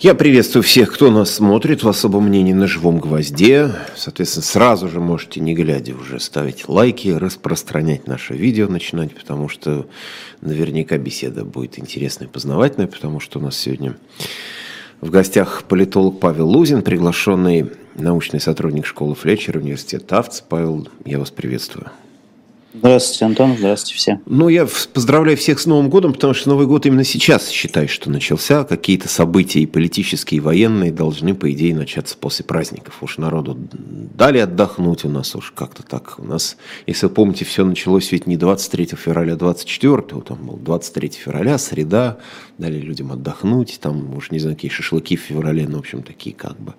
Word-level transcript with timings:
Я 0.00 0.14
приветствую 0.14 0.62
всех, 0.62 0.92
кто 0.92 1.10
нас 1.10 1.28
смотрит 1.28 1.82
в 1.82 1.88
особом 1.88 2.28
мнении 2.28 2.52
на 2.52 2.68
живом 2.68 3.00
гвозде. 3.00 3.72
Соответственно, 3.96 4.44
сразу 4.44 4.88
же 4.88 5.00
можете, 5.00 5.40
не 5.40 5.54
глядя, 5.54 5.96
уже 5.96 6.20
ставить 6.20 6.68
лайки, 6.68 7.08
распространять 7.08 8.06
наше 8.06 8.34
видео, 8.34 8.68
начинать, 8.68 9.12
потому 9.12 9.48
что 9.48 9.88
наверняка 10.40 10.98
беседа 10.98 11.44
будет 11.44 11.80
интересная 11.80 12.28
и 12.28 12.30
познавательная, 12.30 12.86
потому 12.86 13.18
что 13.18 13.40
у 13.40 13.42
нас 13.42 13.58
сегодня 13.58 13.96
в 15.00 15.10
гостях 15.10 15.64
политолог 15.64 16.20
Павел 16.20 16.48
Лузин, 16.48 16.82
приглашенный 16.82 17.72
научный 17.96 18.38
сотрудник 18.38 18.86
школы 18.86 19.16
Флетчер, 19.16 19.56
университет 19.56 20.06
Тавц. 20.06 20.42
Павел, 20.42 20.86
я 21.06 21.18
вас 21.18 21.32
приветствую. 21.32 21.90
Здравствуйте, 22.78 23.24
Антон. 23.24 23.56
Здравствуйте 23.58 23.94
все. 23.96 24.20
Ну, 24.26 24.48
я 24.48 24.66
поздравляю 24.92 25.36
всех 25.36 25.58
с 25.58 25.66
Новым 25.66 25.90
годом, 25.90 26.12
потому 26.12 26.32
что 26.32 26.48
Новый 26.48 26.66
год 26.66 26.86
именно 26.86 27.02
сейчас, 27.02 27.48
считаю, 27.48 27.88
что 27.88 28.08
начался. 28.08 28.64
Какие-то 28.64 29.08
события 29.08 29.60
и 29.60 29.66
политические, 29.66 30.38
и 30.38 30.40
военные 30.40 30.92
должны, 30.92 31.34
по 31.34 31.50
идее, 31.50 31.74
начаться 31.74 32.16
после 32.16 32.44
праздников. 32.44 33.02
Уж 33.02 33.18
народу 33.18 33.58
дали 33.72 34.38
отдохнуть 34.38 35.04
у 35.04 35.08
нас 35.08 35.34
уж 35.34 35.50
как-то 35.50 35.82
так. 35.82 36.18
У 36.18 36.24
нас, 36.24 36.56
если 36.86 37.06
вы 37.06 37.12
помните, 37.12 37.44
все 37.44 37.64
началось 37.64 38.12
ведь 38.12 38.26
не 38.26 38.36
23 38.36 38.86
февраля, 38.96 39.32
а 39.32 39.36
24, 39.36 40.02
там 40.22 40.46
был 40.46 40.56
23 40.56 41.08
февраля, 41.08 41.58
среда, 41.58 42.18
дали 42.58 42.78
людям 42.78 43.10
отдохнуть, 43.10 43.78
там, 43.80 44.16
уж 44.16 44.30
не 44.30 44.38
знаю, 44.38 44.54
какие 44.54 44.70
шашлыки 44.70 45.16
в 45.16 45.20
феврале, 45.20 45.66
ну, 45.66 45.78
в 45.78 45.80
общем, 45.80 46.02
такие 46.02 46.34
как 46.34 46.58
бы 46.60 46.74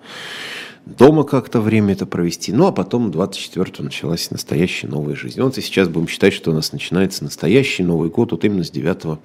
дома 0.98 1.24
как-то 1.24 1.60
время 1.60 1.92
это 1.92 2.06
провести. 2.06 2.52
Ну, 2.52 2.66
а 2.66 2.72
потом 2.72 3.10
24-го 3.10 3.84
началась 3.84 4.30
настоящая 4.30 4.88
новая 4.88 5.14
жизнь. 5.14 5.40
Вот 5.40 5.56
и 5.58 5.60
сейчас 5.60 5.88
будем 5.88 6.08
считать, 6.08 6.32
что 6.32 6.50
у 6.50 6.54
нас 6.54 6.72
начинается 6.72 7.24
настоящий 7.24 7.82
Новый 7.82 8.10
год, 8.10 8.32
вот 8.32 8.44
именно 8.44 8.64
с 8.64 8.70
9, 8.70 9.18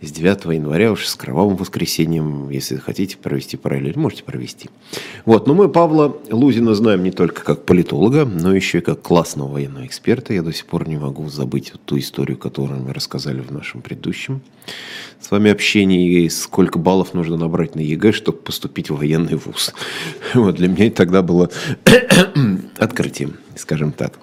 с 0.00 0.10
9 0.10 0.44
января, 0.54 0.92
уж 0.92 1.06
с 1.06 1.14
кровавым 1.14 1.56
воскресеньем, 1.56 2.50
если 2.50 2.76
хотите 2.76 3.16
провести 3.16 3.56
параллель, 3.56 3.98
можете 3.98 4.24
провести. 4.24 4.70
Вот, 5.24 5.46
но 5.46 5.54
мы 5.54 5.68
Павла 5.68 6.16
Лузина 6.30 6.74
знаем 6.74 7.02
не 7.02 7.10
только 7.10 7.42
как 7.42 7.64
политолога, 7.64 8.24
но 8.24 8.54
еще 8.54 8.78
и 8.78 8.80
как 8.80 9.02
классного 9.02 9.48
военного 9.48 9.86
эксперта. 9.86 10.34
Я 10.34 10.42
до 10.42 10.52
сих 10.52 10.66
пор 10.66 10.88
не 10.88 10.96
могу 10.96 11.28
забыть 11.28 11.72
ту 11.84 11.98
историю, 11.98 12.36
которую 12.36 12.80
мы 12.82 12.92
рассказали 12.92 13.40
в 13.40 13.50
нашем 13.50 13.82
предыдущем 13.82 14.42
с 15.20 15.30
вами 15.30 15.50
общении, 15.50 16.24
и 16.24 16.28
сколько 16.28 16.78
баллов 16.78 17.14
нужно 17.14 17.36
набрать 17.36 17.74
на 17.74 17.80
ЕГЭ, 17.80 18.12
чтобы 18.12 18.38
поступить 18.38 18.90
в 18.90 18.96
военный 18.96 19.36
вуз. 19.36 19.72
Вот 20.34 20.56
для 20.56 20.68
меня 20.68 20.86
это 20.86 20.96
тогда 20.96 21.22
было 21.22 21.50
открытием, 22.78 23.36
скажем 23.56 23.92
так. 23.92 24.18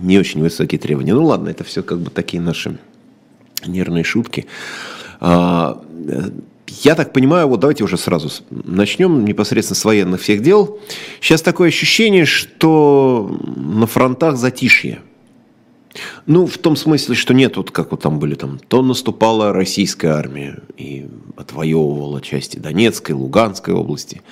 Не 0.00 0.18
очень 0.18 0.40
высокие 0.40 0.78
требования. 0.78 1.14
Ну 1.14 1.24
ладно, 1.24 1.48
это 1.48 1.64
все 1.64 1.82
как 1.82 1.98
бы 1.98 2.10
такие 2.10 2.42
наши 2.42 2.78
нервные 3.66 4.04
шутки. 4.04 4.46
А, 5.20 5.82
я 6.68 6.94
так 6.94 7.12
понимаю, 7.12 7.48
вот 7.48 7.60
давайте 7.60 7.84
уже 7.84 7.96
сразу 7.96 8.30
начнем 8.50 9.24
непосредственно 9.24 9.76
с 9.76 9.84
военных 9.84 10.20
всех 10.20 10.42
дел. 10.42 10.78
Сейчас 11.20 11.42
такое 11.42 11.68
ощущение, 11.68 12.24
что 12.24 13.38
на 13.56 13.86
фронтах 13.86 14.36
затишье. 14.36 15.00
Ну, 16.26 16.46
в 16.46 16.58
том 16.58 16.76
смысле, 16.76 17.14
что 17.14 17.32
нет, 17.32 17.56
вот 17.56 17.70
как 17.70 17.90
вот 17.90 18.02
там 18.02 18.18
были, 18.18 18.34
там, 18.34 18.58
то 18.58 18.82
наступала 18.82 19.52
российская 19.52 20.08
армия 20.08 20.58
и 20.76 21.06
отвоевывала 21.36 22.20
части 22.20 22.58
Донецкой, 22.58 23.14
Луганской 23.14 23.72
области, 23.72 24.22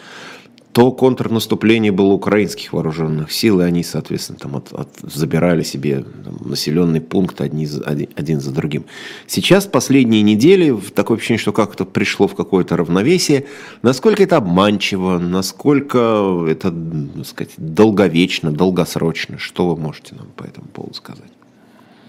то 0.75 0.91
контрнаступление 0.91 1.93
было 1.93 2.13
украинских 2.13 2.73
вооруженных 2.73 3.31
сил, 3.31 3.61
и 3.61 3.65
они, 3.65 3.85
соответственно, 3.85 4.41
там 4.41 4.57
от, 4.57 4.73
от, 4.73 4.89
забирали 5.03 5.63
себе 5.63 6.05
там, 6.25 6.37
населенный 6.51 7.01
пункт 7.01 7.41
одни, 7.41 7.69
один, 7.87 8.09
один 8.17 8.41
за 8.41 8.51
другим. 8.51 8.85
Сейчас, 9.29 9.67
последние 9.67 10.23
недели, 10.23 10.77
такое 10.93 11.17
ощущение, 11.17 11.39
что 11.39 11.53
как-то 11.53 11.85
пришло 11.85 12.27
в 12.27 12.35
какое-то 12.35 12.77
равновесие. 12.77 13.45
Насколько 13.83 14.25
это 14.25 14.37
обманчиво, 14.37 15.19
насколько 15.19 16.45
это, 16.49 16.73
так 16.73 17.27
сказать, 17.27 17.53
долговечно, 17.57 18.51
долгосрочно, 18.51 19.39
что 19.39 19.69
вы 19.69 19.81
можете 19.81 20.17
нам 20.17 20.27
по 20.35 20.43
этому 20.43 20.67
поводу 20.67 20.95
сказать? 20.95 21.31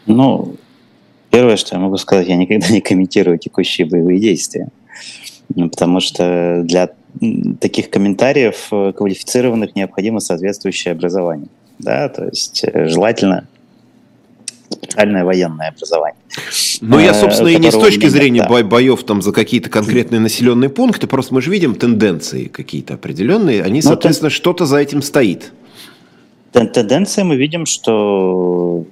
Ну, 0.08 0.56
первое, 1.30 1.58
что 1.58 1.76
я 1.76 1.80
могу 1.80 1.98
сказать, 1.98 2.28
я 2.28 2.36
никогда 2.36 2.68
не 2.70 2.82
комментирую 2.82 3.38
текущие 3.38 3.86
боевые 3.86 4.20
действия. 4.20 4.70
Потому 5.54 6.00
что 6.00 6.62
для 6.64 6.90
таких 7.60 7.90
комментариев 7.90 8.68
э, 8.72 8.94
квалифицированных 8.94 9.76
необходимо 9.76 10.20
соответствующее 10.20 10.92
образование. 10.92 11.48
Да, 11.80 12.10
то 12.10 12.26
есть 12.26 12.64
э, 12.64 12.88
желательно 12.88 13.48
специальное 14.70 15.24
военное 15.24 15.70
образование. 15.70 16.20
Ну, 16.82 17.00
я, 17.00 17.14
собственно, 17.14 17.50
и 17.50 17.58
не 17.58 17.72
с 17.72 17.74
точки 17.74 18.08
зрения 18.08 18.46
да. 18.48 18.64
боев 18.64 19.04
там 19.04 19.22
за 19.22 19.32
какие-то 19.32 19.70
конкретные 19.70 20.20
населенные 20.20 20.70
пункты, 20.70 21.08
просто 21.08 21.34
мы 21.34 21.42
же 21.42 21.52
видим 21.52 21.76
тенденции 21.76 22.46
какие-то 22.46 22.96
определенные, 22.96 23.64
они, 23.64 23.82
ну, 23.82 23.90
соответственно, 23.90 24.30
тен... 24.30 24.36
что-то 24.36 24.66
за 24.66 24.78
этим 24.78 25.02
стоит. 25.02 25.54
Тенденция 26.52 27.26
мы 27.26 27.36
видим, 27.36 27.66
что 27.66 28.86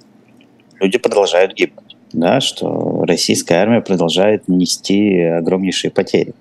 люди 0.79 0.97
продолжают 0.97 1.53
гибнуть, 1.53 1.95
да, 2.11 2.41
что 2.41 3.03
российская 3.07 3.55
армия 3.55 3.81
продолжает 3.81 4.47
нести 4.47 5.19
огромнейшие 5.19 5.91
потери. 5.91 6.33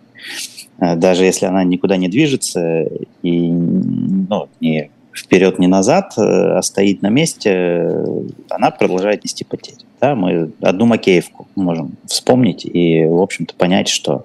А 0.79 0.97
даже 0.97 1.25
если 1.25 1.47
она 1.47 1.65
никуда 1.65 1.97
не 1.97 2.09
движется 2.09 2.89
и 3.23 3.49
ну, 3.51 4.49
не 4.61 4.91
вперед, 5.15 5.59
не 5.59 5.67
назад, 5.67 6.15
э, 6.17 6.23
а 6.23 6.63
стоит 6.63 7.03
на 7.03 7.09
месте, 7.09 8.05
она 8.49 8.71
продолжает 8.71 9.25
нести 9.25 9.45
потери. 9.45 9.79
Да, 10.01 10.15
мы 10.15 10.53
одну 10.61 10.87
Макеевку 10.87 11.47
можем 11.55 11.97
вспомнить 12.07 12.65
и, 12.65 13.05
в 13.05 13.21
общем-то, 13.21 13.55
понять, 13.55 13.89
что 13.89 14.25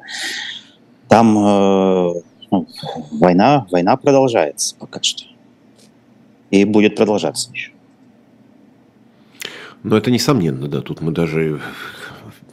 там 1.07 1.37
э, 1.37 2.13
ну, 2.51 2.67
война, 3.11 3.67
война 3.69 3.97
продолжается 3.97 4.75
пока 4.79 5.01
что. 5.03 5.25
И 6.49 6.63
будет 6.63 6.95
продолжаться 6.95 7.51
еще. 7.51 7.71
Но 9.83 9.97
это 9.97 10.09
несомненно, 10.09 10.67
да, 10.67 10.81
тут 10.81 11.01
мы 11.01 11.11
даже 11.11 11.61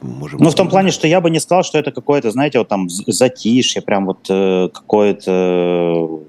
можем... 0.05 0.41
Ну, 0.41 0.51
в 0.51 0.55
том 0.55 0.69
плане, 0.69 0.91
что 0.91 1.07
я 1.07 1.21
бы 1.21 1.31
не 1.31 1.41
сказал, 1.41 1.65
что 1.65 1.79
это 1.79 1.91
какое-то, 1.91 2.31
знаете, 2.31 2.59
вот 2.59 2.69
там 2.69 2.89
затишье, 2.89 3.83
прям 3.83 4.07
вот 4.07 4.27
э, 4.29 4.69
какое-то 4.73 6.21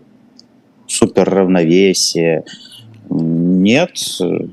супер 0.88 1.30
равновесие. 1.30 2.44
Нет, 3.10 3.92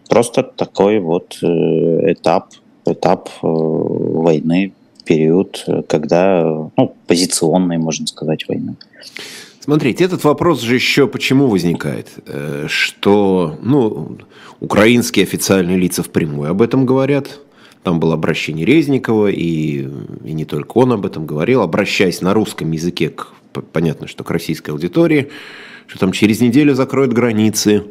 просто 0.08 0.42
такой 0.42 1.00
вот 1.00 1.38
э, 1.42 1.46
этап, 2.12 2.48
этап 2.84 3.28
э, 3.42 3.46
войны, 3.46 4.72
период, 5.04 5.66
когда, 5.88 6.70
ну, 6.76 6.94
позиционной, 7.06 7.78
можно 7.78 8.06
сказать, 8.06 8.46
войны. 8.48 8.76
Смотрите, 9.64 10.02
этот 10.02 10.24
вопрос 10.24 10.60
же 10.60 10.74
еще 10.74 11.06
почему 11.06 11.46
возникает? 11.46 12.08
Э, 12.26 12.66
что, 12.68 13.56
ну, 13.62 14.18
украинские 14.58 15.22
официальные 15.22 15.76
лица 15.76 16.02
впрямую 16.02 16.50
об 16.50 16.62
этом 16.62 16.84
говорят. 16.84 17.38
Там 17.82 17.98
было 17.98 18.14
обращение 18.14 18.64
Резникова, 18.64 19.28
и, 19.28 19.88
и 20.24 20.32
не 20.32 20.44
только 20.44 20.78
он 20.78 20.92
об 20.92 21.04
этом 21.04 21.26
говорил, 21.26 21.62
обращаясь 21.62 22.20
на 22.20 22.32
русском 22.32 22.70
языке, 22.70 23.10
к, 23.10 23.28
понятно, 23.72 24.06
что 24.06 24.22
к 24.22 24.30
российской 24.30 24.70
аудитории, 24.70 25.30
что 25.88 25.98
там 25.98 26.12
через 26.12 26.40
неделю 26.40 26.74
закроют 26.74 27.12
границы, 27.12 27.84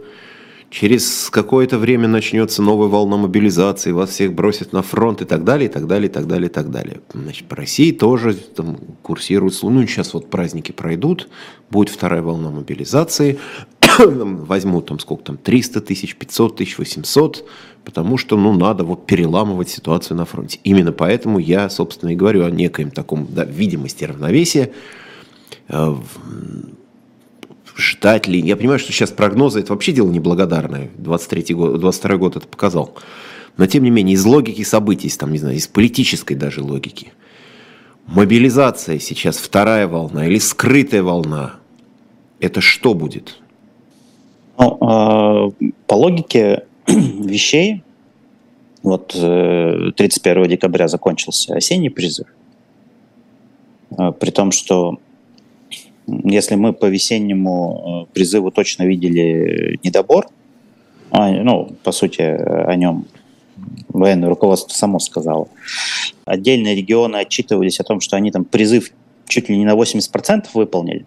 через 0.69 1.29
какое-то 1.29 1.77
время 1.77 2.07
начнется 2.07 2.63
новая 2.63 2.87
волна 2.87 3.17
мобилизации, 3.17 3.91
вас 3.91 4.11
всех 4.11 4.33
бросят 4.33 4.71
на 4.71 4.81
фронт 4.81 5.21
и 5.21 5.25
так 5.25 5.43
далее, 5.43 5.69
и 5.69 5.71
так 5.71 5.85
далее, 5.85 6.09
и 6.09 6.11
так 6.11 6.25
далее, 6.25 6.49
и 6.49 6.51
так 6.51 6.71
далее. 6.71 7.01
Значит, 7.13 7.47
по 7.47 7.57
России 7.57 7.91
тоже 7.91 8.33
там 8.33 8.77
курсирует, 9.01 9.59
ну, 9.61 9.85
сейчас 9.85 10.13
вот 10.13 10.29
праздники 10.29 10.71
пройдут, 10.71 11.27
будет 11.69 11.89
вторая 11.89 12.21
волна 12.21 12.49
мобилизации, 12.49 13.39
возьмут 13.99 14.87
там 14.87 14.99
сколько 14.99 15.23
там, 15.23 15.37
300 15.37 15.81
тысяч, 15.81 16.15
500 16.15 16.57
тысяч, 16.57 16.77
800, 16.77 17.47
потому 17.83 18.17
что, 18.17 18.37
ну, 18.37 18.53
надо 18.53 18.83
вот 18.83 19.05
переламывать 19.05 19.69
ситуацию 19.69 20.17
на 20.17 20.25
фронте. 20.25 20.59
Именно 20.63 20.91
поэтому 20.91 21.39
я, 21.39 21.69
собственно, 21.69 22.11
и 22.11 22.15
говорю 22.15 22.45
о 22.45 22.51
некоем 22.51 22.91
таком, 22.91 23.27
да, 23.29 23.43
видимости 23.43 24.03
равновесия, 24.03 24.71
э, 25.67 25.95
ждать 27.75 28.27
ли. 28.27 28.39
Я 28.39 28.55
понимаю, 28.55 28.79
что 28.79 28.91
сейчас 28.91 29.11
прогнозы 29.11 29.59
это 29.59 29.73
вообще 29.73 29.91
дело 29.91 30.09
неблагодарное. 30.09 30.91
23 30.97 31.53
год, 31.55 31.79
22 31.79 32.17
год 32.17 32.35
это 32.35 32.47
показал. 32.47 32.95
Но 33.57 33.65
тем 33.67 33.83
не 33.83 33.89
менее, 33.89 34.15
из 34.15 34.25
логики 34.25 34.63
событий, 34.63 35.09
там, 35.09 35.31
не 35.31 35.39
знаю, 35.39 35.57
из 35.57 35.67
политической 35.67 36.35
даже 36.35 36.63
логики, 36.63 37.11
мобилизация 38.05 38.99
сейчас, 38.99 39.37
вторая 39.37 39.87
волна 39.87 40.27
или 40.27 40.39
скрытая 40.39 41.03
волна, 41.03 41.55
это 42.39 42.61
что 42.61 42.93
будет? 42.93 43.40
Ну, 44.61 44.77
э, 44.79 45.71
по 45.87 45.95
логике 45.95 46.65
вещей, 46.87 47.83
вот 48.83 49.15
э, 49.15 49.91
31 49.95 50.49
декабря 50.49 50.87
закончился 50.87 51.55
осенний 51.55 51.89
призыв, 51.89 52.27
э, 53.97 54.11
при 54.19 54.29
том, 54.29 54.51
что 54.51 54.99
если 56.05 56.53
мы 56.53 56.73
по 56.73 56.85
весеннему 56.85 58.05
э, 58.07 58.13
призыву 58.13 58.51
точно 58.51 58.83
видели 58.83 59.79
недобор, 59.83 60.27
а, 61.09 61.31
ну, 61.31 61.75
по 61.83 61.91
сути, 61.91 62.21
о 62.21 62.75
нем 62.75 63.07
военное 63.89 64.29
руководство 64.29 64.73
само 64.73 64.99
сказало. 64.99 65.47
Отдельные 66.25 66.75
регионы 66.75 67.17
отчитывались 67.17 67.79
о 67.79 67.83
том, 67.83 67.99
что 67.99 68.15
они 68.15 68.31
там 68.31 68.45
призыв 68.45 68.91
чуть 69.27 69.49
ли 69.49 69.57
не 69.57 69.65
на 69.65 69.73
80% 69.73 70.45
выполнили 70.53 71.05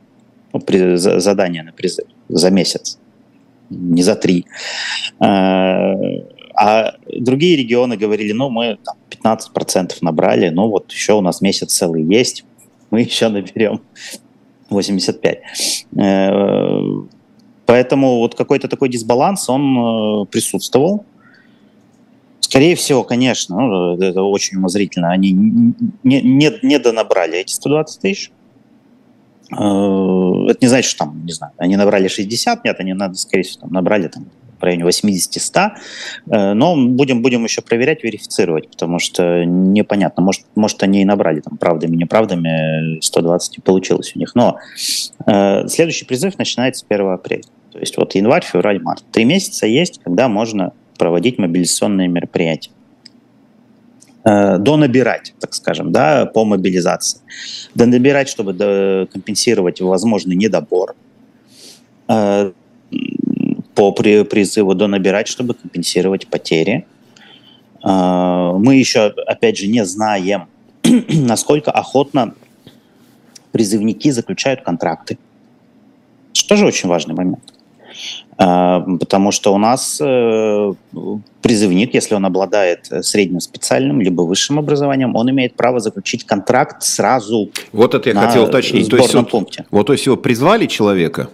ну, 0.53 0.59
при, 0.59 0.97
за, 0.97 1.21
задание 1.21 1.63
на 1.63 1.73
призыв 1.73 2.07
за 2.29 2.51
месяц, 2.51 2.99
не 3.71 4.03
за 4.03 4.15
три. 4.15 4.47
А, 5.21 5.95
а 6.57 6.95
другие 7.07 7.57
регионы 7.57 7.97
говорили, 7.97 8.33
ну, 8.33 8.49
мы 8.49 8.79
там, 8.85 8.97
15% 9.11 9.93
набрали, 10.01 10.51
ну, 10.51 10.69
вот 10.69 10.93
еще 10.93 11.15
у 11.15 11.21
нас 11.21 11.41
месяц 11.41 11.73
целый 11.75 12.05
есть, 12.05 12.45
мы 12.91 13.01
еще 13.01 13.29
наберем 13.29 13.81
85. 14.71 15.39
Э, 15.97 16.81
поэтому 17.67 18.19
вот 18.19 18.35
какой-то 18.35 18.69
такой 18.69 18.89
дисбаланс, 18.89 19.49
он 19.49 20.23
э, 20.23 20.27
присутствовал. 20.27 21.05
Скорее 22.41 22.77
всего, 22.77 23.03
конечно, 23.03 23.59
ну, 23.59 24.01
это 24.01 24.23
очень 24.23 24.59
умозрительно, 24.59 25.11
они 25.11 25.33
не, 25.33 26.23
не, 26.23 26.53
не 26.63 26.79
донабрали 26.79 27.39
эти 27.39 27.53
120 27.53 28.01
тысяч. 28.01 28.31
Э, 29.59 30.51
это 30.51 30.59
не 30.61 30.69
значит, 30.69 30.91
что 30.91 31.05
там, 31.05 31.25
не 31.25 31.33
знаю, 31.33 31.53
они 31.59 31.77
набрали 31.77 32.09
60, 32.09 32.65
нет, 32.65 32.77
они, 32.79 32.95
скорее 33.15 33.43
всего, 33.43 33.63
там, 33.63 33.73
набрали 33.73 34.09
там, 34.09 34.27
в 34.59 34.63
районе 34.63 34.85
80-100, 34.85 35.71
э, 36.31 36.53
но 36.55 36.77
будем, 36.77 37.23
будем 37.23 37.45
еще 37.45 37.63
проверять, 37.63 38.03
верифицировать, 38.03 38.71
потому 38.71 38.99
что 38.99 39.45
непонятно, 39.45 40.23
может, 40.23 40.45
может 40.55 40.83
они 40.83 41.03
и 41.03 41.05
набрали 41.05 41.41
там 41.41 41.57
правдами, 41.57 41.97
неправдами, 41.97 43.01
120 43.01 43.59
и 43.59 43.61
получилось 43.61 44.13
у 44.15 44.19
них. 44.19 44.35
Но 44.35 44.59
э, 45.27 45.69
следующий 45.69 46.05
призыв 46.05 46.39
начинается 46.39 46.85
1 46.89 47.09
апреля. 47.09 47.43
То 47.73 47.79
есть 47.79 47.97
вот 47.97 48.15
январь, 48.15 48.45
февраль, 48.45 48.81
март. 48.81 49.03
Три 49.11 49.25
месяца 49.25 49.67
есть, 49.67 50.01
когда 50.03 50.29
можно 50.29 50.73
проводить 50.97 51.39
мобилизационные 51.39 52.07
мероприятия. 52.09 52.71
Э, 54.27 54.57
донабирать, 54.57 55.35
так 55.39 55.53
скажем, 55.53 55.93
да, 55.93 56.25
по 56.25 56.47
мобилизации. 56.47 57.21
Донабирать, 57.75 58.29
чтобы 58.31 59.07
компенсировать 59.13 59.83
возможный 59.83 60.35
недобор 60.35 60.95
э, 62.09 62.53
по 63.75 63.93
призыву 63.93 64.75
донабирать, 64.75 65.29
чтобы 65.29 65.53
компенсировать 65.53 66.27
потери. 66.29 66.87
Э, 67.85 68.53
мы 68.57 68.77
еще, 68.77 69.13
опять 69.27 69.59
же, 69.59 69.67
не 69.67 69.85
знаем, 69.85 70.47
насколько 71.09 71.71
охотно 71.71 72.35
призывники 73.53 74.11
заключают 74.11 74.63
контракты. 74.63 75.19
Что 76.33 76.57
же 76.57 76.65
очень 76.65 76.89
важный 76.89 77.15
момент. 77.15 77.53
А, 78.37 78.81
потому 78.99 79.31
что 79.31 79.55
у 79.55 79.59
нас 79.59 79.99
э, 80.01 80.73
призывник, 81.41 81.95
если 81.95 82.15
он 82.15 82.25
обладает 82.25 82.91
средним 83.03 83.41
специальным 83.41 84.01
либо 84.01 84.23
высшим 84.23 84.59
образованием, 84.59 85.15
он 85.15 85.31
имеет 85.31 85.55
право 85.55 85.79
заключить 85.79 86.25
контракт 86.25 86.83
сразу. 86.83 87.51
Вот 87.73 87.95
это 87.95 88.11
я 88.11 88.17
хотел 88.17 88.45
уточнить. 88.45 88.89
То 88.91 88.97
есть, 88.97 89.15
пункте. 89.31 89.67
Вот, 89.71 89.87
то 89.87 89.93
есть 89.93 90.07
его 90.07 90.17
призвали 90.17 90.67
человека, 90.67 91.29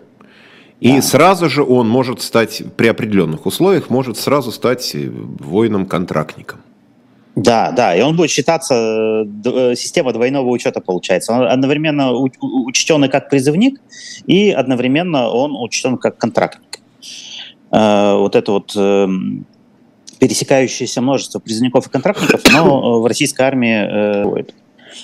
и 0.80 0.96
да. 0.96 1.02
сразу 1.02 1.48
же 1.48 1.62
он 1.62 1.88
может 1.88 2.22
стать, 2.22 2.62
при 2.76 2.88
определенных 2.88 3.46
условиях, 3.46 3.90
может 3.90 4.16
сразу 4.16 4.50
стать 4.50 4.94
воином-контрактником. 4.94 6.60
Да, 7.36 7.70
да, 7.70 7.94
и 7.94 8.02
он 8.02 8.16
будет 8.16 8.30
считаться, 8.30 9.24
э, 9.44 9.74
система 9.76 10.12
двойного 10.12 10.48
учета 10.48 10.80
получается. 10.80 11.32
Он 11.32 11.42
одновременно 11.46 12.12
учтен 12.12 13.08
как 13.08 13.30
призывник, 13.30 13.80
и 14.26 14.50
одновременно 14.50 15.28
он 15.28 15.54
учтен 15.56 15.96
как 15.96 16.18
контрактник. 16.18 16.69
Э, 17.70 18.16
вот 18.16 18.36
это 18.36 18.52
вот 18.52 18.72
эм, 18.76 19.46
пересекающееся 20.18 21.00
множество 21.00 21.38
призывников 21.38 21.86
и 21.86 21.90
контрактников, 21.90 22.42
но 22.52 23.00
в 23.00 23.06
российской 23.06 23.42
армии 23.42 24.38
э, 24.38 24.44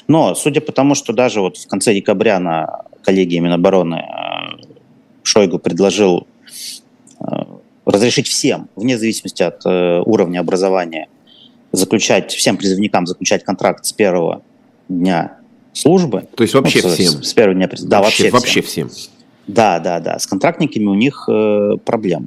Но 0.09 0.35
судя 0.35 0.61
по 0.61 0.73
тому, 0.73 0.95
что 0.95 1.13
даже 1.13 1.41
вот 1.41 1.57
в 1.57 1.67
конце 1.69 1.95
декабря 1.95 2.39
на 2.41 2.83
коллегии 3.03 3.39
Минобороны 3.39 4.05
Шойгу 5.23 5.59
предложил 5.59 6.27
разрешить 7.85 8.27
всем, 8.27 8.69
вне 8.77 8.99
зависимости 8.99 9.43
от 9.43 9.65
уровня 9.65 10.41
образования, 10.41 11.09
заключать, 11.73 12.33
всем 12.33 12.57
призывникам 12.57 13.07
заключать 13.07 13.45
контракт 13.45 13.85
с 13.87 13.93
первого 13.93 14.43
дня 14.89 15.39
службы. 15.73 16.27
То 16.35 16.43
есть 16.43 16.55
вообще 16.55 16.81
ну, 16.83 16.91
всем? 16.91 17.23
С, 17.23 17.31
с 17.31 17.35
первого 17.35 17.55
дня 17.55 17.69
Да, 17.83 18.03
вообще, 18.03 18.31
вообще 18.31 18.63
всем. 18.63 18.89
всем. 18.89 19.11
Да, 19.47 19.79
да, 19.79 20.01
да. 20.01 20.19
С 20.19 20.27
контрактниками 20.27 20.87
у 20.87 20.95
них 20.95 21.29
э, 21.29 21.77
проблемы. 21.85 22.27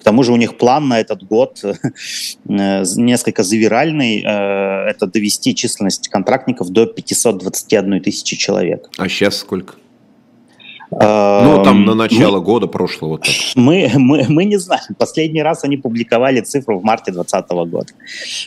К 0.00 0.04
тому 0.04 0.22
же 0.22 0.32
у 0.32 0.36
них 0.36 0.56
план 0.56 0.88
на 0.88 1.00
этот 1.00 1.22
год 1.22 1.62
э, 2.48 2.84
несколько 2.96 3.42
завиральный. 3.42 4.22
Э, 4.22 4.88
это 4.88 5.06
довести 5.06 5.54
численность 5.54 6.08
контрактников 6.08 6.70
до 6.70 6.86
521 6.86 8.02
тысячи 8.02 8.36
человек. 8.36 8.88
А 8.98 9.08
сейчас 9.08 9.36
сколько? 9.36 9.74
Ну, 10.90 11.62
там 11.64 11.84
на 11.84 11.94
начало 11.94 12.38
мы, 12.38 12.44
года 12.44 12.68
прошлого. 12.68 13.18
Так. 13.18 13.34
Мы, 13.56 13.90
мы, 13.96 14.26
мы 14.28 14.44
не 14.44 14.56
знаем. 14.56 14.94
Последний 14.96 15.42
раз 15.42 15.64
они 15.64 15.76
публиковали 15.76 16.40
цифру 16.40 16.78
в 16.78 16.84
марте 16.84 17.10
2020 17.10 17.50
года. 17.70 17.92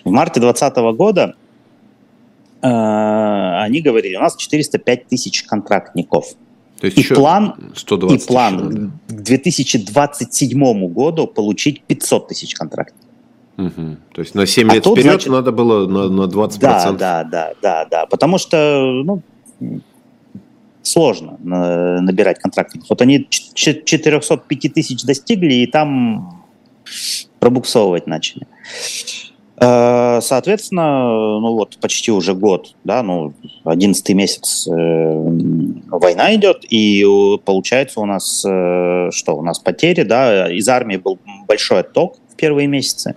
В 0.06 0.10
марте 0.10 0.40
2020 0.40 0.96
года 0.96 1.36
э, 2.62 2.68
они 2.68 3.82
говорили, 3.82 4.16
у 4.16 4.22
нас 4.22 4.38
405 4.38 5.08
тысяч 5.08 5.44
контрактников. 5.44 6.28
То 6.80 6.88
есть 6.88 6.98
и 6.98 7.14
план, 7.14 7.56
120 7.76 8.24
и 8.24 8.28
план 8.28 8.92
к 9.08 9.22
2027 9.22 10.88
году 10.88 11.28
получить 11.28 11.84
500 11.84 12.28
тысяч 12.30 12.54
контрактников. 12.56 13.10
Угу. 13.58 13.98
То 14.14 14.22
есть 14.22 14.36
на 14.36 14.46
7 14.46 14.70
а 14.70 14.76
лет 14.76 14.86
вперед 14.86 15.04
значит, 15.04 15.30
надо 15.30 15.52
было 15.52 15.86
на, 15.88 16.08
на 16.08 16.22
20%. 16.30 16.60
Да, 16.60 16.94
да, 16.94 17.24
да, 17.24 17.54
да, 17.62 17.86
да. 17.86 18.06
Потому 18.06 18.38
что 18.38 19.04
ну, 19.04 19.22
сложно 20.82 21.38
набирать 21.40 22.40
контрактников. 22.40 22.90
Вот 22.90 23.02
они 23.02 23.28
405 23.30 24.74
тысяч 24.74 25.04
достигли, 25.04 25.56
и 25.56 25.68
там 25.68 26.46
пробуксовывать 27.40 28.08
начали. 28.08 28.48
Э, 29.62 30.20
соответственно, 30.22 31.40
ну 31.40 31.54
вот 31.54 31.78
почти 31.82 32.12
уже 32.12 32.34
год, 32.34 32.76
да, 32.86 33.04
ну, 33.04 33.34
11 33.66 34.10
месяц 34.16 34.68
э, 34.68 34.72
война 34.72 36.34
идет, 36.36 36.64
и 36.70 37.06
получается 37.44 38.00
у 38.00 38.06
нас, 38.06 38.46
э, 38.46 39.10
что, 39.12 39.36
у 39.36 39.42
нас 39.42 39.60
потери, 39.60 40.04
да, 40.04 40.50
из 40.50 40.68
армии 40.70 40.96
был 40.96 41.20
большой 41.48 41.82
отток 41.82 42.16
в 42.32 42.36
первые 42.38 42.68
месяцы, 42.68 43.16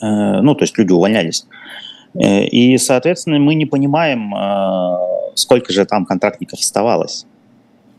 э, 0.00 0.40
ну, 0.42 0.54
то 0.54 0.62
есть 0.62 0.78
люди 0.78 0.92
увольнялись. 0.92 1.44
Э, 2.14 2.44
и, 2.44 2.78
соответственно, 2.78 3.40
мы 3.40 3.54
не 3.54 3.66
понимаем, 3.66 4.32
э, 4.32 5.32
сколько 5.34 5.72
же 5.72 5.84
там 5.86 6.06
контрактников 6.06 6.60
оставалось 6.60 7.26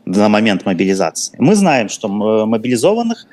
на 0.06 0.30
момент 0.30 0.66
мобилизации. 0.66 1.36
Мы 1.40 1.56
знаем, 1.56 1.90
что 1.90 2.08
мобилизованных, 2.08 3.28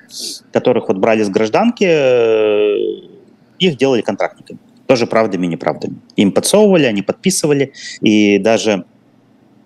которых 0.53 0.89
вот 0.89 0.99
брали 0.99 1.23
с 1.23 1.29
гражданки, 1.29 1.87
э, 1.89 3.18
их 3.59 3.77
делали 3.77 4.03
контрактниками. 4.03 4.59
Тоже 4.87 5.07
правдами 5.07 5.47
и 5.47 5.49
неправдами. 5.51 5.97
Им 6.17 6.33
подсовывали, 6.33 6.85
они 6.85 7.03
подписывали, 7.03 7.73
и 8.01 8.39
даже 8.39 8.85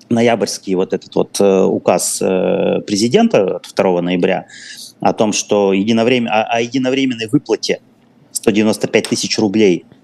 ноябрьский 0.08 0.74
вот 0.74 0.92
этот 0.92 1.14
вот 1.14 1.40
указ 1.40 2.18
президента 2.18 3.56
от 3.56 3.72
2 3.74 4.02
ноября 4.02 4.46
о 5.00 5.12
том, 5.12 5.32
что 5.32 5.72
единовременно, 5.72 6.42
о, 6.42 6.56
о 6.56 6.60
единовременной 6.60 7.28
выплате 7.28 7.80
195 8.32 9.08
тысяч 9.08 9.38
рублей– 9.38 9.84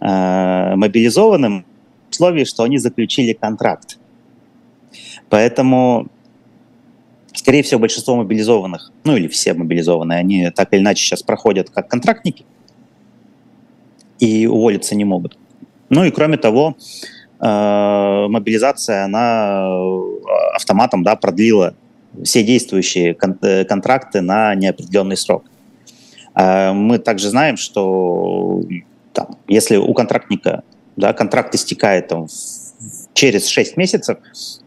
Э, 0.00 0.76
мобилизованным 0.76 1.64
в 2.06 2.10
условии, 2.10 2.44
что 2.44 2.62
они 2.62 2.78
заключили 2.78 3.32
контракт. 3.32 3.98
Поэтому, 5.28 6.06
скорее 7.34 7.64
всего, 7.64 7.80
большинство 7.80 8.14
мобилизованных, 8.14 8.92
ну 9.02 9.16
или 9.16 9.26
все 9.26 9.54
мобилизованные, 9.54 10.20
они 10.20 10.50
так 10.50 10.72
или 10.72 10.80
иначе 10.80 11.02
сейчас 11.02 11.22
проходят 11.24 11.70
как 11.70 11.88
контрактники 11.88 12.44
и 14.18 14.46
уволиться 14.46 14.94
не 14.94 15.04
могут. 15.04 15.38
Ну 15.88 16.04
и 16.04 16.10
кроме 16.10 16.36
того, 16.36 16.76
э, 17.40 18.26
мобилизация, 18.28 19.04
она 19.04 19.68
э, 19.68 20.00
автоматом 20.54 21.02
да, 21.02 21.16
продлила 21.16 21.74
все 22.24 22.42
действующие 22.42 23.14
кон- 23.14 23.38
контракты 23.68 24.20
на 24.20 24.54
неопределенный 24.54 25.16
срок. 25.16 25.44
Мы 26.34 26.98
также 26.98 27.30
знаем, 27.30 27.56
что 27.56 28.62
там, 29.12 29.36
если 29.48 29.76
у 29.76 29.92
контрактника 29.92 30.62
да, 30.98 31.12
контракт 31.12 31.54
истекает 31.54 32.08
там, 32.08 32.26
через 33.14 33.48
6 33.48 33.76
месяцев, 33.76 34.18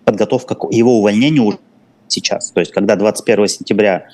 подготовка 0.06 0.56
к 0.56 0.72
его 0.72 0.98
увольнению 1.00 1.44
уже 1.44 1.58
сейчас. 2.08 2.52
То 2.52 2.60
есть, 2.62 2.72
когда 2.72 2.96
21 2.96 3.48
сентября 3.48 4.08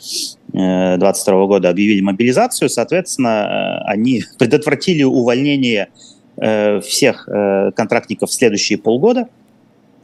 2022 0.54 1.34
э, 1.34 1.48
года 1.48 1.70
объявили 1.70 2.02
мобилизацию, 2.02 2.70
соответственно, 2.70 3.84
э, 3.86 3.92
они 3.92 4.24
предотвратили 4.40 5.04
увольнение 5.04 5.90
э, 6.38 6.80
всех 6.82 7.28
контрактников 7.76 8.30
в 8.30 8.34
следующие 8.34 8.78
полгода, 8.78 9.28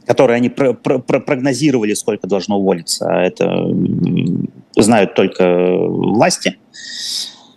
которые 0.06 0.36
они 0.36 0.48
про 0.48 0.74
про 0.74 0.98
прогнозировали, 0.98 1.94
сколько 1.94 2.26
должно 2.26 2.58
уволиться. 2.58 3.06
А 3.08 3.22
это 3.22 3.66
знают 4.76 5.14
только 5.14 5.76
власти 5.76 6.58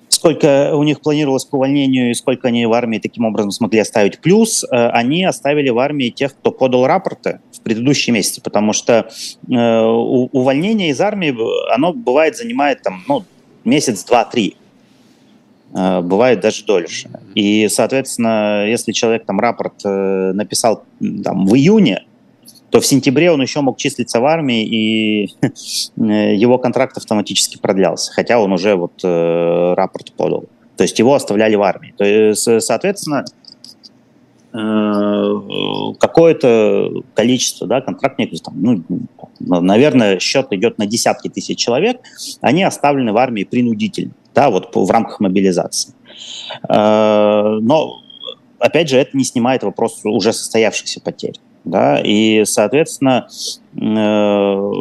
сколько 0.10 0.76
у 0.76 0.82
них 0.82 1.02
планировалось 1.02 1.46
по 1.46 1.58
увольнению 1.58 2.10
и 2.10 2.14
сколько 2.16 2.48
они 2.48 2.66
в 2.66 2.74
армии 2.74 2.98
таким 2.98 3.26
образом 3.26 3.52
смогли 3.52 3.80
оставить. 3.80 4.18
Плюс 4.20 4.66
они 4.72 5.24
оставили 5.24 5.70
в 5.70 5.78
армии 5.78 6.10
тех, 6.10 6.36
кто 6.36 6.52
подал 6.52 6.88
рапорты 6.88 7.40
в 7.58 7.62
предыдущие 7.62 8.14
месяцы, 8.14 8.42
потому 8.42 8.74
что 8.74 9.10
э, 9.50 9.82
увольнение 9.82 10.90
из 10.90 11.02
армии, 11.02 11.36
оно 11.74 11.94
бывает 11.94 12.38
занимает 12.38 12.82
там, 12.82 13.04
ну, 13.08 13.26
месяц, 13.64 14.04
два, 14.04 14.26
три. 14.26 14.56
Э, 15.74 16.02
бывает 16.02 16.40
даже 16.40 16.64
дольше. 16.66 17.10
И, 17.36 17.68
соответственно, 17.70 18.66
если 18.68 18.92
человек 18.92 19.26
там 19.26 19.40
рапорт 19.40 19.82
э, 19.84 20.32
написал 20.34 20.84
там, 21.24 21.46
в 21.46 21.56
июне, 21.56 22.06
то 22.70 22.82
в 22.82 22.86
сентябре 22.86 23.32
он 23.32 23.42
еще 23.42 23.62
мог 23.62 23.78
числиться 23.78 24.20
в 24.20 24.26
армии, 24.26 24.66
и 24.66 25.30
э, 25.42 26.36
его 26.36 26.58
контракт 26.58 26.98
автоматически 26.98 27.58
продлялся, 27.58 28.12
хотя 28.12 28.40
он 28.40 28.52
уже 28.54 28.76
вот 28.76 29.00
э, 29.04 29.74
рапорт 29.76 30.12
подал. 30.14 30.46
То 30.76 30.84
есть 30.84 31.00
его 31.00 31.16
оставляли 31.16 31.56
в 31.56 31.64
армии. 31.64 31.94
То 31.98 32.06
есть, 32.06 32.48
соответственно, 32.62 33.26
э, 33.26 33.47
какое-то 36.00 37.04
количество 37.14 37.68
да, 37.68 37.82
контрактников, 37.82 38.42
там, 38.42 38.56
ну, 38.60 38.82
наверное, 39.40 40.20
счет 40.20 40.48
идет 40.52 40.78
на 40.78 40.86
десятки 40.86 41.28
тысяч 41.28 41.60
человек, 41.60 42.02
они 42.42 42.64
оставлены 42.64 43.14
в 43.14 43.18
армии 43.18 43.44
принудительно, 43.44 44.14
да, 44.34 44.50
вот 44.50 44.76
в 44.76 44.90
рамках 44.90 45.20
мобилизации. 45.20 45.94
Э, 46.70 47.58
но, 47.62 48.02
опять 48.60 48.90
же, 48.90 48.98
это 48.98 49.16
не 49.16 49.24
снимает 49.24 49.64
вопрос 49.64 50.02
уже 50.04 50.34
состоявшихся 50.34 51.02
потерь 51.02 51.40
да, 51.68 52.00
и, 52.04 52.44
соответственно, 52.46 53.28
э, 53.76 54.72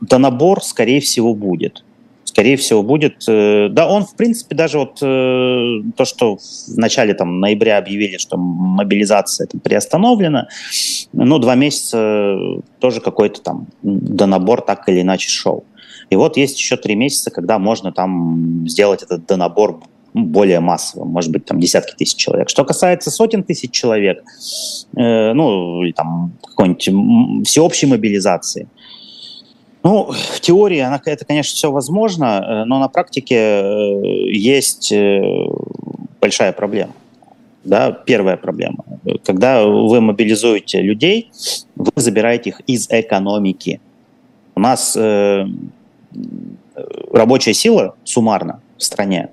донабор, 0.00 0.62
скорее 0.62 1.00
всего, 1.00 1.34
будет. 1.34 1.84
Скорее 2.30 2.56
всего, 2.56 2.84
будет. 2.84 3.24
Э, 3.26 3.68
да, 3.70 3.88
он, 3.88 4.04
в 4.04 4.14
принципе, 4.14 4.54
даже 4.54 4.78
вот 4.78 4.98
э, 5.02 5.82
то, 5.96 6.04
что 6.04 6.36
в 6.36 6.78
начале 6.78 7.12
там, 7.12 7.40
ноября 7.40 7.76
объявили, 7.76 8.18
что 8.18 8.36
мобилизация 8.36 9.48
там, 9.48 9.60
приостановлена, 9.60 10.46
ну, 11.12 11.38
два 11.40 11.56
месяца 11.56 12.36
тоже 12.78 13.00
какой-то 13.00 13.40
там 13.40 13.66
донабор 13.82 14.62
так 14.62 14.88
или 14.88 15.00
иначе 15.00 15.28
шел. 15.28 15.64
И 16.08 16.14
вот 16.14 16.36
есть 16.36 16.56
еще 16.56 16.76
три 16.76 16.94
месяца, 16.94 17.32
когда 17.32 17.58
можно 17.58 17.90
там 17.90 18.64
сделать 18.68 19.02
этот 19.02 19.26
донабор 19.26 19.80
более 20.14 20.60
массовым, 20.60 21.08
может 21.08 21.32
быть, 21.32 21.46
там 21.46 21.58
десятки 21.58 21.96
тысяч 21.96 22.14
человек. 22.14 22.48
Что 22.48 22.64
касается 22.64 23.10
сотен 23.10 23.42
тысяч 23.42 23.72
человек, 23.72 24.22
э, 24.96 25.32
ну, 25.32 25.82
или 25.82 25.90
там 25.90 26.30
какой-нибудь 26.46 27.48
всеобщей 27.48 27.86
мобилизации, 27.86 28.68
ну, 29.82 30.12
в 30.12 30.40
теории 30.40 30.78
она, 30.78 31.00
это, 31.04 31.24
конечно, 31.24 31.54
все 31.54 31.72
возможно, 31.72 32.44
э, 32.44 32.64
но 32.64 32.78
на 32.78 32.88
практике 32.88 33.36
э, 33.36 34.30
есть 34.30 34.92
э, 34.92 35.22
большая 36.20 36.52
проблема. 36.52 36.92
Да, 37.64 37.90
первая 37.90 38.36
проблема. 38.36 38.84
Когда 39.24 39.64
вы 39.66 40.00
мобилизуете 40.00 40.80
людей, 40.80 41.30
вы 41.76 41.90
забираете 41.96 42.50
их 42.50 42.60
из 42.66 42.88
экономики. 42.90 43.80
У 44.54 44.60
нас 44.60 44.96
э, 44.96 45.46
рабочая 47.12 47.54
сила 47.54 47.94
суммарно 48.04 48.60
в 48.76 48.82
стране 48.82 49.30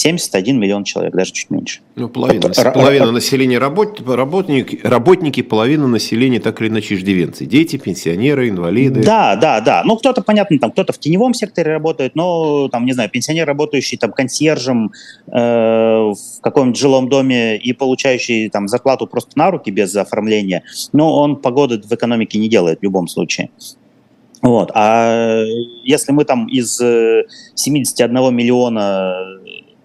71 0.00 0.58
миллион 0.58 0.84
человек, 0.84 1.14
даже 1.14 1.32
чуть 1.32 1.50
меньше. 1.50 1.80
Ну, 1.94 2.08
половина, 2.08 2.46
это, 2.46 2.70
половина 2.70 3.06
р- 3.06 3.12
населения 3.12 3.58
работ, 3.58 4.00
работники, 4.08 4.80
работники, 4.82 5.42
половина 5.42 5.86
населения 5.86 6.40
так 6.40 6.60
или 6.60 6.68
иначе 6.68 6.94
иждивенцы. 6.94 7.44
Дети, 7.44 7.76
пенсионеры, 7.76 8.48
инвалиды. 8.48 9.02
Да, 9.02 9.36
да, 9.36 9.60
да. 9.60 9.82
Ну, 9.84 9.96
кто-то, 9.96 10.22
понятно, 10.22 10.58
там 10.58 10.70
кто-то 10.70 10.94
в 10.94 10.98
теневом 10.98 11.34
секторе 11.34 11.72
работает, 11.72 12.14
но, 12.14 12.68
там, 12.68 12.86
не 12.86 12.92
знаю, 12.92 13.10
пенсионер, 13.10 13.46
работающий 13.46 13.98
там 13.98 14.12
консьержем 14.12 14.92
э, 15.26 15.38
в 15.38 16.40
каком-нибудь 16.40 16.78
жилом 16.78 17.08
доме 17.10 17.58
и 17.58 17.72
получающий 17.74 18.48
там 18.48 18.68
зарплату 18.68 19.06
просто 19.06 19.32
на 19.36 19.50
руки 19.50 19.70
без 19.70 19.94
оформления, 19.94 20.62
но 20.92 21.14
он 21.18 21.36
погоды 21.36 21.80
в 21.80 21.92
экономике 21.92 22.38
не 22.38 22.48
делает 22.48 22.80
в 22.80 22.82
любом 22.82 23.06
случае. 23.06 23.50
Вот. 24.42 24.70
А 24.74 25.44
если 25.84 26.12
мы 26.12 26.24
там 26.24 26.46
из 26.46 26.76
71 26.76 28.16
э, 28.16 28.30
миллиона 28.30 29.39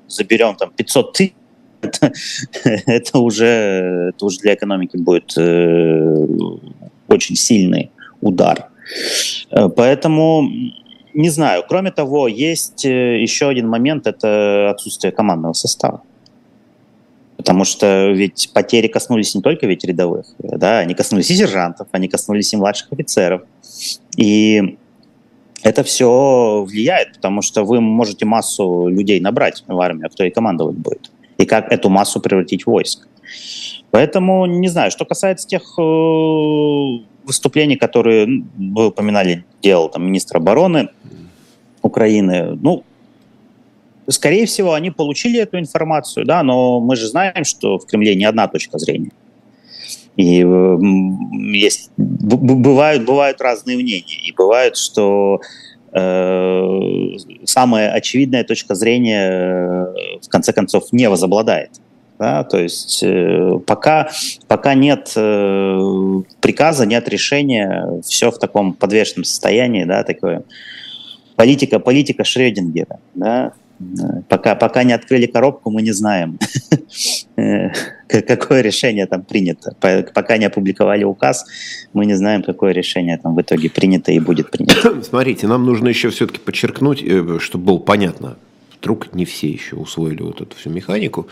заберем 0.08 0.56
там 0.56 0.72
500 0.72 1.14
тысяч, 1.14 1.34
это, 2.64 3.20
уже, 3.20 3.46
это 4.10 4.26
уже 4.26 4.40
для 4.40 4.54
экономики 4.56 4.98
будет 4.98 5.34
э, 5.38 6.28
очень 7.08 7.36
сильный 7.36 7.92
удар. 8.22 8.70
Э, 9.52 9.70
поэтому 9.70 10.50
не 11.14 11.30
знаю. 11.30 11.64
Кроме 11.68 11.92
того, 11.92 12.28
есть 12.28 12.86
э, 12.86 13.22
еще 13.22 13.48
один 13.50 13.68
момент, 13.68 14.08
это 14.08 14.72
отсутствие 14.72 15.12
командного 15.12 15.54
состава. 15.54 16.02
Потому 17.38 17.66
что 17.66 18.12
ведь 18.12 18.50
потери 18.54 18.88
коснулись 18.88 19.36
не 19.36 19.42
только 19.42 19.68
ведь 19.68 19.84
рядовых, 19.84 20.26
да, 20.40 20.80
они 20.80 20.94
коснулись 20.94 21.30
и 21.30 21.36
сержантов, 21.36 21.88
они 21.92 22.08
коснулись 22.08 22.54
и 22.54 22.58
младших 22.58 22.92
офицеров. 22.92 23.42
И 24.18 24.78
это 25.66 25.84
все 25.84 26.64
влияет, 26.64 27.14
потому 27.14 27.42
что 27.42 27.64
вы 27.64 27.82
можете 27.82 28.24
массу 28.26 28.88
людей 28.88 29.20
набрать 29.20 29.64
в 29.68 29.82
армию, 29.82 30.06
а 30.06 30.10
кто 30.10 30.24
и 30.24 30.30
командовать 30.30 30.78
будет. 30.78 31.12
И 31.40 31.46
как 31.46 31.72
эту 31.72 31.90
массу 31.90 32.22
превратить 32.22 32.64
в 32.64 32.68
войск. 32.68 33.08
Поэтому, 33.90 34.46
не 34.46 34.68
знаю, 34.68 34.92
что 34.92 35.06
касается 35.06 35.48
тех 35.48 35.64
э, 35.80 35.82
выступлений, 37.24 37.78
которые 37.78 38.44
вы 38.56 38.88
упоминали, 38.90 39.44
делал 39.64 39.90
там 39.90 40.06
министр 40.06 40.38
обороны 40.38 40.90
Украины, 41.82 42.56
ну, 42.62 42.84
скорее 44.08 44.46
всего, 44.46 44.74
они 44.74 44.92
получили 44.92 45.40
эту 45.40 45.58
информацию, 45.58 46.28
да, 46.28 46.44
но 46.44 46.80
мы 46.80 46.96
же 46.96 47.08
знаем, 47.08 47.44
что 47.44 47.80
в 47.80 47.88
Кремле 47.88 48.14
не 48.14 48.26
одна 48.26 48.48
точка 48.48 48.78
зрения. 48.78 49.12
И 50.18 50.46
есть, 51.60 51.92
бывают, 51.98 53.06
бывают 53.06 53.42
разные 53.42 53.78
мнения. 53.78 54.18
И 54.26 54.32
бывает, 54.32 54.78
что 54.78 55.42
э, 55.92 56.80
самая 57.44 57.92
очевидная 57.92 58.44
точка 58.44 58.76
зрения 58.76 59.30
э, 59.30 60.20
в 60.22 60.30
конце 60.30 60.54
концов 60.54 60.94
не 60.94 61.10
возобладает. 61.10 61.72
Да, 62.18 62.46
то 62.46 62.58
есть 62.58 63.04
э, 63.04 63.60
пока, 63.68 64.10
пока 64.48 64.74
нет 64.74 65.12
приказа, 66.40 66.86
нет 66.86 67.10
решения, 67.10 68.02
все 68.04 68.32
в 68.32 68.40
таком 68.40 68.74
подвешенном 68.74 69.26
состоянии, 69.26 69.84
да, 69.84 70.04
такое 70.04 70.44
политика, 71.36 71.80
политика 71.80 72.24
Шрёдингера, 72.24 73.00
да, 73.16 73.52
Пока, 74.30 74.56
пока 74.56 74.84
не 74.84 74.94
открыли 74.94 75.26
коробку, 75.26 75.70
мы 75.70 75.82
не 75.82 75.92
знаем, 75.92 76.40
э, 77.36 77.70
какое 78.08 78.62
решение 78.62 79.06
там 79.06 79.24
принято. 79.24 79.76
Пока 79.80 80.38
не 80.38 80.46
опубликовали 80.46 81.04
указ, 81.04 81.46
мы 81.94 82.06
не 82.06 82.16
знаем, 82.16 82.44
какое 82.44 82.72
решение 82.72 83.18
там 83.18 83.36
в 83.36 83.42
итоге 83.42 83.70
принято 83.70 84.12
и 84.12 84.20
будет 84.20 84.50
принято. 84.50 85.02
Смотрите, 85.04 85.48
нам 85.48 85.66
нужно 85.66 85.90
еще 85.90 86.10
все-таки 86.10 86.40
подчеркнуть, 86.40 87.04
э, 87.04 87.40
чтобы 87.40 87.66
было 87.66 87.78
понятно, 87.78 88.38
вдруг 88.80 89.14
не 89.14 89.26
все 89.26 89.50
еще 89.50 89.76
усвоили 89.76 90.22
вот 90.22 90.42
эту 90.42 90.56
всю 90.56 90.70
механику, 90.70 91.28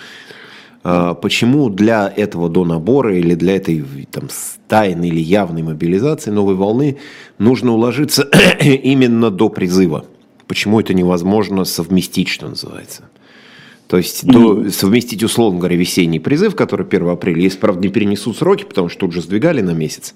а, 0.84 1.14
почему 1.14 1.70
для 1.70 2.12
этого 2.14 2.50
до 2.50 2.66
набора 2.66 3.16
или 3.18 3.36
для 3.36 3.56
этой 3.56 3.86
там, 4.12 4.28
тайной 4.68 5.08
или 5.08 5.22
явной 5.22 5.64
мобилизации 5.64 6.30
новой 6.30 6.56
волны 6.56 6.98
нужно 7.38 7.74
уложиться 7.74 8.30
именно 8.60 9.32
до 9.32 9.50
призыва 9.50 10.06
почему 10.54 10.80
это 10.80 10.94
невозможно 10.94 11.64
совместить, 11.66 12.28
что 12.28 12.48
называется. 12.48 13.10
То 13.88 13.98
есть 13.98 14.24
до, 14.24 14.70
совместить, 14.70 15.24
условно 15.24 15.58
говоря, 15.58 15.76
весенний 15.78 16.20
призыв, 16.20 16.56
который 16.56 16.86
1 16.86 17.10
апреля, 17.10 17.42
если, 17.42 17.58
правда, 17.58 17.82
не 17.82 17.92
перенесут 17.92 18.38
сроки, 18.38 18.64
потому 18.64 18.88
что 18.88 19.00
тут 19.00 19.14
же 19.14 19.24
сдвигали 19.24 19.62
на 19.62 19.72
месяц 19.72 20.14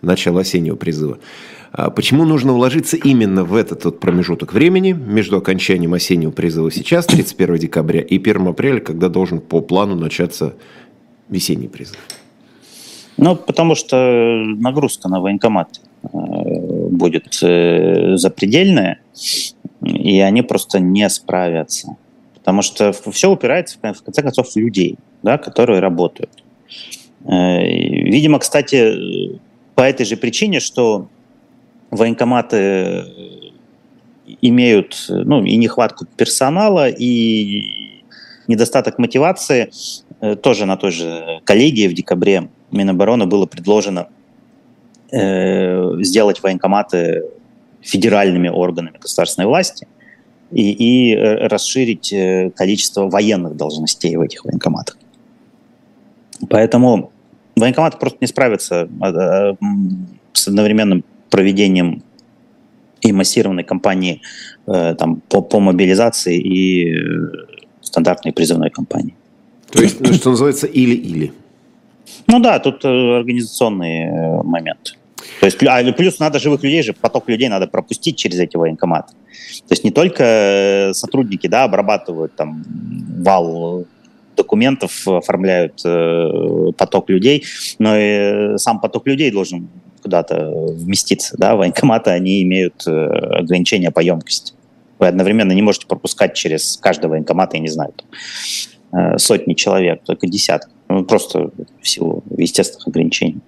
начало 0.00 0.40
осеннего 0.40 0.76
призыва. 0.76 1.18
А 1.70 1.90
почему 1.90 2.24
нужно 2.24 2.54
уложиться 2.54 2.96
именно 2.96 3.44
в 3.44 3.54
этот 3.54 3.84
вот 3.84 4.00
промежуток 4.00 4.54
времени 4.54 4.92
между 4.92 5.36
окончанием 5.36 5.92
осеннего 5.92 6.30
призыва 6.30 6.70
сейчас, 6.70 7.04
31 7.04 7.58
декабря, 7.58 8.00
и 8.00 8.16
1 8.16 8.48
апреля, 8.48 8.80
когда 8.80 9.10
должен 9.10 9.38
по 9.38 9.60
плану 9.60 9.96
начаться 9.96 10.54
весенний 11.28 11.68
призыв? 11.68 11.98
Ну, 13.18 13.36
потому 13.36 13.74
что 13.74 13.96
нагрузка 14.46 15.10
на 15.10 15.20
военкомат 15.20 15.78
э, 16.04 16.08
будет 16.90 17.38
э, 17.42 18.16
запредельная 18.16 19.00
и 19.84 20.20
они 20.20 20.42
просто 20.42 20.80
не 20.80 21.08
справятся. 21.08 21.96
Потому 22.34 22.62
что 22.62 22.92
все 22.92 23.30
упирается, 23.30 23.78
в 23.78 24.02
конце 24.02 24.22
концов, 24.22 24.50
в 24.50 24.56
людей, 24.56 24.96
да, 25.22 25.38
которые 25.38 25.80
работают. 25.80 26.30
Э, 27.26 27.62
видимо, 27.62 28.38
кстати, 28.38 29.40
по 29.74 29.82
этой 29.82 30.04
же 30.04 30.16
причине, 30.16 30.60
что 30.60 31.08
военкоматы 31.90 33.04
имеют 34.40 35.06
ну, 35.08 35.44
и 35.44 35.56
нехватку 35.56 36.06
персонала, 36.16 36.88
и 36.88 37.94
недостаток 38.46 38.98
мотивации, 38.98 39.70
э, 40.20 40.36
тоже 40.36 40.66
на 40.66 40.76
той 40.76 40.90
же 40.90 41.40
коллегии 41.44 41.88
в 41.88 41.94
декабре 41.94 42.48
Минобороны 42.70 43.26
было 43.26 43.46
предложено 43.46 44.08
э, 45.12 46.02
сделать 46.02 46.42
военкоматы 46.42 47.24
федеральными 47.84 48.48
органами 48.48 48.98
государственной 48.98 49.46
власти 49.46 49.86
и, 50.50 50.72
и 50.72 51.14
э, 51.14 51.46
расширить 51.48 52.12
э, 52.12 52.50
количество 52.50 53.08
военных 53.08 53.56
должностей 53.56 54.16
в 54.16 54.20
этих 54.20 54.44
военкоматах. 54.44 54.98
Поэтому 56.48 57.12
Военкоматы 57.56 57.98
просто 57.98 58.18
не 58.20 58.26
справятся 58.26 58.88
с 60.32 60.48
одновременным 60.48 61.04
проведением 61.30 62.02
и 63.00 63.12
массированной 63.12 63.64
кампании 63.64 64.22
там, 64.66 65.20
по, 65.28 65.40
по 65.40 65.60
мобилизации 65.60 66.38
и 66.38 66.96
стандартной 67.80 68.32
призывной 68.32 68.70
кампании. 68.70 69.14
То 69.70 69.82
есть, 69.82 70.04
что 70.16 70.30
называется, 70.30 70.66
или-или. 70.66 71.32
Ну 72.26 72.40
да, 72.40 72.58
тут 72.58 72.84
организационный 72.84 74.42
момент. 74.42 74.96
То 75.44 75.48
есть, 75.48 75.62
а 75.62 75.92
плюс 75.92 76.20
надо 76.20 76.38
живых 76.38 76.62
людей 76.62 76.82
же, 76.82 76.94
поток 76.94 77.28
людей 77.28 77.50
надо 77.50 77.66
пропустить 77.66 78.16
через 78.16 78.40
эти 78.40 78.56
военкоматы. 78.56 79.12
То 79.12 79.72
есть 79.72 79.84
не 79.84 79.90
только 79.90 80.24
э, 80.24 80.94
сотрудники, 80.94 81.48
да, 81.48 81.64
обрабатывают 81.64 82.34
там 82.34 82.64
вал 83.18 83.84
документов, 84.38 85.06
оформляют 85.06 85.82
э, 85.84 86.72
поток 86.78 87.10
людей, 87.10 87.44
но 87.78 87.94
и 87.94 88.56
сам 88.56 88.80
поток 88.80 89.06
людей 89.06 89.30
должен 89.30 89.68
куда-то 90.02 90.50
вместиться, 90.50 91.36
да, 91.36 91.56
военкоматы, 91.56 92.08
они 92.08 92.42
имеют 92.42 92.82
э, 92.86 92.90
ограничения 92.90 93.90
по 93.90 94.00
емкости. 94.00 94.54
Вы 94.98 95.08
одновременно 95.08 95.52
не 95.52 95.60
можете 95.60 95.86
пропускать 95.86 96.32
через 96.32 96.78
каждый 96.80 97.10
военкомат, 97.10 97.52
я 97.52 97.60
не 97.60 97.68
знаю, 97.68 97.92
там, 97.92 98.98
э, 98.98 99.18
сотни 99.18 99.52
человек, 99.52 100.04
только 100.04 100.26
десятки. 100.26 100.72
Ну, 100.88 101.04
просто 101.04 101.50
в 101.82 101.86
силу 101.86 102.24
естественных 102.34 102.88
ограничений. 102.88 103.40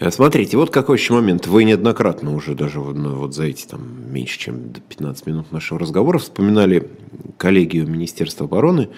Э, 0.00 0.10
смотрите, 0.10 0.56
вот 0.56 0.70
какой 0.70 0.98
еще 0.98 1.14
момент. 1.14 1.46
Вы 1.46 1.64
неоднократно 1.64 2.34
уже 2.34 2.54
даже 2.54 2.80
ну, 2.80 3.16
вот 3.16 3.34
за 3.34 3.44
эти 3.44 3.66
там 3.66 4.12
меньше, 4.12 4.38
чем 4.38 4.72
15 4.88 5.26
минут 5.26 5.52
нашего 5.52 5.78
разговора 5.78 6.18
вспоминали 6.18 6.88
коллегию 7.36 7.86
Министерства 7.88 8.46
обороны. 8.46 8.88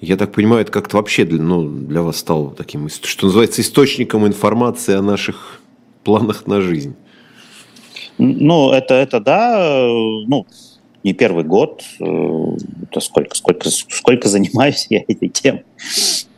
Я 0.00 0.16
так 0.16 0.32
понимаю, 0.32 0.62
это 0.62 0.70
как-то 0.70 0.96
вообще 0.96 1.24
для, 1.24 1.42
ну, 1.42 1.68
для 1.68 2.02
вас 2.02 2.18
стало 2.18 2.54
таким, 2.54 2.88
что 2.88 3.26
называется, 3.26 3.62
источником 3.62 4.26
информации 4.26 4.94
о 4.94 5.02
наших 5.02 5.60
планах 6.04 6.46
на 6.46 6.60
жизнь. 6.60 6.94
Ну, 8.16 8.70
это, 8.70 8.94
это 8.94 9.20
да, 9.20 9.88
ну, 9.88 10.46
не 11.02 11.14
первый 11.14 11.42
год, 11.42 11.82
э, 12.00 12.56
это 12.88 13.00
сколько, 13.00 13.34
сколько, 13.34 13.70
сколько 13.70 14.28
занимаюсь 14.28 14.86
я 14.88 15.02
этой 15.08 15.28
темой, 15.28 15.64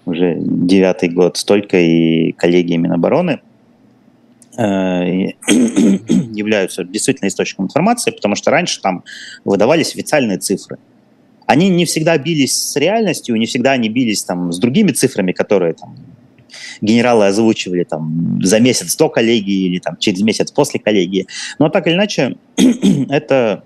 уже 0.07 0.37
девятый 0.39 1.11
год, 1.11 1.37
столько 1.37 1.79
и 1.79 2.33
коллеги 2.33 2.77
Минобороны– 2.77 3.41
являются 6.35 6.85
действительно 6.85 7.29
источником 7.29 7.67
информации, 7.67 8.11
потому 8.11 8.35
что 8.35 8.51
раньше 8.51 8.81
там 8.81 9.05
выдавались 9.45 9.95
официальные 9.95 10.39
цифры. 10.39 10.79
Они 11.47 11.69
не 11.69 11.85
всегда 11.85 12.19
бились 12.19 12.55
с 12.55 12.77
реальностью, 12.77 13.37
не 13.37 13.47
всегда 13.47 13.73
они 13.73 13.89
бились 13.89 14.23
там 14.23 14.53
с 14.53 14.59
другими 14.59 14.93
цифрами, 14.93 15.33
которые 15.33 15.73
там 15.73 15.97
генералы 16.81 17.27
озвучивали 17.27 17.85
там 17.85 18.41
за 18.43 18.61
месяц 18.61 18.97
до 18.97 19.09
коллегии 19.09 19.67
или 19.67 19.79
там 19.79 19.97
через 19.99 20.21
месяц 20.23 20.53
после 20.53 20.79
коллегии. 20.79 21.27
Но 21.59 21.69
так 21.69 21.87
или 21.87 21.95
иначе, 21.95 22.37
это 23.09 23.65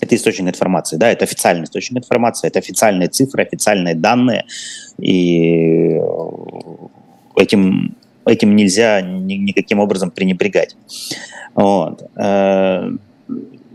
это 0.00 0.16
источник 0.16 0.48
информации, 0.48 0.96
да, 0.96 1.12
это 1.12 1.24
официальный 1.24 1.62
источник 1.62 1.98
информации, 1.98 2.48
это 2.48 2.58
официальные 2.58 3.08
цифры, 3.08 3.44
официальные 3.44 3.94
данные, 3.94 4.46
и 4.98 5.96
этим 7.36 7.94
этим 8.24 8.56
нельзя 8.56 9.00
ни, 9.00 9.34
никаким 9.34 9.78
образом 9.80 10.10
пренебрегать. 10.10 10.76
Вот. 11.54 12.02
Э, 12.16 12.90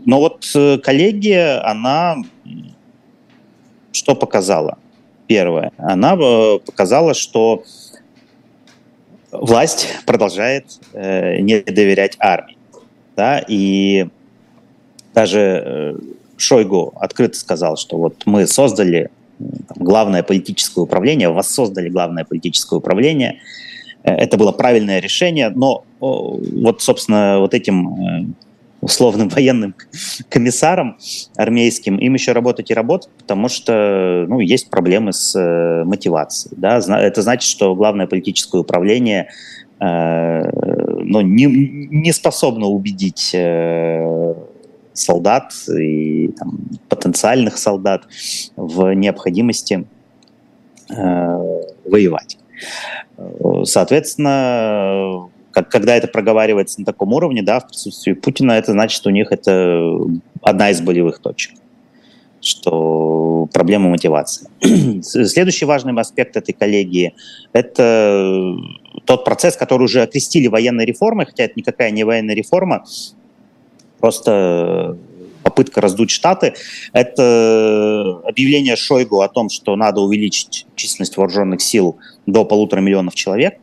но 0.04 0.18
вот 0.20 0.50
э, 0.54 0.78
коллегия, 0.78 1.60
она 1.64 2.16
что 3.92 4.14
показала? 4.14 4.78
Первое, 5.26 5.72
она 5.76 6.14
э, 6.14 6.58
показала, 6.64 7.14
что 7.14 7.62
власть 9.30 9.88
продолжает 10.06 10.78
не 10.94 11.60
доверять 11.60 12.16
армии. 12.18 12.56
Да? 13.14 13.44
И 13.46 14.08
даже 15.12 16.00
Шойгу 16.38 16.94
открыто 16.96 17.36
сказал, 17.36 17.76
что 17.76 17.98
вот 17.98 18.22
мы 18.24 18.46
создали 18.46 19.10
главное 19.76 20.22
политическое 20.22 20.80
управление, 20.80 21.28
воссоздали 21.28 21.88
главное 21.88 22.24
политическое 22.24 22.76
управление, 22.76 23.40
это 24.02 24.36
было 24.36 24.52
правильное 24.52 25.00
решение, 25.00 25.50
но 25.50 25.84
вот, 26.00 26.82
собственно, 26.82 27.38
вот 27.40 27.54
этим 27.54 27.88
э, 27.88 28.26
условным 28.80 29.28
военным 29.34 29.74
комиссаром 30.28 30.98
армейским, 31.36 31.96
им 31.96 32.14
еще 32.14 32.32
работать 32.32 32.70
и 32.70 32.74
работать, 32.74 33.10
потому 33.18 33.48
что 33.48 34.26
ну, 34.28 34.40
есть 34.40 34.70
проблемы 34.70 35.12
с 35.12 35.38
э, 35.38 35.84
мотивацией. 35.84 36.54
Да? 36.56 36.78
Это 36.78 37.22
значит, 37.22 37.48
что 37.48 37.74
главное 37.74 38.06
политическое 38.06 38.58
управление 38.58 39.28
э, 39.80 40.42
ну, 41.02 41.20
не, 41.20 41.46
не 41.46 42.12
способно 42.12 42.66
убедить 42.66 43.30
э, 43.34 44.34
солдат 44.92 45.52
и 45.68 46.28
там, 46.38 46.58
потенциальных 46.88 47.56
солдат 47.58 48.02
в 48.56 48.92
необходимости 48.94 49.86
э, 50.90 51.60
воевать. 51.84 52.38
Соответственно, 53.64 55.28
как, 55.50 55.68
когда 55.68 55.96
это 55.96 56.06
проговаривается 56.08 56.80
на 56.80 56.86
таком 56.86 57.12
уровне, 57.12 57.42
да, 57.42 57.58
в 57.60 57.68
присутствии 57.68 58.12
Путина, 58.12 58.52
это 58.52 58.72
значит, 58.72 59.06
у 59.06 59.10
них 59.10 59.32
это 59.32 59.98
одна 60.42 60.70
из 60.70 60.80
болевых 60.80 61.18
точек, 61.18 61.54
что 62.40 63.48
проблема 63.52 63.88
мотивации. 63.90 64.48
Следующий 65.02 65.64
важный 65.64 65.92
аспект 66.00 66.36
этой 66.36 66.52
коллегии– 66.52 67.14
это 67.52 68.54
тот 69.04 69.24
процесс, 69.24 69.56
который 69.56 69.84
уже 69.84 70.02
окрестили 70.02 70.46
военной 70.46 70.84
реформой, 70.84 71.26
хотя 71.26 71.44
это 71.44 71.54
никакая 71.56 71.90
не 71.90 72.04
военная 72.04 72.36
реформа, 72.36 72.84
просто 73.98 74.96
попытка 75.58 75.80
раздуть 75.80 76.10
Штаты, 76.10 76.54
это 76.92 78.20
объявление 78.24 78.76
Шойгу 78.76 79.22
о 79.22 79.28
том, 79.28 79.48
что 79.48 79.74
надо 79.74 80.00
увеличить 80.00 80.66
численность 80.76 81.16
вооруженных 81.16 81.60
сил 81.60 81.98
до 82.26 82.44
полутора 82.44 82.80
миллионов 82.80 83.16
человек. 83.16 83.58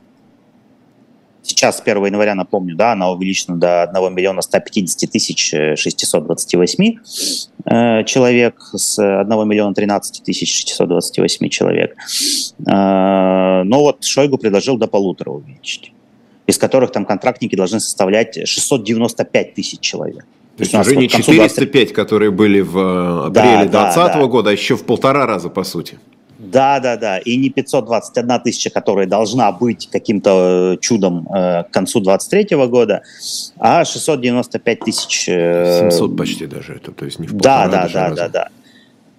Сейчас, 1.41 1.77
с 1.77 1.81
1 1.81 2.05
января, 2.05 2.35
напомню, 2.35 2.75
да, 2.75 2.91
она 2.91 3.11
увеличена 3.11 3.55
до 3.55 3.83
1 3.83 4.13
миллиона 4.13 4.41
150 4.41 5.09
тысяч 5.09 5.53
628 5.75 6.95
э, 7.65 8.03
человек 8.03 8.55
с 8.73 8.99
1 8.99 9.47
миллиона 9.47 9.73
13 9.73 10.23
тысяч 10.23 10.53
628 10.53 11.49
человек. 11.49 11.95
Э, 12.67 13.63
но 13.63 13.79
вот 13.79 14.03
Шойгу 14.03 14.37
предложил 14.37 14.77
до 14.77 14.87
полутора 14.87 15.29
увеличить, 15.29 15.93
из 16.45 16.57
которых 16.57 16.91
там 16.91 17.05
контрактники 17.05 17.55
должны 17.55 17.79
составлять 17.79 18.45
695 18.45 19.53
тысяч 19.53 19.79
человек. 19.79 20.25
То 20.57 20.63
есть 20.63 20.73
уже 20.73 20.95
не 20.95 21.09
405, 21.09 21.71
20... 21.71 21.93
которые 21.93 22.31
были 22.31 22.61
в 22.61 22.77
э, 22.77 23.27
апреле 23.27 23.67
2020 23.67 23.95
да, 23.95 24.13
да, 24.13 24.25
года, 24.25 24.49
а 24.49 24.53
еще 24.53 24.77
в 24.77 24.85
полтора 24.85 25.25
раза, 25.25 25.49
по 25.49 25.63
сути. 25.63 25.99
Да, 26.37 26.79
да, 26.79 26.95
да. 26.95 27.17
И 27.17 27.35
не 27.35 27.49
521 27.49 28.39
тысяча, 28.41 28.69
которая 28.69 29.07
должна 29.07 29.51
быть 29.51 29.89
каким-то 29.91 30.75
э, 30.75 30.77
чудом 30.79 31.27
э, 31.27 31.63
к 31.63 31.71
концу 31.71 31.99
2023 31.99 32.57
года, 32.67 33.03
а 33.57 33.83
695 33.83 34.79
тысяч. 34.79 35.27
Э, 35.27 35.89
700 35.91 36.17
почти 36.17 36.45
даже 36.45 36.73
это, 36.75 36.91
то 36.91 37.03
есть 37.03 37.19
не 37.19 37.27
в 37.27 37.33
Да, 37.33 37.67
да, 37.67 37.89
да, 37.91 38.09
раза. 38.09 38.15
да, 38.15 38.29
да. 38.29 38.49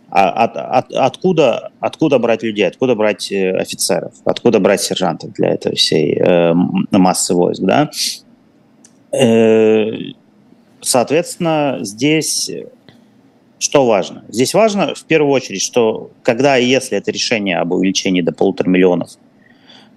А 0.09 0.31
от, 0.45 0.57
от, 0.57 0.93
откуда, 0.93 1.71
откуда 1.81 2.19
брать 2.19 2.43
людей, 2.43 2.67
откуда 2.67 2.95
брать 2.95 3.31
офицеров, 3.33 4.13
откуда 4.25 4.61
брать 4.61 4.81
сержантов 4.81 5.33
для 5.33 5.51
этой 5.51 5.75
всей 5.75 6.17
э, 6.17 6.55
массы 6.93 7.35
войск, 7.35 7.61
да? 7.63 7.91
Э, 9.13 9.91
Соответственно, 10.87 11.79
здесь 11.81 12.49
что 13.59 13.87
важно? 13.87 14.25
Здесь 14.29 14.55
важно 14.55 14.95
в 14.95 15.03
первую 15.03 15.33
очередь, 15.33 15.61
что 15.61 16.13
когда 16.23 16.57
и 16.57 16.65
если 16.65 16.97
это 16.97 17.11
решение 17.11 17.59
об 17.59 17.73
увеличении 17.73 18.21
до 18.21 18.33
полутора 18.33 18.69
миллионов 18.69 19.11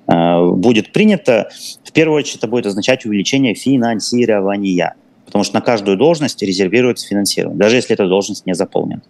э, 0.08 0.48
будет 0.48 0.92
принято, 0.92 1.52
в 1.84 1.92
первую 1.92 2.18
очередь 2.18 2.38
это 2.38 2.48
будет 2.48 2.66
означать 2.66 3.06
увеличение 3.06 3.54
финансирования, 3.54 4.96
потому 5.28 5.44
что 5.44 5.54
на 5.54 5.62
каждую 5.62 5.96
должность 5.96 6.42
резервируется 6.42 7.06
финансирование, 7.06 7.60
даже 7.60 7.76
если 7.76 7.94
эта 7.94 8.08
должность 8.08 8.48
не 8.48 8.56
заполнена. 8.56 9.04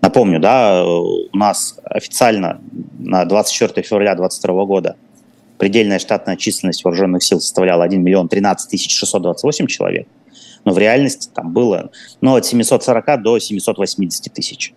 Напомню, 0.00 0.40
да, 0.40 0.86
у 0.86 1.36
нас 1.36 1.78
официально 1.84 2.62
на 2.98 3.26
24 3.26 3.86
февраля 3.86 4.14
2022 4.14 4.64
года 4.64 4.96
предельная 5.58 5.98
штатная 5.98 6.36
численность 6.36 6.82
вооруженных 6.82 7.22
сил 7.22 7.40
составляла 7.40 7.84
1 7.84 8.02
миллион 8.02 8.28
13 8.28 8.70
тысяч 8.70 8.96
628 8.96 9.66
человек 9.66 10.08
но 10.64 10.72
в 10.72 10.78
реальности 10.78 11.30
там 11.34 11.52
было 11.52 11.90
ну, 12.20 12.36
от 12.36 12.46
740 12.46 13.22
до 13.22 13.38
780 13.38 14.32
тысяч. 14.32 14.74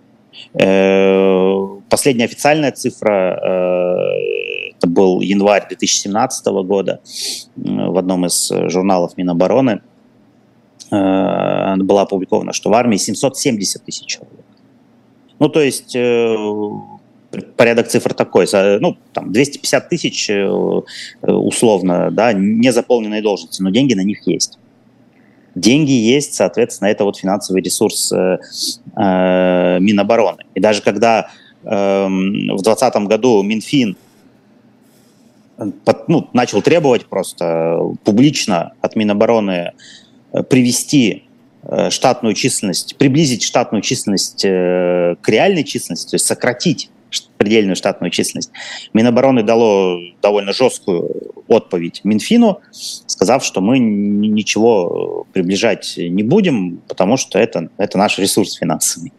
Э, 0.53 1.65
последняя 1.89 2.25
официальная 2.25 2.71
цифра 2.71 3.39
э, 3.41 4.71
это 4.77 4.87
был 4.87 5.21
январь 5.21 5.67
2017 5.67 6.45
года 6.65 6.99
в 7.55 7.97
одном 7.97 8.25
из 8.25 8.51
журналов 8.67 9.17
Минобороны 9.17 9.81
э, 10.91 11.75
была 11.77 12.01
опубликована, 12.01 12.53
что 12.53 12.69
в 12.69 12.73
армии 12.73 12.97
770 12.97 13.83
тысяч 13.83 14.05
человек. 14.05 14.45
Ну, 15.39 15.49
то 15.49 15.61
есть 15.61 15.97
порядок 17.55 17.87
цифр 17.87 18.13
такой, 18.13 18.45
ну, 18.79 18.95
там, 19.11 19.31
250 19.31 19.89
тысяч 19.89 20.29
условно, 21.23 22.11
да, 22.11 22.33
незаполненные 22.33 23.23
должности, 23.23 23.63
но 23.63 23.71
деньги 23.71 23.95
на 23.95 24.03
них 24.03 24.27
есть. 24.27 24.59
Деньги 25.55 25.91
есть, 25.91 26.33
соответственно, 26.33 26.89
это 26.89 27.03
вот 27.03 27.17
финансовый 27.17 27.61
ресурс 27.61 28.11
э, 28.13 28.37
э, 28.95 29.79
Минобороны. 29.79 30.45
И 30.55 30.61
даже 30.61 30.81
когда 30.81 31.29
э, 31.63 31.67
в 32.07 32.61
2020 32.61 32.95
году 33.07 33.43
Минфин 33.43 33.97
под, 35.83 36.07
ну, 36.07 36.29
начал 36.33 36.61
требовать 36.61 37.05
просто 37.05 37.79
публично 38.03 38.73
от 38.81 38.95
Минобороны 38.95 39.73
э, 40.31 40.43
привести 40.43 41.23
э, 41.63 41.89
штатную 41.89 42.33
численность, 42.33 42.95
приблизить 42.95 43.43
штатную 43.43 43.81
численность 43.81 44.43
к 44.43 45.23
реальной 45.27 45.65
численности, 45.65 46.11
то 46.11 46.15
есть 46.15 46.25
сократить 46.25 46.89
предельную 47.51 47.75
штатную 47.75 48.11
численность. 48.11 48.51
Минобороны 48.93 49.43
дало 49.43 49.99
довольно 50.21 50.53
жесткую 50.53 51.33
отповедь 51.49 51.99
Минфину, 52.05 52.61
сказав, 52.71 53.43
что 53.43 53.59
мы 53.59 53.77
ничего 53.77 55.27
приближать 55.33 55.95
не 55.97 56.23
будем, 56.23 56.77
потому 56.87 57.17
что 57.17 57.37
это, 57.37 57.69
это 57.77 57.97
наш 57.97 58.17
ресурс 58.19 58.53
финансовый. 58.53 59.11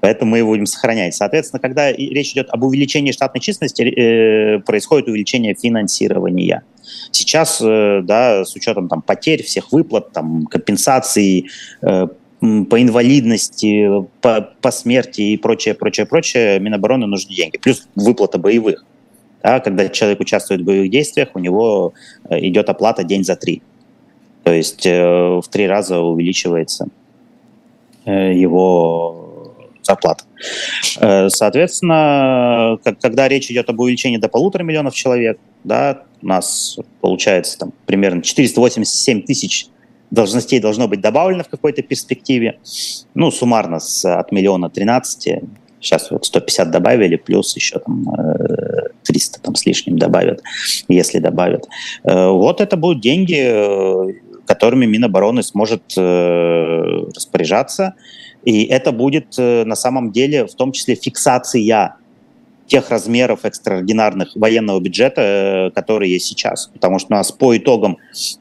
Поэтому 0.00 0.32
мы 0.32 0.38
его 0.38 0.50
будем 0.50 0.66
сохранять. 0.66 1.14
Соответственно, 1.14 1.60
когда 1.60 1.90
речь 1.90 2.32
идет 2.32 2.50
об 2.50 2.64
увеличении 2.64 3.12
штатной 3.12 3.40
численности, 3.40 3.82
э, 3.82 4.58
происходит 4.58 5.08
увеличение 5.08 5.54
финансирования. 5.54 6.64
Сейчас, 7.12 7.62
э, 7.62 8.02
да, 8.04 8.44
с 8.44 8.54
учетом 8.54 8.88
там, 8.88 9.00
потерь, 9.00 9.42
всех 9.42 9.72
выплат, 9.72 10.12
там, 10.12 10.44
компенсаций, 10.44 11.48
э, 11.80 12.08
по 12.68 12.82
инвалидности, 12.82 13.88
по, 14.20 14.40
по 14.60 14.70
смерти 14.70 15.20
и 15.22 15.36
прочее, 15.36 15.74
прочее, 15.74 16.06
прочее, 16.06 16.60
Минобороны 16.60 17.06
нужны 17.06 17.34
деньги. 17.34 17.58
Плюс 17.58 17.88
выплата 17.94 18.38
боевых. 18.38 18.84
Да, 19.42 19.60
когда 19.60 19.88
человек 19.88 20.20
участвует 20.20 20.62
в 20.62 20.64
боевых 20.64 20.90
действиях, 20.90 21.30
у 21.34 21.38
него 21.38 21.92
э, 22.28 22.40
идет 22.46 22.68
оплата 22.68 23.04
день 23.04 23.24
за 23.24 23.36
три. 23.36 23.62
То 24.42 24.52
есть 24.52 24.86
э, 24.86 25.02
в 25.02 25.44
три 25.50 25.66
раза 25.66 26.00
увеличивается 26.00 26.88
э, 28.04 28.34
его 28.34 29.52
зарплата. 29.82 30.24
Э, 31.00 31.28
соответственно, 31.28 32.78
как, 32.84 32.98
когда 33.00 33.28
речь 33.28 33.50
идет 33.50 33.68
об 33.68 33.80
увеличении 33.80 34.18
до 34.18 34.28
полутора 34.28 34.62
миллионов 34.62 34.94
человек, 34.94 35.38
да, 35.62 36.02
у 36.22 36.26
нас 36.26 36.78
получается 37.00 37.58
там 37.58 37.72
примерно 37.86 38.22
487 38.22 39.22
тысяч 39.22 39.68
должностей 40.14 40.60
должно 40.60 40.88
быть 40.88 41.00
добавлено 41.00 41.44
в 41.44 41.48
какой-то 41.48 41.82
перспективе. 41.82 42.58
Ну, 43.14 43.30
суммарно 43.30 43.80
с, 43.80 44.04
от 44.04 44.32
миллиона 44.32 44.70
13, 44.70 45.42
сейчас 45.84 46.10
вот 46.10 46.24
150 46.24 46.70
добавили, 46.70 47.16
плюс 47.16 47.54
еще 47.56 47.78
там 47.78 48.06
300 49.02 49.38
э, 49.38 49.42
там, 49.42 49.54
с 49.54 49.66
лишним 49.66 49.98
добавят, 49.98 50.42
если 50.88 51.18
добавят. 51.18 51.68
Э, 52.04 52.28
вот 52.28 52.60
это 52.60 52.76
будут 52.76 53.02
деньги, 53.02 53.40
э, 53.40 54.12
которыми 54.46 54.86
Минобороны 54.86 55.42
сможет 55.42 55.96
распоряжаться. 55.96 57.94
И 58.44 58.64
это 58.64 58.92
будет 58.92 59.38
на 59.38 59.74
самом 59.74 60.12
деле 60.12 60.46
в 60.46 60.54
том 60.54 60.72
числе 60.72 60.96
фиксация 60.96 61.96
тех 62.66 62.90
размеров 62.90 63.46
экстраординарных 63.46 64.36
военного 64.36 64.80
бюджета, 64.80 65.72
которые 65.74 66.12
есть 66.12 66.26
сейчас. 66.26 66.70
Потому 66.74 66.98
что 66.98 67.14
у 67.14 67.16
нас 67.16 67.32
по 67.32 67.56
итогам 67.56 67.96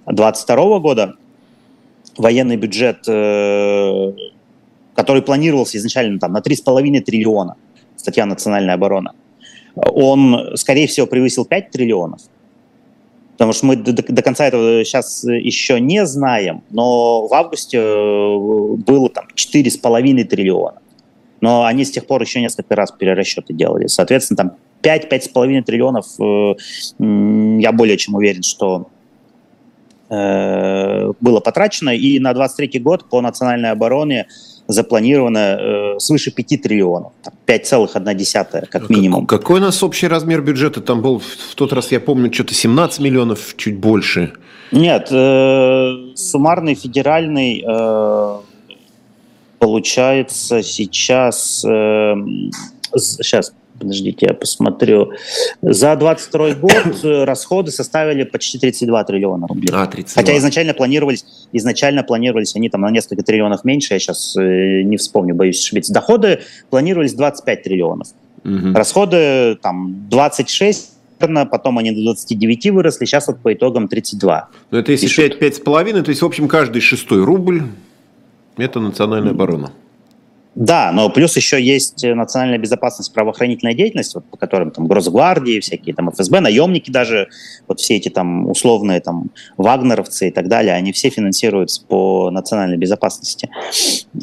2022 0.07 0.79
года 0.79 1.15
военный 2.17 2.57
бюджет, 2.57 3.07
э, 3.07 4.13
который 4.95 5.21
планировался 5.21 5.77
изначально 5.77 6.19
там, 6.19 6.33
на 6.33 6.39
3,5 6.39 7.01
триллиона, 7.01 7.55
статья 7.95 8.25
«Национальная 8.25 8.75
оборона», 8.75 9.13
он, 9.75 10.55
скорее 10.55 10.87
всего, 10.87 11.07
превысил 11.07 11.45
5 11.45 11.71
триллионов. 11.71 12.21
Потому 13.33 13.53
что 13.53 13.65
мы 13.65 13.75
до, 13.75 13.93
до 13.93 14.21
конца 14.21 14.45
этого 14.45 14.85
сейчас 14.85 15.23
еще 15.23 15.79
не 15.79 16.05
знаем, 16.05 16.63
но 16.69 17.27
в 17.27 17.33
августе 17.33 17.79
э, 17.79 18.75
было 18.77 19.09
там 19.09 19.25
4,5 19.35 20.23
триллиона. 20.25 20.77
Но 21.41 21.65
они 21.65 21.83
с 21.83 21.91
тех 21.91 22.05
пор 22.05 22.21
еще 22.21 22.39
несколько 22.41 22.75
раз 22.75 22.91
перерасчеты 22.91 23.53
делали. 23.53 23.87
Соответственно, 23.87 24.37
там 24.37 24.51
5-5,5 24.83 25.63
триллионов, 25.63 26.05
э, 26.19 26.55
я 27.59 27.71
более 27.71 27.97
чем 27.97 28.15
уверен, 28.15 28.43
что 28.43 28.89
было 30.13 31.39
потрачено, 31.39 31.89
и 31.89 32.19
на 32.19 32.33
23 32.33 32.79
год 32.79 33.09
по 33.09 33.21
национальной 33.21 33.71
обороне 33.71 34.27
запланировано 34.67 35.37
э, 35.37 35.99
свыше 35.99 36.31
5 36.31 36.61
триллионов, 36.61 37.13
5,1 37.45 38.67
как 38.67 38.89
а 38.89 38.93
минимум. 38.93 39.25
Как, 39.25 39.41
какой 39.41 39.59
у 39.59 39.63
нас 39.63 39.83
общий 39.83 40.07
размер 40.07 40.41
бюджета? 40.41 40.81
Там 40.81 41.01
был 41.01 41.19
в 41.19 41.55
тот 41.55 41.73
раз, 41.73 41.91
я 41.91 41.99
помню, 41.99 42.33
что-то 42.33 42.53
17 42.53 42.99
миллионов, 42.99 43.55
чуть 43.57 43.77
больше. 43.77 44.33
Нет, 44.71 45.09
э, 45.11 46.13
суммарный 46.15 46.75
федеральный 46.75 47.63
э, 47.67 48.37
получается 49.59 50.63
сейчас, 50.63 51.63
э, 51.65 52.15
сейчас 52.97 53.53
подождите, 53.79 54.27
я 54.27 54.33
посмотрю. 54.33 55.11
За 55.61 55.95
22 55.95 56.55
год 56.55 57.03
э, 57.03 57.23
расходы 57.23 57.71
составили 57.71 58.23
почти 58.23 58.59
32 58.59 59.03
триллиона 59.03 59.47
рублей. 59.47 59.69
А, 59.73 59.85
32. 59.85 60.21
Хотя 60.21 60.37
изначально 60.37 60.73
планировались, 60.73 61.25
изначально 61.51 62.03
планировались 62.03 62.55
они 62.55 62.69
там 62.69 62.81
на 62.81 62.91
несколько 62.91 63.23
триллионов 63.23 63.63
меньше, 63.63 63.93
я 63.93 63.99
сейчас 63.99 64.35
э, 64.37 64.81
не 64.83 64.97
вспомню, 64.97 65.35
боюсь 65.35 65.61
ошибиться. 65.61 65.93
Доходы 65.93 66.41
планировались 66.69 67.13
25 67.13 67.63
триллионов. 67.63 68.07
Угу. 68.43 68.73
Расходы 68.73 69.57
там 69.61 70.07
26 70.09 70.93
потом 71.49 71.77
они 71.77 71.91
до 71.91 72.01
29 72.01 72.71
выросли, 72.71 73.05
сейчас 73.05 73.27
вот 73.27 73.39
по 73.39 73.53
итогам 73.53 73.87
32. 73.87 74.49
Ну 74.71 74.77
это 74.77 74.91
если 74.91 75.07
5, 75.07 75.63
5,5, 75.63 76.01
то 76.01 76.09
есть 76.09 76.21
в 76.21 76.25
общем 76.25 76.49
каждый 76.49 76.81
шестой 76.81 77.23
рубль 77.23 77.63
это 78.57 78.79
национальная 78.79 79.31
оборона. 79.31 79.71
Да, 80.55 80.91
но 80.91 81.09
плюс 81.09 81.35
еще 81.35 81.61
есть 81.61 82.03
национальная 82.03 82.59
безопасность, 82.59 83.11
правоохранительная 83.11 83.73
деятельность, 83.73 84.13
вот, 84.13 84.25
по 84.25 84.37
которым 84.37 84.69
там 84.69 84.87
Гросгвардии, 84.87 85.59
всякие 85.59 85.95
там 85.95 86.11
ФСБ, 86.11 86.41
наемники 86.41 86.91
даже, 86.91 87.29
вот 87.67 87.79
все 87.79 87.95
эти 87.95 88.09
там 88.09 88.47
условные 88.47 88.99
там 88.99 89.31
вагнеровцы 89.57 90.27
и 90.27 90.31
так 90.31 90.47
далее, 90.47 90.75
они 90.75 90.91
все 90.91 91.09
финансируются 91.09 91.83
по 91.87 92.29
национальной 92.29 92.77
безопасности, 92.77 93.49
э, 94.13 94.19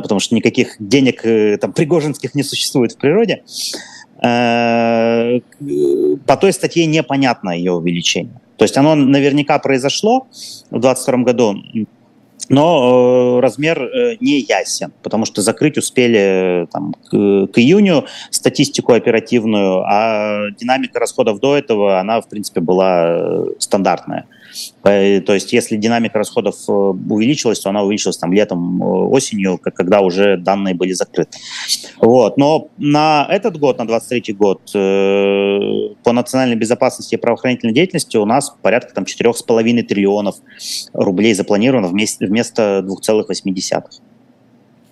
потому 0.00 0.20
что 0.20 0.34
никаких 0.34 0.76
денег 0.78 1.24
э, 1.24 1.56
там 1.56 1.72
пригожинских 1.72 2.34
не 2.34 2.42
существует 2.42 2.92
в 2.92 2.98
природе. 2.98 3.42
Э, 4.22 5.40
по 6.26 6.36
той 6.36 6.52
статье 6.52 6.84
непонятно 6.84 7.50
ее 7.50 7.72
увеличение. 7.72 8.40
То 8.58 8.64
есть 8.64 8.76
оно 8.76 8.94
наверняка 8.94 9.58
произошло 9.58 10.26
в 10.70 10.78
2022 10.78 11.24
году, 11.24 11.56
но 12.48 13.38
э, 13.38 13.40
размер 13.40 13.82
э, 13.82 14.16
не 14.20 14.40
ясен, 14.40 14.92
потому 15.02 15.24
что 15.24 15.42
закрыть 15.42 15.78
успели 15.78 16.64
э, 16.64 16.66
там, 16.72 16.94
к, 16.94 17.46
к 17.52 17.58
июню 17.58 18.06
статистику 18.30 18.92
оперативную, 18.92 19.82
а 19.86 20.50
динамика 20.58 20.98
расходов 20.98 21.40
до 21.40 21.56
этого, 21.56 22.00
она, 22.00 22.20
в 22.20 22.28
принципе, 22.28 22.60
была 22.60 23.04
э, 23.06 23.44
стандартная. 23.58 24.26
Э, 24.28 24.41
то 24.82 25.34
есть 25.34 25.52
если 25.52 25.76
динамика 25.76 26.18
расходов 26.18 26.56
э, 26.68 26.72
увеличилась, 26.72 27.60
то 27.60 27.70
она 27.70 27.82
увеличилась 27.82 28.18
там 28.18 28.32
летом, 28.32 28.82
э, 28.82 28.86
осенью, 28.86 29.58
когда 29.58 30.00
уже 30.00 30.36
данные 30.36 30.74
были 30.74 30.92
закрыты. 30.92 31.38
Вот. 31.98 32.36
Но 32.36 32.68
на 32.78 33.26
этот 33.30 33.58
год, 33.58 33.78
на 33.78 33.86
23 33.86 34.34
год, 34.34 34.60
по 34.72 36.12
национальной 36.12 36.56
безопасности 36.56 37.14
и 37.14 37.18
правоохранительной 37.18 37.74
деятельности 37.74 38.16
у 38.16 38.24
нас 38.24 38.54
порядка 38.62 38.94
там 38.94 39.04
4,5 39.04 39.82
триллионов 39.82 40.36
рублей 40.92 41.34
запланировано 41.34 41.88
вместо 41.88 42.78
2,8. 42.80 43.82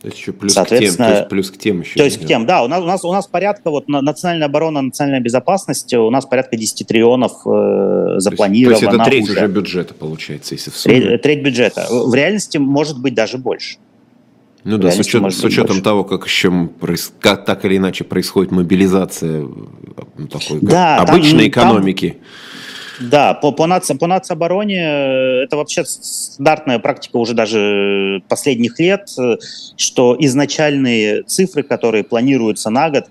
То 0.00 0.06
есть 0.06 0.18
еще 0.18 0.32
плюс 0.32 0.54
Соответственно, 0.54 1.08
к 1.08 1.10
тем, 1.10 1.14
то 1.14 1.18
есть 1.18 1.28
плюс 1.28 1.50
к 1.50 1.58
тем 1.58 1.80
еще. 1.80 1.98
То 1.98 2.04
есть 2.04 2.22
к 2.22 2.26
тем, 2.26 2.46
да. 2.46 2.64
У 2.64 2.68
нас, 2.68 2.80
у 2.80 2.86
нас, 2.86 3.04
у 3.04 3.12
нас 3.12 3.26
порядка 3.26 3.70
вот 3.70 3.86
национальная 3.86 4.46
оборона, 4.46 4.80
национальная 4.80 5.20
безопасность, 5.20 5.92
у 5.92 6.08
нас 6.08 6.24
порядка 6.24 6.56
10 6.56 6.86
триллионов 6.86 7.32
э, 7.46 8.14
запланировано. 8.18 8.78
То 8.78 8.84
есть 8.86 8.94
это 8.94 9.04
треть 9.04 9.24
уже. 9.24 9.32
уже 9.32 9.46
бюджета 9.48 9.92
получается, 9.92 10.54
если 10.54 10.70
в 10.70 10.76
сумме. 10.76 11.00
Треть, 11.00 11.22
треть 11.22 11.42
бюджета. 11.42 11.86
В 11.90 12.14
реальности 12.14 12.56
может 12.56 12.98
быть 12.98 13.12
даже 13.12 13.36
больше. 13.36 13.76
Ну 14.64 14.78
да, 14.78 14.90
с, 14.90 14.98
учет, 14.98 15.22
с 15.34 15.44
учетом 15.44 15.68
больше. 15.68 15.82
того, 15.82 16.04
как 16.04 16.24
еще 16.24 16.70
как, 17.18 17.44
так 17.44 17.64
или 17.66 17.76
иначе 17.76 18.04
происходит 18.04 18.52
мобилизация 18.52 19.40
ну, 19.40 20.26
такой 20.28 20.60
да, 20.60 20.98
обычной 20.98 21.50
там, 21.50 21.64
экономики. 21.64 22.10
Там 22.10 22.20
да, 23.00 23.32
по, 23.34 23.50
по, 23.52 23.66
нац, 23.66 23.90
по 23.98 24.06
нацобороне 24.06 24.78
э, 24.78 25.44
это 25.44 25.56
вообще 25.56 25.84
стандартная 25.84 26.78
практика 26.78 27.16
уже 27.16 27.32
даже 27.32 28.22
последних 28.28 28.78
лет, 28.78 29.08
э, 29.18 29.36
что 29.76 30.16
изначальные 30.18 31.22
цифры, 31.22 31.62
которые 31.62 32.04
планируются 32.04 32.68
на 32.68 32.90
год, 32.90 33.06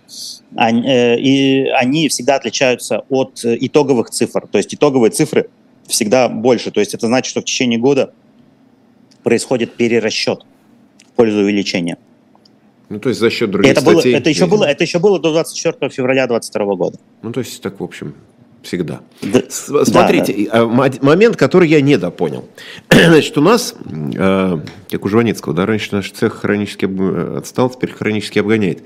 они, 0.55 0.87
э, 0.87 1.19
и 1.19 1.67
они 1.69 2.07
всегда 2.07 2.35
отличаются 2.35 3.03
от 3.09 3.41
итоговых 3.43 4.11
цифр. 4.11 4.47
То 4.47 4.59
есть 4.59 4.75
итоговые 4.75 5.09
цифры 5.09 5.49
всегда 5.87 6.29
больше. 6.29 6.69
То 6.69 6.79
есть 6.79 6.93
это 6.93 7.07
значит, 7.07 7.31
что 7.31 7.41
в 7.41 7.45
течение 7.45 7.79
года 7.79 8.13
происходит 9.23 9.75
перерасчет 9.75 10.45
в 11.07 11.15
пользу 11.15 11.39
увеличения. 11.39 11.97
Ну, 12.89 12.99
то 12.99 13.09
есть 13.09 13.19
за 13.19 13.29
счет 13.31 13.49
других 13.49 13.71
это 13.71 13.81
статей. 13.81 14.11
Было, 14.11 14.17
это, 14.17 14.29
еще 14.29 14.45
было, 14.45 14.65
это 14.65 14.83
еще 14.83 14.99
было 14.99 15.19
до 15.19 15.31
24 15.31 15.89
февраля 15.89 16.27
2022 16.27 16.75
года. 16.75 16.99
Ну, 17.23 17.31
то 17.31 17.39
есть 17.39 17.61
так, 17.61 17.79
в 17.79 17.83
общем, 17.83 18.15
всегда. 18.63 19.01
Да, 19.21 19.41
Смотрите, 19.49 20.49
да, 20.51 20.65
да. 20.65 20.89
момент, 21.01 21.35
который 21.35 21.67
я 21.67 21.81
недопонял. 21.81 22.47
Значит, 22.89 23.37
у 23.37 23.41
нас, 23.41 23.75
э, 23.85 24.59
как 24.89 25.05
у 25.05 25.09
Жванецкого, 25.09 25.55
да, 25.55 25.65
раньше 25.65 25.89
наш 25.95 26.11
цех 26.11 26.33
хронически 26.41 26.85
отстал, 27.37 27.69
теперь 27.69 27.91
хронически 27.91 28.39
обгоняет. 28.39 28.83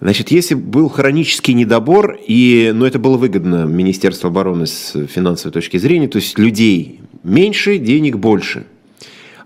Значит, 0.00 0.30
если 0.30 0.54
был 0.54 0.88
хронический 0.88 1.54
недобор, 1.54 2.18
и, 2.26 2.70
ну, 2.74 2.84
это 2.84 2.98
было 2.98 3.16
выгодно 3.16 3.64
Министерству 3.64 4.28
обороны 4.28 4.66
с 4.66 4.92
финансовой 5.06 5.52
точки 5.52 5.78
зрения, 5.78 6.08
то 6.08 6.16
есть 6.16 6.38
людей 6.38 7.00
меньше, 7.22 7.78
денег 7.78 8.16
больше– 8.16 8.66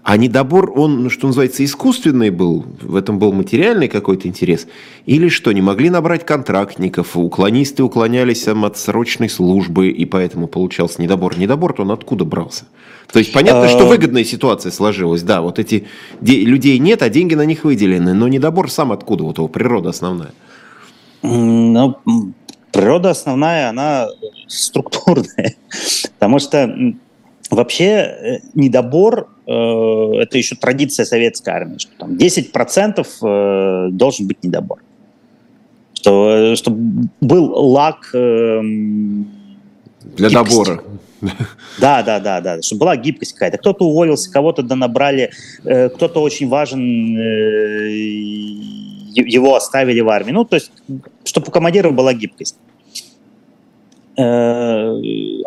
а 0.02 0.16
недобор, 0.16 0.72
он, 0.74 1.02
ну, 1.02 1.10
что 1.10 1.26
называется, 1.26 1.62
искусственный 1.62 2.30
был, 2.30 2.64
в 2.80 2.96
этом 2.96 3.18
был 3.18 3.32
материальный 3.32 3.86
какой-то 3.88 4.28
интерес, 4.28 4.66
или 5.04 5.28
что, 5.28 5.52
не 5.52 5.60
могли 5.60 5.90
набрать 5.90 6.24
контрактников, 6.24 7.16
уклонисты 7.16 7.82
уклонялись 7.82 8.48
от 8.48 8.78
срочной 8.78 9.28
службы, 9.28 9.88
и 9.88 10.06
поэтому 10.06 10.48
получался 10.48 11.02
недобор. 11.02 11.38
Недобор 11.38 11.74
он 11.78 11.90
откуда 11.90 12.24
брался? 12.24 12.64
То 13.12 13.18
есть 13.18 13.32
понятно, 13.32 13.68
что 13.68 13.84
а, 13.84 13.86
выгодная 13.86 14.24
ситуация 14.24 14.72
сложилась, 14.72 15.22
да, 15.22 15.42
вот 15.42 15.58
эти 15.58 15.86
людей 16.20 16.78
нет, 16.78 17.02
а 17.02 17.08
деньги 17.10 17.34
на 17.34 17.44
них 17.44 17.64
выделены, 17.64 18.14
но 18.14 18.28
недобор 18.28 18.70
сам 18.70 18.92
откуда, 18.92 19.24
вот 19.24 19.36
его 19.36 19.48
природа 19.48 19.90
основная? 19.90 20.30
Ну, 21.22 21.98
природа 22.72 23.10
основная, 23.10 23.68
она 23.68 24.08
структурная, 24.46 25.56
потому 26.18 26.38
что 26.38 26.74
вообще 27.50 27.84
э, 27.84 28.38
недобор 28.54 29.28
это 29.52 30.38
еще 30.38 30.56
традиция 30.56 31.04
советской 31.04 31.50
армии, 31.50 31.78
что 31.78 31.92
там 31.98 32.12
10% 32.12 33.06
э, 33.22 33.88
должен 33.90 34.26
быть 34.26 34.42
недобор. 34.44 34.78
Что, 35.94 36.54
чтобы 36.56 37.08
был 37.20 37.52
лак 37.52 38.10
э, 38.14 38.60
для 40.16 40.28
гибкости. 40.28 40.32
добора. 40.32 40.82
Да, 41.78 42.02
да, 42.02 42.18
да, 42.18 42.40
да, 42.40 42.62
чтобы 42.62 42.80
была 42.80 42.96
гибкость 42.96 43.34
какая-то. 43.34 43.58
Кто-то 43.58 43.84
уволился, 43.84 44.32
кого-то 44.32 44.62
донабрали, 44.62 45.30
э, 45.64 45.88
кто-то 45.90 46.22
очень 46.22 46.48
важен, 46.48 47.16
э, 47.18 47.90
его 49.14 49.54
оставили 49.54 50.00
в 50.00 50.08
армии. 50.08 50.32
Ну, 50.32 50.44
то 50.44 50.56
есть, 50.56 50.72
чтобы 51.24 51.48
у 51.48 51.50
командиров 51.50 51.94
была 51.94 52.14
гибкость. 52.14 52.56
Э, 54.16 54.22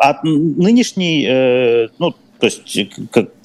а 0.00 0.20
нынешний, 0.22 1.26
э, 1.28 1.88
ну, 1.98 2.14
то 2.38 2.46
есть, 2.46 2.62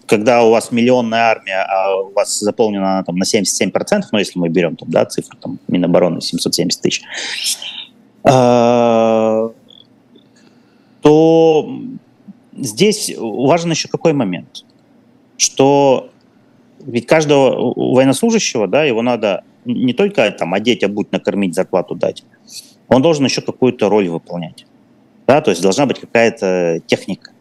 когда 0.09 0.43
у 0.43 0.49
вас 0.51 0.71
миллионная 0.71 1.19
армия, 1.19 1.63
а 1.63 1.95
у 1.95 2.11
вас 2.11 2.39
заполнена 2.39 2.93
она 2.93 3.03
там 3.03 3.15
на 3.15 3.23
77%, 3.23 3.71
ну, 4.11 4.19
если 4.19 4.39
мы 4.39 4.49
берем 4.49 4.75
там, 4.75 4.89
да, 4.89 5.05
цифру 5.05 5.37
там, 5.37 5.59
Минобороны 5.67 6.19
770 6.19 6.81
тысяч, 6.81 7.03
э, 8.23 9.49
то 11.01 11.79
здесь 12.57 13.13
важен 13.17 13.71
еще 13.71 13.87
какой 13.87 14.13
момент, 14.13 14.65
что 15.37 16.09
ведь 16.79 17.05
каждого 17.05 17.73
военнослужащего, 17.75 18.67
да, 18.67 18.83
его 18.83 19.01
надо 19.01 19.43
не 19.65 19.93
только 19.93 20.29
там 20.31 20.53
одеть, 20.53 20.83
обуть, 20.83 21.11
накормить, 21.11 21.53
зарплату 21.53 21.95
дать, 21.95 22.23
он 22.87 23.01
должен 23.01 23.25
еще 23.25 23.41
какую-то 23.41 23.89
роль 23.89 24.09
выполнять. 24.09 24.65
Да, 25.27 25.41
то 25.41 25.51
есть 25.51 25.61
должна 25.61 25.85
быть 25.85 25.99
какая-то 25.99 26.81
техника, 26.87 27.31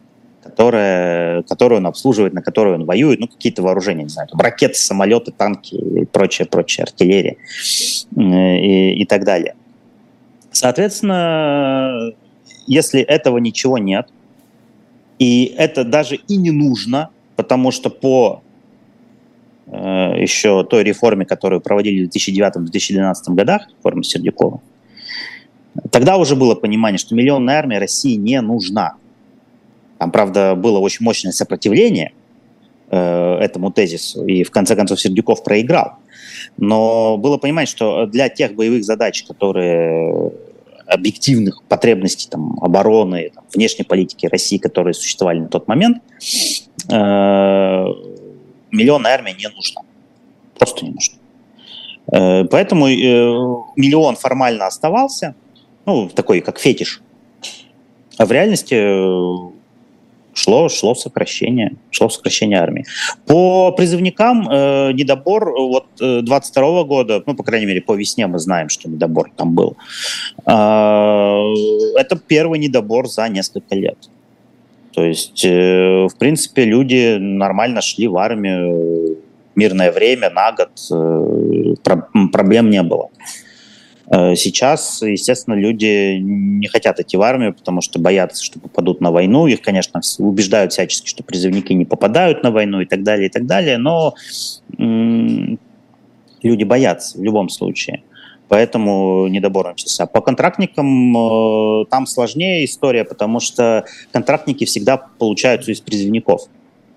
которая, 0.43 1.43
которую 1.43 1.79
он 1.79 1.87
обслуживает, 1.87 2.33
на 2.33 2.41
которую 2.41 2.75
он 2.75 2.85
воюет, 2.85 3.19
ну, 3.19 3.27
какие-то 3.27 3.61
вооружения, 3.61 4.03
не 4.03 4.09
знаю, 4.09 4.29
ракеты, 4.33 4.75
самолеты, 4.75 5.31
танки 5.31 5.75
и 5.75 6.05
прочее, 6.05 6.47
прочее, 6.47 6.83
артиллерия 6.83 7.37
и, 8.15 9.01
и 9.01 9.05
так 9.05 9.25
далее. 9.25 9.55
Соответственно, 10.51 12.13
если 12.67 13.01
этого 13.01 13.37
ничего 13.37 13.77
нет, 13.77 14.07
и 15.19 15.53
это 15.57 15.83
даже 15.83 16.15
и 16.15 16.37
не 16.37 16.51
нужно, 16.51 17.09
потому 17.35 17.71
что 17.71 17.89
по 17.89 18.41
э, 19.67 20.21
еще 20.21 20.63
той 20.63 20.83
реформе, 20.83 21.25
которую 21.25 21.61
проводили 21.61 22.05
в 22.05 22.09
2009-2012 22.09 23.13
годах, 23.35 23.67
реформе 23.77 24.03
Сердюкова, 24.03 24.61
Тогда 25.91 26.17
уже 26.17 26.35
было 26.35 26.55
понимание, 26.55 26.97
что 26.97 27.15
миллионная 27.15 27.57
армия 27.57 27.79
России 27.79 28.15
не 28.15 28.41
нужна. 28.41 28.95
Там, 29.99 30.11
правда, 30.11 30.55
было 30.55 30.79
очень 30.79 31.03
мощное 31.03 31.31
сопротивление 31.31 32.13
э, 32.89 33.37
этому 33.39 33.71
тезису, 33.71 34.25
и 34.25 34.43
в 34.43 34.49
конце 34.49 34.75
концов 34.75 34.99
Сердюков 34.99 35.43
проиграл. 35.43 35.97
Но 36.57 37.17
было 37.17 37.37
понимание, 37.37 37.67
что 37.67 38.07
для 38.07 38.29
тех 38.29 38.55
боевых 38.55 38.83
задач, 38.83 39.23
которые 39.23 40.31
объективных 40.87 41.61
потребностей 41.63 42.27
там, 42.29 42.57
обороны, 42.61 43.31
там, 43.35 43.43
внешней 43.53 43.85
политики 43.85 44.25
России, 44.25 44.57
которые 44.57 44.95
существовали 44.95 45.39
на 45.39 45.47
тот 45.47 45.67
момент, 45.67 46.01
э, 46.89 46.95
миллионная 48.71 49.13
армия 49.13 49.33
не 49.33 49.47
нужна. 49.49 49.81
Просто 50.57 50.85
не 50.85 50.91
нужна. 50.91 51.17
Э, 52.11 52.45
поэтому 52.45 52.87
э, 52.87 52.91
миллион 53.75 54.15
формально 54.15 54.65
оставался– 54.65 55.35
ну, 55.89 56.07
такой, 56.07 56.41
как 56.41 56.59
фетиш. 56.59 57.01
А 58.17 58.25
в 58.27 58.31
реальности 58.31 58.75
э, 58.75 59.51
шло, 60.39 60.69
шло 60.69 60.95
сокращение, 60.95 61.75
шло 61.91 62.09
сокращение 62.09 62.59
армии. 62.59 62.85
По 63.25 63.71
призывникам 63.71 64.49
э, 64.49 64.91
недобор 64.93 65.51
вот 65.51 65.87
э, 66.01 66.21
22 66.21 66.83
года, 66.83 67.23
ну, 67.25 67.35
по 67.35 67.43
крайней 67.43 67.65
мере, 67.65 67.81
по 67.81 67.95
весне 67.95 68.27
мы 68.27 68.39
знаем, 68.39 68.69
что 68.69 68.89
недобор 68.89 69.29
там 69.35 69.53
был. 69.53 69.75
Э, 70.45 70.51
это 71.97 72.15
первый 72.27 72.59
недобор 72.59 73.07
за 73.07 73.27
несколько 73.29 73.75
лет. 73.75 73.97
То 74.93 75.03
есть, 75.03 75.45
э, 75.45 76.07
в 76.07 76.17
принципе, 76.17 76.65
люди 76.65 77.17
нормально 77.19 77.81
шли 77.81 78.07
в 78.07 78.17
армию 78.17 79.17
мирное 79.55 79.91
время, 79.91 80.29
на 80.29 80.51
год, 80.51 80.71
э, 80.91 81.75
про 81.83 82.07
проблем 82.31 82.69
не 82.69 82.81
было. 82.83 83.09
Э, 83.17 83.48
сейчас, 84.11 85.01
естественно, 85.01 85.53
люди 85.53 86.17
не 86.17 86.67
хотят 86.67 86.99
идти 86.99 87.15
в 87.15 87.21
армию, 87.21 87.53
потому 87.53 87.81
что 87.81 87.99
боятся, 87.99 88.43
что 88.43 88.59
попадут 88.59 89.01
на 89.01 89.11
войну. 89.11 89.45
Их, 89.47 89.61
конечно, 89.61 90.01
убеждают 90.17 90.73
всячески, 90.73 91.07
что 91.07 91.23
призывники 91.23 91.73
не 91.73 91.85
попадают 91.85 92.41
на 92.41 92.49
войну 92.49 92.81
и 92.81 92.85
так 92.85 93.03
далее, 93.03 93.27
и 93.27 93.29
так 93.29 93.45
далее. 93.45 93.77
Но 93.77 94.15
люди 94.77 96.63
боятся 96.63 97.19
в 97.19 97.23
любом 97.23 97.49
случае. 97.49 98.03
Поэтому 98.47 99.27
недобор 99.27 99.67
начался. 99.67 100.07
По 100.07 100.21
контрактникам 100.21 101.15
э, 101.15 101.85
там 101.85 102.07
сложнее 102.07 102.65
история, 102.65 103.03
потому 103.03 103.39
что 103.39 103.85
контрактники 104.11 104.65
всегда 104.65 104.97
получаются 104.97 105.71
из 105.71 105.81
призывников 105.81 106.47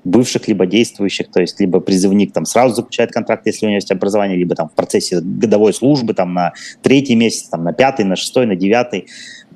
бывших, 0.05 0.49
либо 0.49 0.67
действующих, 0.67 1.31
то 1.31 1.41
есть 1.41 1.61
либо 1.61 1.81
призывник 1.81 2.33
там 2.33 2.45
сразу 2.45 2.75
заключает 2.75 3.13
контракт, 3.13 3.47
если 3.47 3.67
у 3.67 3.69
него 3.69 3.77
есть 3.77 3.91
образование, 3.91 4.37
либо 4.37 4.55
там 4.55 4.69
в 4.69 4.73
процессе 4.73 5.21
годовой 5.21 5.73
службы 5.73 6.15
там 6.15 6.35
на 6.35 6.53
третий 6.83 7.15
месяц, 7.15 7.49
там 7.49 7.65
на 7.65 7.73
пятый, 7.73 8.05
на 8.05 8.17
шестой, 8.17 8.47
на 8.47 8.57
девятый, 8.57 9.07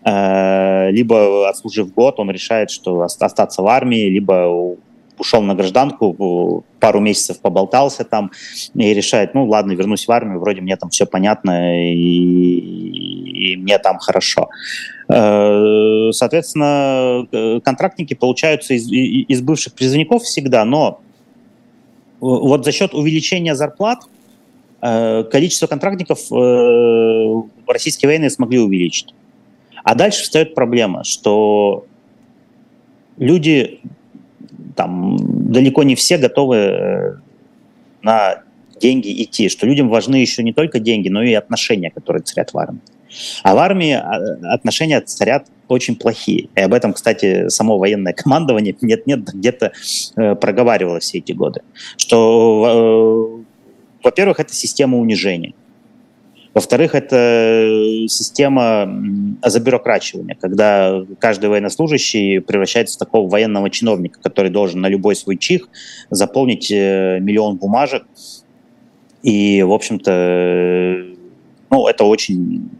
э, 0.04 0.90
либо 0.90 1.48
отслужив 1.48 1.92
год, 1.92 2.20
он 2.20 2.30
решает, 2.30 2.70
что 2.70 3.02
остаться 3.02 3.62
в 3.62 3.66
армии, 3.66 4.08
либо 4.08 4.76
ушел 5.18 5.42
на 5.42 5.54
гражданку, 5.54 6.64
пару 6.78 7.00
месяцев 7.00 7.40
поболтался 7.40 8.04
там 8.04 8.30
и 8.74 8.94
решает, 8.94 9.34
ну 9.34 9.46
ладно, 9.46 9.72
вернусь 9.72 10.06
в 10.06 10.12
армию, 10.12 10.40
вроде 10.40 10.60
мне 10.60 10.76
там 10.76 10.90
все 10.90 11.06
понятно 11.06 11.82
и, 11.92 13.52
и 13.52 13.56
мне 13.56 13.78
там 13.78 13.98
хорошо. 13.98 14.48
Соответственно, 15.08 17.26
э, 17.30 17.60
контрактники 17.60 18.14
получаются 18.14 18.74
из, 18.74 18.90
из 18.90 19.40
бывших 19.40 19.74
призывников 19.74 20.22
всегда, 20.22 20.64
но 20.64 21.00
вот 22.20 22.64
за 22.64 22.72
счет 22.72 22.94
увеличения 22.94 23.54
зарплат 23.54 24.00
э, 24.82 25.24
количество 25.30 25.66
контрактников 25.66 26.18
российские 27.68 28.08
военные 28.08 28.30
смогли 28.30 28.58
увеличить. 28.58 29.14
А 29.84 29.94
дальше 29.94 30.24
встает 30.24 30.54
проблема, 30.54 31.04
что 31.04 31.86
люди 33.16 33.80
там 34.74 35.16
далеко 35.52 35.84
не 35.84 35.94
все 35.94 36.18
готовы 36.18 37.20
на 38.02 38.42
деньги 38.80 39.22
идти, 39.22 39.48
что 39.48 39.66
людям 39.66 39.88
важны 39.88 40.16
еще 40.16 40.42
не 40.42 40.52
только 40.52 40.80
деньги, 40.80 41.08
но 41.08 41.22
и 41.22 41.32
отношения, 41.32 41.90
которые 41.90 42.22
царят 42.22 42.52
в 42.52 42.58
армии. 42.58 42.80
А 43.42 43.54
в 43.54 43.58
армии 43.58 43.92
а, 43.92 44.54
отношения 44.54 45.00
царят 45.00 45.46
очень 45.68 45.96
плохие. 45.96 46.48
И 46.54 46.60
об 46.60 46.72
этом, 46.72 46.92
кстати, 46.92 47.48
само 47.48 47.78
военное 47.78 48.12
командование 48.14 48.74
нет-нет 48.80 49.24
где-то 49.32 49.72
э, 50.16 50.34
проговаривало 50.34 51.00
все 51.00 51.18
эти 51.18 51.32
годы. 51.32 51.62
Что, 51.96 53.42
э, 53.42 54.04
во-первых, 54.04 54.40
это 54.40 54.54
система 54.54 54.98
унижения. 54.98 55.54
Во-вторых, 56.56 56.94
это 56.94 58.06
система 58.08 58.88
забюрокрачивания, 59.44 60.38
когда 60.40 61.04
каждый 61.18 61.50
военнослужащий 61.50 62.40
превращается 62.40 62.96
в 62.96 62.98
такого 62.98 63.28
военного 63.28 63.68
чиновника, 63.68 64.20
который 64.22 64.50
должен 64.50 64.80
на 64.80 64.88
любой 64.88 65.16
свой 65.16 65.36
чих 65.36 65.68
заполнить 66.08 66.70
э, 66.70 67.18
миллион 67.20 67.56
бумажек, 67.58 68.04
И, 69.22 69.62
в 69.62 69.72
общем-то, 69.72 71.04
ну, 71.70 71.86
это 71.88 72.04
очень 72.04 72.70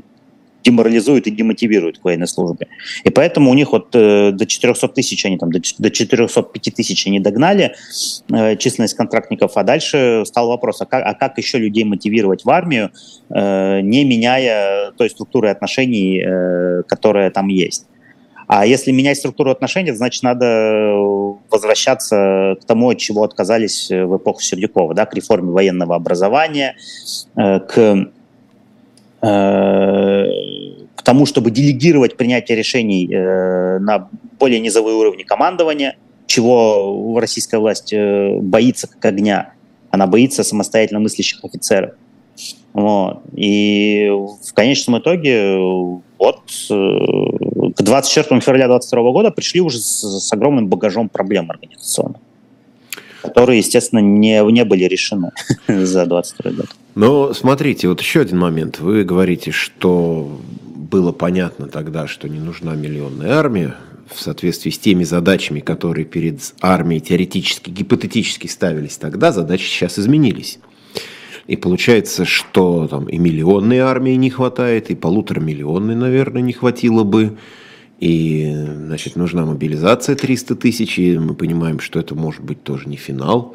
деморализует 0.66 1.26
и 1.26 1.30
демотивирует 1.30 1.98
к 1.98 2.04
военной 2.04 2.26
службе. 2.26 2.66
И 3.04 3.10
поэтому 3.10 3.50
у 3.50 3.54
них 3.54 3.72
вот 3.72 3.94
э, 3.94 4.32
до 4.32 4.46
400 4.46 4.88
тысяч 4.88 5.24
они 5.24 5.38
там, 5.38 5.52
до, 5.52 5.60
до 5.78 5.90
405 5.90 6.74
тысяч 6.74 7.06
они 7.06 7.20
догнали 7.20 7.74
э, 8.32 8.56
численность 8.56 8.94
контрактников, 8.94 9.52
а 9.56 9.62
дальше 9.62 10.24
стал 10.26 10.48
вопрос, 10.48 10.80
а 10.80 10.86
как, 10.86 11.04
а 11.06 11.14
как 11.14 11.38
еще 11.38 11.58
людей 11.58 11.84
мотивировать 11.84 12.44
в 12.44 12.50
армию, 12.50 12.90
э, 13.30 13.80
не 13.80 14.04
меняя 14.04 14.90
той 14.92 15.08
структуры 15.10 15.48
отношений, 15.50 16.20
э, 16.20 16.82
которая 16.88 17.30
там 17.30 17.48
есть. 17.48 17.86
А 18.48 18.64
если 18.64 18.92
менять 18.92 19.18
структуру 19.18 19.50
отношений, 19.50 19.90
значит, 19.92 20.22
надо 20.22 20.92
возвращаться 21.50 22.56
к 22.60 22.64
тому, 22.64 22.90
от 22.90 22.98
чего 22.98 23.24
отказались 23.24 23.90
в 23.90 24.16
эпоху 24.16 24.40
Сердюкова, 24.40 24.94
да, 24.94 25.04
к 25.04 25.14
реформе 25.14 25.50
военного 25.50 25.96
образования, 25.96 26.76
э, 27.36 27.60
к 27.60 27.78
э, 27.78 28.06
к 29.26 31.02
тому, 31.02 31.26
чтобы 31.26 31.50
делегировать 31.50 32.16
принятие 32.16 32.56
решений 32.56 33.08
э, 33.12 33.78
на 33.78 34.08
более 34.38 34.60
низовые 34.60 34.96
уровни 34.96 35.22
командования, 35.22 35.96
чего 36.26 37.16
российская 37.18 37.58
власть 37.58 37.94
боится 37.94 38.86
как 38.88 39.04
огня. 39.04 39.52
Она 39.90 40.06
боится 40.06 40.42
самостоятельно 40.42 41.00
мыслящих 41.00 41.44
офицеров. 41.44 41.94
Вот. 42.72 43.22
И 43.34 44.10
в 44.10 44.52
конечном 44.52 44.98
итоге 44.98 45.56
вот 46.18 46.40
к 46.68 47.82
24 47.82 48.40
февраля 48.40 48.68
2022 48.68 49.12
года 49.12 49.30
пришли 49.30 49.60
уже 49.60 49.78
с, 49.78 50.02
с 50.02 50.32
огромным 50.32 50.68
багажом 50.68 51.08
проблем 51.08 51.50
организационных, 51.50 52.20
которые, 53.22 53.58
естественно, 53.58 54.00
не, 54.00 54.40
не 54.52 54.64
были 54.64 54.84
решены 54.84 55.32
за 55.68 56.06
22 56.06 56.50
год. 56.52 56.66
Но 56.96 57.34
смотрите, 57.34 57.88
вот 57.88 58.00
еще 58.00 58.22
один 58.22 58.38
момент. 58.38 58.80
Вы 58.80 59.04
говорите, 59.04 59.50
что 59.50 60.40
было 60.74 61.12
понятно 61.12 61.66
тогда, 61.66 62.08
что 62.08 62.26
не 62.26 62.38
нужна 62.38 62.74
миллионная 62.74 63.34
армия 63.34 63.76
в 64.10 64.18
соответствии 64.18 64.70
с 64.70 64.78
теми 64.78 65.04
задачами, 65.04 65.60
которые 65.60 66.06
перед 66.06 66.54
армией 66.62 67.00
теоретически, 67.00 67.68
гипотетически 67.68 68.46
ставились 68.46 68.96
тогда, 68.96 69.30
задачи 69.30 69.64
сейчас 69.64 69.98
изменились. 69.98 70.58
И 71.46 71.56
получается, 71.56 72.24
что 72.24 72.88
там 72.88 73.10
и 73.10 73.18
миллионной 73.18 73.80
армии 73.80 74.14
не 74.14 74.30
хватает, 74.30 74.90
и 74.90 74.94
полутора 74.94 75.40
миллионной, 75.40 75.96
наверное, 75.96 76.40
не 76.40 76.54
хватило 76.54 77.04
бы. 77.04 77.36
И, 78.00 78.50
значит, 78.54 79.16
нужна 79.16 79.44
мобилизация 79.44 80.16
300 80.16 80.56
тысяч, 80.56 80.98
и 80.98 81.18
мы 81.18 81.34
понимаем, 81.34 81.78
что 81.78 82.00
это 82.00 82.14
может 82.14 82.42
быть 82.42 82.62
тоже 82.62 82.88
не 82.88 82.96
финал. 82.96 83.54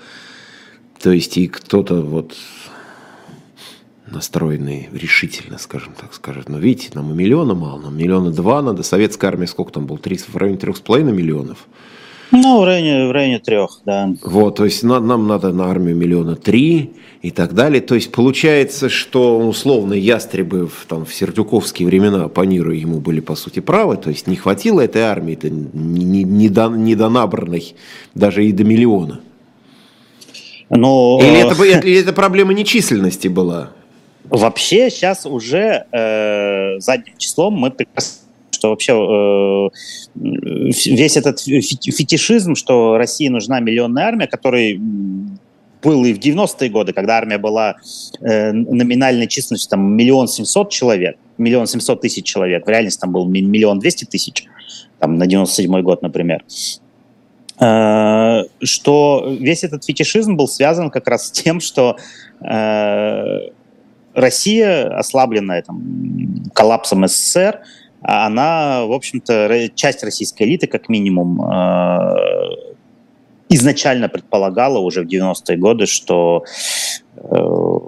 То 1.01 1.12
есть 1.12 1.38
и 1.38 1.47
кто-то 1.47 2.01
вот 2.01 2.36
настроенный 4.12 4.89
решительно, 4.91 5.58
скажем 5.58 5.93
так, 6.00 6.13
скажет, 6.13 6.50
ну 6.50 6.60
видите, 6.60 6.89
нам 6.93 7.12
и 7.12 7.15
миллиона 7.15 7.54
мало, 7.54 7.80
нам 7.82 7.97
миллиона 7.97 8.32
два 8.32 8.62
надо, 8.62 8.84
советская 8.84 9.32
армия 9.32 9.47
сколько 9.47 9.71
там 9.71 9.86
было, 9.86 9.97
300, 9.97 10.32
в 10.32 10.38
районе 10.38 10.58
трех 10.58 10.78
с 10.78 10.82
половиной 10.82 11.13
миллионов. 11.13 11.67
Ну, 12.32 12.62
в 12.62 12.63
районе, 12.63 13.08
в 13.08 13.12
районе 13.12 13.39
трех, 13.39 13.82
да. 13.86 14.13
Вот, 14.24 14.56
то 14.56 14.65
есть 14.65 14.84
нам, 14.84 15.06
нам 15.06 15.28
надо 15.28 15.52
на 15.52 15.69
армию 15.69 15.97
миллиона 15.97 16.38
три 16.38 16.93
и 17.21 17.30
так 17.30 17.54
далее. 17.54 17.82
То 17.82 17.95
есть 17.95 18.12
получается, 18.12 18.88
что 18.88 19.38
условно 19.38 19.93
ястребы 19.93 20.67
в, 20.67 20.86
там, 20.88 21.06
в 21.06 21.13
сердюковские 21.13 21.88
времена, 21.88 22.30
панируя 22.30 22.76
ему, 22.76 23.02
были 23.02 23.19
по 23.19 23.36
сути 23.36 23.60
правы. 23.60 23.97
То 23.97 24.10
есть 24.10 24.28
не 24.28 24.38
хватило 24.38 24.80
этой 24.80 25.02
армии, 25.02 25.34
это 25.34 25.50
не, 25.50 26.24
не, 26.24 26.47
до, 26.47 26.69
не 26.69 26.95
даже 26.95 28.45
и 28.45 28.52
до 28.54 28.63
миллиона. 28.63 29.19
Но... 30.69 31.19
Или, 31.21 31.39
это, 31.39 31.86
или 31.86 32.00
это 32.00 32.13
проблема 32.13 32.54
нечисленности 32.54 33.28
была? 33.28 33.71
Вообще 34.32 34.89
сейчас 34.89 35.26
уже 35.26 35.86
э, 35.91 36.80
задним 36.80 37.17
числом 37.17 37.54
мы 37.56 37.70
прекрасно 37.70 38.22
что 38.52 38.70
вообще 38.70 38.94
э, 38.94 39.70
весь 40.15 41.17
этот 41.17 41.39
фетишизм, 41.39 42.54
что 42.54 42.98
России 42.98 43.28
нужна 43.28 43.60
миллионная 43.60 44.04
армия, 44.04 44.28
который 44.28 44.80
был 45.82 46.06
и 46.06 46.13
в 46.13 46.20
90-е 46.20 46.70
годы, 46.70 46.94
когда 46.94 47.17
армия 47.17 47.39
была 47.39 47.78
э, 48.22 48.52
номинальной 48.52 49.28
численностью 49.28 49.72
там 49.72 49.82
миллион 49.98 50.28
семьсот 50.28 50.70
человек, 50.70 51.17
миллион 51.39 51.65
семьсот 51.65 52.02
тысяч 52.02 52.24
человек, 52.24 52.67
в 52.67 52.70
реальности 52.70 53.02
там 53.02 53.12
был 53.12 53.26
миллион 53.26 53.80
двести 53.80 54.06
тысяч, 54.06 54.46
там 55.00 55.17
на 55.17 55.24
97-й 55.24 55.82
год, 55.82 56.04
например, 56.04 56.44
э, 57.60 58.44
что 58.62 59.36
весь 59.39 59.63
этот 59.63 59.84
фетишизм 59.84 60.36
был 60.36 60.48
связан 60.48 60.91
как 60.91 61.08
раз 61.08 61.30
с 61.30 61.32
тем, 61.32 61.60
что 61.60 61.98
э, 62.41 63.39
Россия, 64.13 64.88
ослабленная 64.97 65.62
там, 65.62 65.82
коллапсом 66.54 67.08
СССР, 67.08 67.62
она, 68.02 68.86
в 68.86 68.93
общем-то, 68.93 69.69
часть 69.76 70.04
российской 70.04 70.43
элиты, 70.43 70.67
как 70.67 70.89
минимум, 70.89 71.41
э, 71.41 72.15
изначально 73.50 74.10
предполагала 74.10 74.80
уже 74.80 75.04
в 75.04 75.08
90-е 75.08 75.58
годы, 75.58 75.86
что 75.86 76.43
э, 77.15 77.80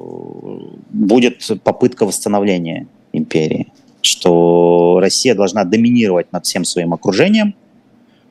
будет 0.92 1.44
попытка 1.64 2.06
восстановления 2.06 2.88
империи, 3.12 3.72
что 4.02 5.00
Россия 5.02 5.34
должна 5.34 5.64
доминировать 5.64 6.32
над 6.32 6.46
всем 6.46 6.64
своим 6.64 6.94
окружением 6.94 7.56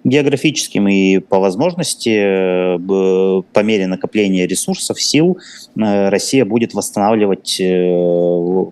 географическим 0.05 0.89
и 0.89 1.19
по 1.19 1.39
возможности, 1.39 2.77
э, 2.77 3.43
по 3.53 3.61
мере 3.61 3.87
накопления 3.87 4.47
ресурсов, 4.47 5.01
сил, 5.01 5.39
Россия 5.77 6.45
будет 6.45 6.75
восстанавливать 6.75 7.61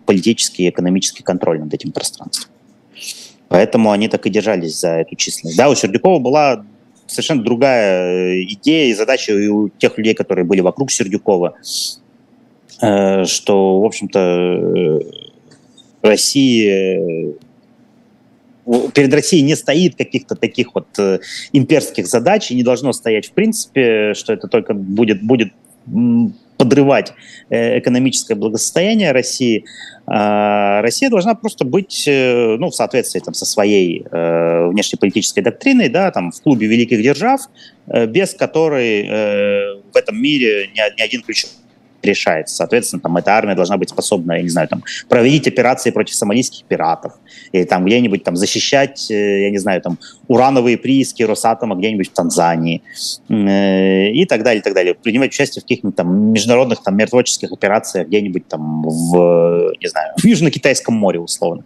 политический 0.07 0.65
и 0.65 0.71
экономический 0.71 1.23
контроль 1.23 1.61
над 1.61 1.73
этим 1.73 1.93
пространством. 1.93 2.51
Поэтому 3.49 3.91
они 3.91 4.09
так 4.09 4.27
и 4.27 4.31
держались 4.31 4.79
за 4.79 4.91
эту 5.01 5.17
численность. 5.17 5.57
Да, 5.57 5.69
у 5.69 5.75
Сердюкова 5.75 6.21
была 6.21 6.65
совершенно 7.11 7.43
другая 7.43 8.13
э, 8.13 8.43
идея 8.45 8.87
и 8.87 8.95
задача 8.95 9.33
у 9.33 9.69
тех 9.69 9.99
людей, 9.99 10.15
которые 10.15 10.45
были 10.45 10.61
вокруг 10.61 10.91
Сердюкова, 10.91 11.57
э, 12.81 13.25
что, 13.25 13.81
в 13.81 13.85
общем-то, 13.85 14.19
э, 14.21 15.01
Россия 16.03 17.35
перед 18.95 19.13
Россией 19.13 19.43
не 19.43 19.57
стоит 19.57 19.97
каких-то 19.97 20.35
таких 20.37 20.75
вот 20.75 20.87
имперских 21.53 22.07
задач 22.07 22.51
и 22.51 22.55
не 22.55 22.63
должно 22.63 22.93
стоять 22.93 23.27
в 23.27 23.33
принципе, 23.33 24.15
что 24.15 24.33
это 24.33 24.49
только 24.49 24.75
будет, 24.75 25.23
будет 25.23 25.53
подрывать 26.57 27.15
экономическое 27.49 28.35
благосостояние 28.35 29.13
России. 29.13 29.65
А, 30.13 30.83
Россия 30.83 31.09
должна 31.09 31.35
просто 31.35 31.65
быть 31.65 32.05
э, 32.09 32.57
ну, 32.59 32.69
в 32.71 32.75
соответствии 32.75 33.21
там, 33.21 33.33
со 33.33 33.47
своей 33.47 34.05
э, 34.11 34.67
внешнеполитической 34.67 35.41
доктриной, 35.41 35.89
да, 35.89 36.11
там, 36.11 36.33
в 36.33 36.43
клубе 36.43 36.67
великих 36.67 37.01
держав, 37.01 37.43
э, 37.87 38.07
без 38.07 38.35
которой 38.35 39.07
э, 39.07 39.81
в 39.93 39.97
этом 39.97 40.21
мире 40.21 40.69
ни, 40.75 40.99
ни 40.99 41.01
один 41.01 41.23
ключевой 41.23 41.55
решается. 42.03 42.57
Соответственно, 42.57 43.01
там 43.01 43.17
эта 43.17 43.33
армия 43.33 43.55
должна 43.55 43.77
быть 43.77 43.91
способна, 43.91 44.33
я 44.33 44.43
не 44.43 44.49
знаю, 44.49 44.69
там, 44.69 44.83
проводить 45.09 45.47
операции 45.49 45.91
против 45.91 46.15
сомалийских 46.15 46.65
пиратов, 46.65 47.15
или 47.53 47.65
там 47.65 47.85
где-нибудь 47.85 48.25
там 48.25 48.37
защищать, 48.37 49.11
э, 49.11 49.43
я 49.43 49.51
не 49.51 49.59
знаю, 49.59 49.81
там, 49.83 49.99
урановые 50.29 50.79
прииски 50.79 51.23
Росатома 51.23 51.77
где-нибудь 51.77 52.11
в 52.11 52.13
Танзании, 52.13 52.83
э, 53.29 54.11
и 54.11 54.25
так 54.27 54.43
далее, 54.43 54.61
и 54.61 54.63
так 54.63 54.75
далее. 54.75 54.95
Принимать 54.95 55.31
участие 55.31 55.61
в 55.61 55.65
каких-нибудь 55.65 55.97
там 55.97 56.33
международных 56.33 56.83
там 56.83 56.97
миротворческих 56.97 57.53
операциях 57.53 58.09
где-нибудь 58.09 58.49
там 58.49 58.83
в, 58.83 59.73
не 59.81 59.89
знаю, 59.89 60.15
в 60.17 60.25
Южно-Китайском 60.25 60.95
море, 60.95 61.21
условно. 61.21 61.65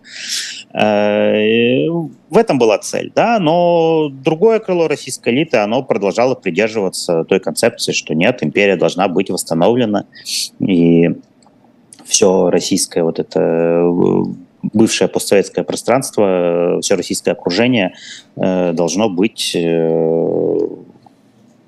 Э, 2.30 2.34
в 2.34 2.37
этом 2.37 2.58
была 2.58 2.78
цель, 2.78 3.12
да, 3.14 3.38
но 3.38 4.08
другое 4.08 4.58
крыло 4.58 4.88
российской 4.88 5.32
элиты, 5.32 5.58
оно 5.58 5.82
продолжало 5.82 6.34
придерживаться 6.34 7.24
той 7.24 7.40
концепции, 7.40 7.92
что 7.92 8.14
нет, 8.14 8.42
империя 8.42 8.76
должна 8.76 9.08
быть 9.08 9.30
восстановлена, 9.30 10.06
и 10.58 11.10
все 12.04 12.50
российское 12.50 13.02
вот 13.02 13.18
это 13.18 13.90
бывшее 14.72 15.08
постсоветское 15.08 15.64
пространство, 15.64 16.78
все 16.80 16.94
российское 16.94 17.32
окружение 17.32 17.94
э, 18.37 18.72
должно 18.72 19.08
быть 19.08 19.52
э, 19.54 20.58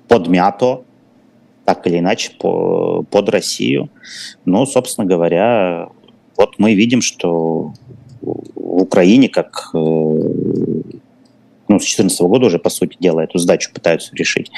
подмято 0.07 0.83
так 1.65 1.85
или 1.85 1.99
иначе 1.99 2.31
по, 2.39 3.03
под 3.03 3.29
Россию. 3.29 3.89
Но, 4.45 4.65
собственно 4.65 5.05
говоря, 5.05 5.89
вот 6.37 6.55
мы 6.59 6.75
видим, 6.75 7.01
что 7.01 7.73
в 8.21 8.83
Украине, 8.83 9.27
как 9.27 9.71
э, 9.73 9.77
ну, 9.77 10.06
с 11.79 11.83
2014 11.83 12.21
года 12.21 12.47
уже, 12.47 12.59
по 12.59 12.69
сути 12.69 12.97
дела, 12.99 13.21
эту 13.21 13.37
задачу 13.37 13.71
пытаются 13.73 14.15
решить. 14.15 14.51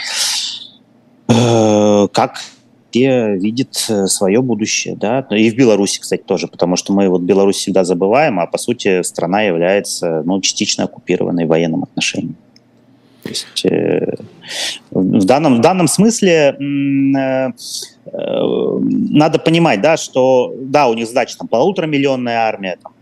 Э, 1.28 2.08
как 2.12 2.40
где 2.92 3.36
видит 3.36 3.86
э, 3.90 4.08
свое 4.08 4.42
будущее, 4.42 4.96
да, 4.96 5.26
и 5.30 5.50
в 5.50 5.56
Беларуси, 5.56 6.00
кстати, 6.00 6.24
тоже, 6.24 6.48
потому 6.48 6.76
что 6.76 6.92
мы 6.92 7.08
вот 7.10 7.22
Беларусь 7.22 7.58
всегда 7.58 7.84
забываем, 7.84 8.40
а 8.40 8.48
по 8.48 8.58
сути 8.58 9.04
страна 9.04 9.44
является, 9.44 10.24
ну, 10.26 10.42
частично 10.42 10.86
оккупированной 10.86 11.46
военным 11.46 11.84
отношением. 11.84 12.36
То 13.24 13.30
есть 13.30 13.66
э, 13.66 14.16
в, 14.92 15.26
данном, 15.26 15.58
в 15.58 15.62
данном 15.62 15.88
смысле 15.88 16.32
э, 16.32 17.52
э, 18.12 18.80
надо 18.82 19.40
понимать, 19.40 19.82
да, 19.82 19.98
что 19.98 20.54
да, 20.60 20.88
у 20.88 20.94
них 20.94 21.08
задача 21.08 21.38
там 21.38 21.48
полуторамиллионная 21.48 22.40
армия, 22.40 22.78
там, 22.82 22.94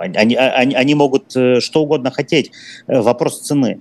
они, 0.00 0.34
они, 0.36 0.74
они 0.74 0.94
могут 0.94 1.36
э, 1.36 1.60
что 1.60 1.82
угодно 1.82 2.10
хотеть. 2.10 2.52
Э, 2.86 3.00
вопрос 3.00 3.40
цены. 3.40 3.80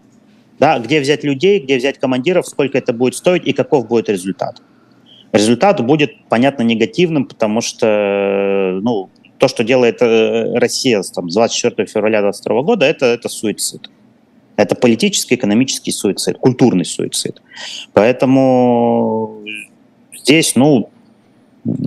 Да, 0.60 0.78
где 0.80 1.00
взять 1.00 1.24
людей, 1.24 1.60
где 1.60 1.78
взять 1.78 2.00
командиров, 2.00 2.46
сколько 2.46 2.78
это 2.78 2.92
будет 2.92 3.16
стоить 3.16 3.48
и 3.48 3.54
каков 3.54 3.88
будет 3.88 4.10
результат. 4.10 4.62
Результат 5.32 5.84
будет, 5.86 6.12
понятно, 6.28 6.64
негативным, 6.64 7.26
потому 7.26 7.62
что 7.62 8.80
ну, 8.82 9.10
то, 9.38 9.48
что 9.48 9.64
делает 9.64 10.02
э, 10.02 10.58
Россия 10.58 11.02
там, 11.14 11.30
с 11.30 11.36
24 11.36 11.88
февраля 11.88 12.22
2022 12.22 12.62
года, 12.64 12.86
это, 12.86 13.06
это 13.06 13.30
суицид. 13.30 13.90
Это 14.58 14.76
политический, 14.76 15.36
экономический 15.36 15.92
суицид, 15.92 16.38
культурный 16.38 16.84
суицид. 16.84 17.42
Поэтому 17.94 19.38
здесь, 20.14 20.56
ну, 20.56 20.90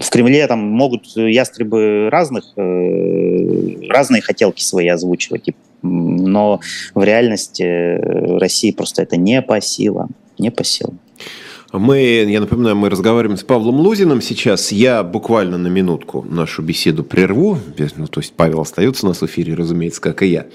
в 0.01 0.11
Кремле 0.11 0.47
там 0.47 0.61
могут 0.61 1.07
ястребы 1.17 2.09
разных, 2.11 2.45
э, 2.57 3.89
разные 3.89 4.23
хотелки 4.23 4.63
свои 4.63 4.89
озвучивать, 4.89 5.49
но 5.83 6.61
в 6.95 7.03
реальности 7.03 7.99
России 8.39 8.71
просто 8.71 9.03
это 9.03 9.17
не 9.17 9.43
по 9.43 9.61
силам, 9.61 10.11
не 10.39 10.51
по 10.51 10.65
силам. 10.65 10.99
Мы, 11.73 12.27
я 12.29 12.41
напоминаю, 12.41 12.77
мы 12.77 12.91
разговариваем 12.91 13.39
с 13.39 13.45
Павлом 13.45 13.77
Лузиным 13.77 14.21
сейчас. 14.21 14.73
Я 14.73 15.03
буквально 15.03 15.57
на 15.57 15.69
минутку 15.69 16.23
нашу 16.29 16.61
беседу 16.61 17.03
прерву. 17.03 17.59
Ну, 17.97 18.07
то 18.09 18.21
есть 18.21 18.35
Павел 18.35 18.61
остается 18.61 19.07
у 19.07 19.09
нас 19.09 19.23
в 19.23 19.25
эфире, 19.25 19.55
разумеется, 19.55 20.03
как 20.03 20.23
и 20.23 20.27
я. 20.27 20.47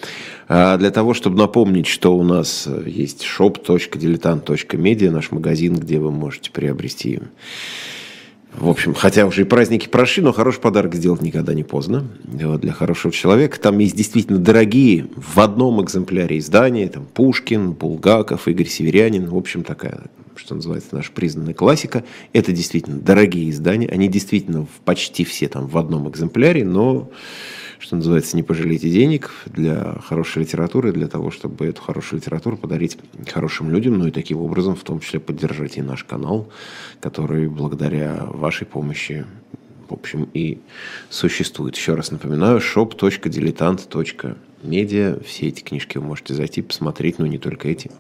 А 0.48 0.78
для 0.78 0.92
того, 0.92 1.16
чтобы 1.16 1.38
напомнить, 1.38 1.88
что 1.88 2.16
у 2.16 2.22
нас 2.24 2.70
есть 2.86 3.26
shop.diletant.media, 3.26 5.10
наш 5.10 5.32
магазин, 5.32 5.76
где 5.78 5.98
вы 5.98 6.12
можете 6.12 6.52
приобрести 6.52 7.20
в 8.56 8.70
общем, 8.70 8.96
хотя 8.96 9.26
уже 9.28 9.42
и 9.42 9.46
праздники 9.46 9.88
прошли, 9.88 10.24
но 10.24 10.34
хороший 10.34 10.62
подарок 10.62 10.96
сделать 10.96 11.22
никогда 11.22 11.54
не 11.54 11.64
поздно 11.64 12.06
для 12.24 12.72
хорошего 12.72 13.14
человека. 13.14 13.60
Там 13.60 13.78
есть 13.78 13.96
действительно 13.96 14.40
дорогие 14.40 15.08
в 15.16 15.40
одном 15.40 15.84
экземпляре 15.84 16.40
издания. 16.40 16.88
Там 16.88 17.06
Пушкин, 17.06 17.74
Булгаков, 17.74 18.48
Игорь 18.48 18.68
Северянин. 18.68 19.30
В 19.30 19.36
общем, 19.36 19.64
такая, 19.64 20.06
что 20.38 20.56
называется, 20.56 20.96
наша 20.96 21.12
признанная 21.12 21.54
классика. 21.54 22.04
Это 22.34 22.52
действительно 22.52 23.00
дорогие 23.00 23.50
издания. 23.50 23.88
Они 23.88 24.08
действительно 24.08 24.68
почти 24.86 25.24
все 25.24 25.48
там 25.48 25.68
в 25.68 25.78
одном 25.78 26.10
экземпляре, 26.10 26.64
но 26.64 27.12
что 27.80 27.96
называется, 27.96 28.36
не 28.36 28.44
пожалейте 28.44 28.90
денег 28.90 29.32
для 29.46 30.00
хорошей 30.04 30.44
литературы, 30.44 30.92
для 30.92 31.08
того, 31.08 31.32
чтобы 31.32 31.68
эту 31.68 31.82
хорошую 31.82 32.20
литературу 32.20 32.58
подарить 32.58 32.98
хорошим 33.28 33.70
людям, 33.70 33.98
ну 34.00 34.08
и 34.08 34.12
таким 34.12 34.40
образом 34.40 34.76
в 34.76 34.84
том 34.84 35.00
числе 35.00 35.20
поддержать 35.20 35.78
и 35.78 35.82
наш 35.82 36.04
канал, 36.04 36.50
который 37.00 37.48
благодаря 37.48 38.26
вашей 38.26 38.66
помощи 38.66 39.26
в 39.90 39.94
общем, 39.94 40.30
и 40.34 40.60
существует. 41.10 41.78
Еще 41.78 41.96
раз 41.96 42.12
напоминаю, 42.12 42.60
shop.diletant.media. 44.62 45.24
Все 45.24 45.48
эти 45.48 45.62
книжки 45.62 45.98
вы 45.98 46.06
можете 46.06 46.34
зайти, 46.34 46.62
посмотреть, 46.62 47.20
но 47.20 47.28
не 47.28 47.38
только 47.38 47.70
эти. 47.70 47.92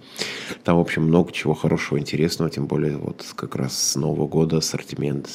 Там, 0.64 0.78
в 0.78 0.82
общем, 0.82 1.04
много 1.04 1.32
чего 1.32 1.54
хорошего, 1.54 2.00
интересного, 2.00 2.50
тем 2.50 2.68
более 2.68 2.98
вот 2.98 3.26
как 3.36 3.56
раз 3.56 3.78
с 3.78 3.96
Нового 3.96 4.28
года 4.28 4.58
ассортимент, 4.58 5.30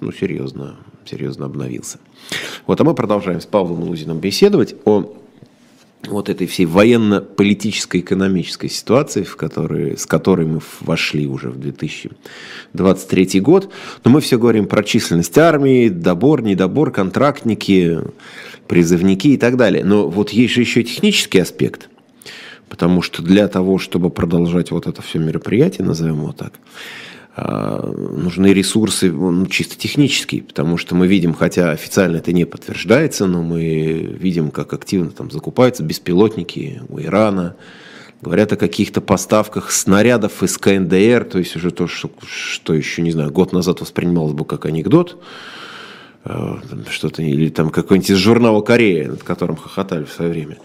ну, 0.00 0.12
серьезно, 0.12 0.76
серьезно 1.04 1.46
обновился. 1.46 1.98
Вот, 2.66 2.80
а 2.80 2.84
мы 2.84 2.94
продолжаем 2.94 3.40
с 3.40 3.46
Павлом 3.46 3.82
Лузиным 3.84 4.18
беседовать 4.18 4.74
о 4.84 5.14
вот 6.08 6.28
этой 6.28 6.46
всей 6.46 6.66
военно-политической 6.66 8.00
экономической 8.00 8.68
ситуации, 8.68 9.22
в 9.22 9.36
которой, 9.36 9.96
с 9.96 10.06
которой 10.06 10.46
мы 10.46 10.60
вошли 10.80 11.26
уже 11.26 11.50
в 11.50 11.58
2023 11.58 13.40
год. 13.40 13.72
Но 14.04 14.10
мы 14.10 14.20
все 14.20 14.38
говорим 14.38 14.66
про 14.66 14.82
численность 14.82 15.36
армии, 15.38 15.88
добор, 15.88 16.42
недобор, 16.42 16.90
контрактники, 16.90 18.00
призывники 18.66 19.28
и 19.28 19.36
так 19.36 19.56
далее. 19.56 19.84
Но 19.84 20.08
вот 20.08 20.30
есть 20.30 20.54
же 20.54 20.60
еще 20.60 20.82
технический 20.82 21.38
аспект. 21.38 21.88
Потому 22.68 23.02
что 23.02 23.22
для 23.22 23.48
того, 23.48 23.78
чтобы 23.78 24.08
продолжать 24.10 24.70
вот 24.70 24.86
это 24.86 25.02
все 25.02 25.18
мероприятие, 25.18 25.86
назовем 25.86 26.20
его 26.20 26.32
так, 26.32 26.54
нужны 27.34 28.52
ресурсы 28.52 29.10
ну, 29.10 29.46
чисто 29.46 29.76
технические, 29.76 30.42
потому 30.42 30.76
что 30.76 30.94
мы 30.94 31.06
видим, 31.06 31.32
хотя 31.32 31.70
официально 31.70 32.16
это 32.18 32.32
не 32.32 32.44
подтверждается, 32.44 33.26
но 33.26 33.42
мы 33.42 34.16
видим, 34.18 34.50
как 34.50 34.72
активно 34.74 35.10
там 35.10 35.30
закупаются 35.30 35.82
беспилотники 35.82 36.82
у 36.90 37.00
Ирана, 37.00 37.56
говорят 38.20 38.52
о 38.52 38.56
каких-то 38.56 39.00
поставках 39.00 39.72
снарядов 39.72 40.42
из 40.42 40.58
КНДР, 40.58 41.24
то 41.24 41.38
есть 41.38 41.56
уже 41.56 41.70
то, 41.70 41.86
что, 41.86 42.10
что 42.26 42.74
еще, 42.74 43.00
не 43.00 43.12
знаю, 43.12 43.30
год 43.30 43.52
назад 43.52 43.80
воспринималось 43.80 44.34
бы 44.34 44.44
как 44.44 44.66
анекдот, 44.66 45.22
а, 46.24 46.60
что-то, 46.90 47.22
или 47.22 47.48
там 47.48 47.70
какой-нибудь 47.70 48.10
из 48.10 48.18
журнала 48.18 48.60
«Корея», 48.60 49.08
над 49.08 49.22
которым 49.22 49.56
хохотали 49.56 50.04
в 50.04 50.12
свое 50.12 50.30
время. 50.30 50.58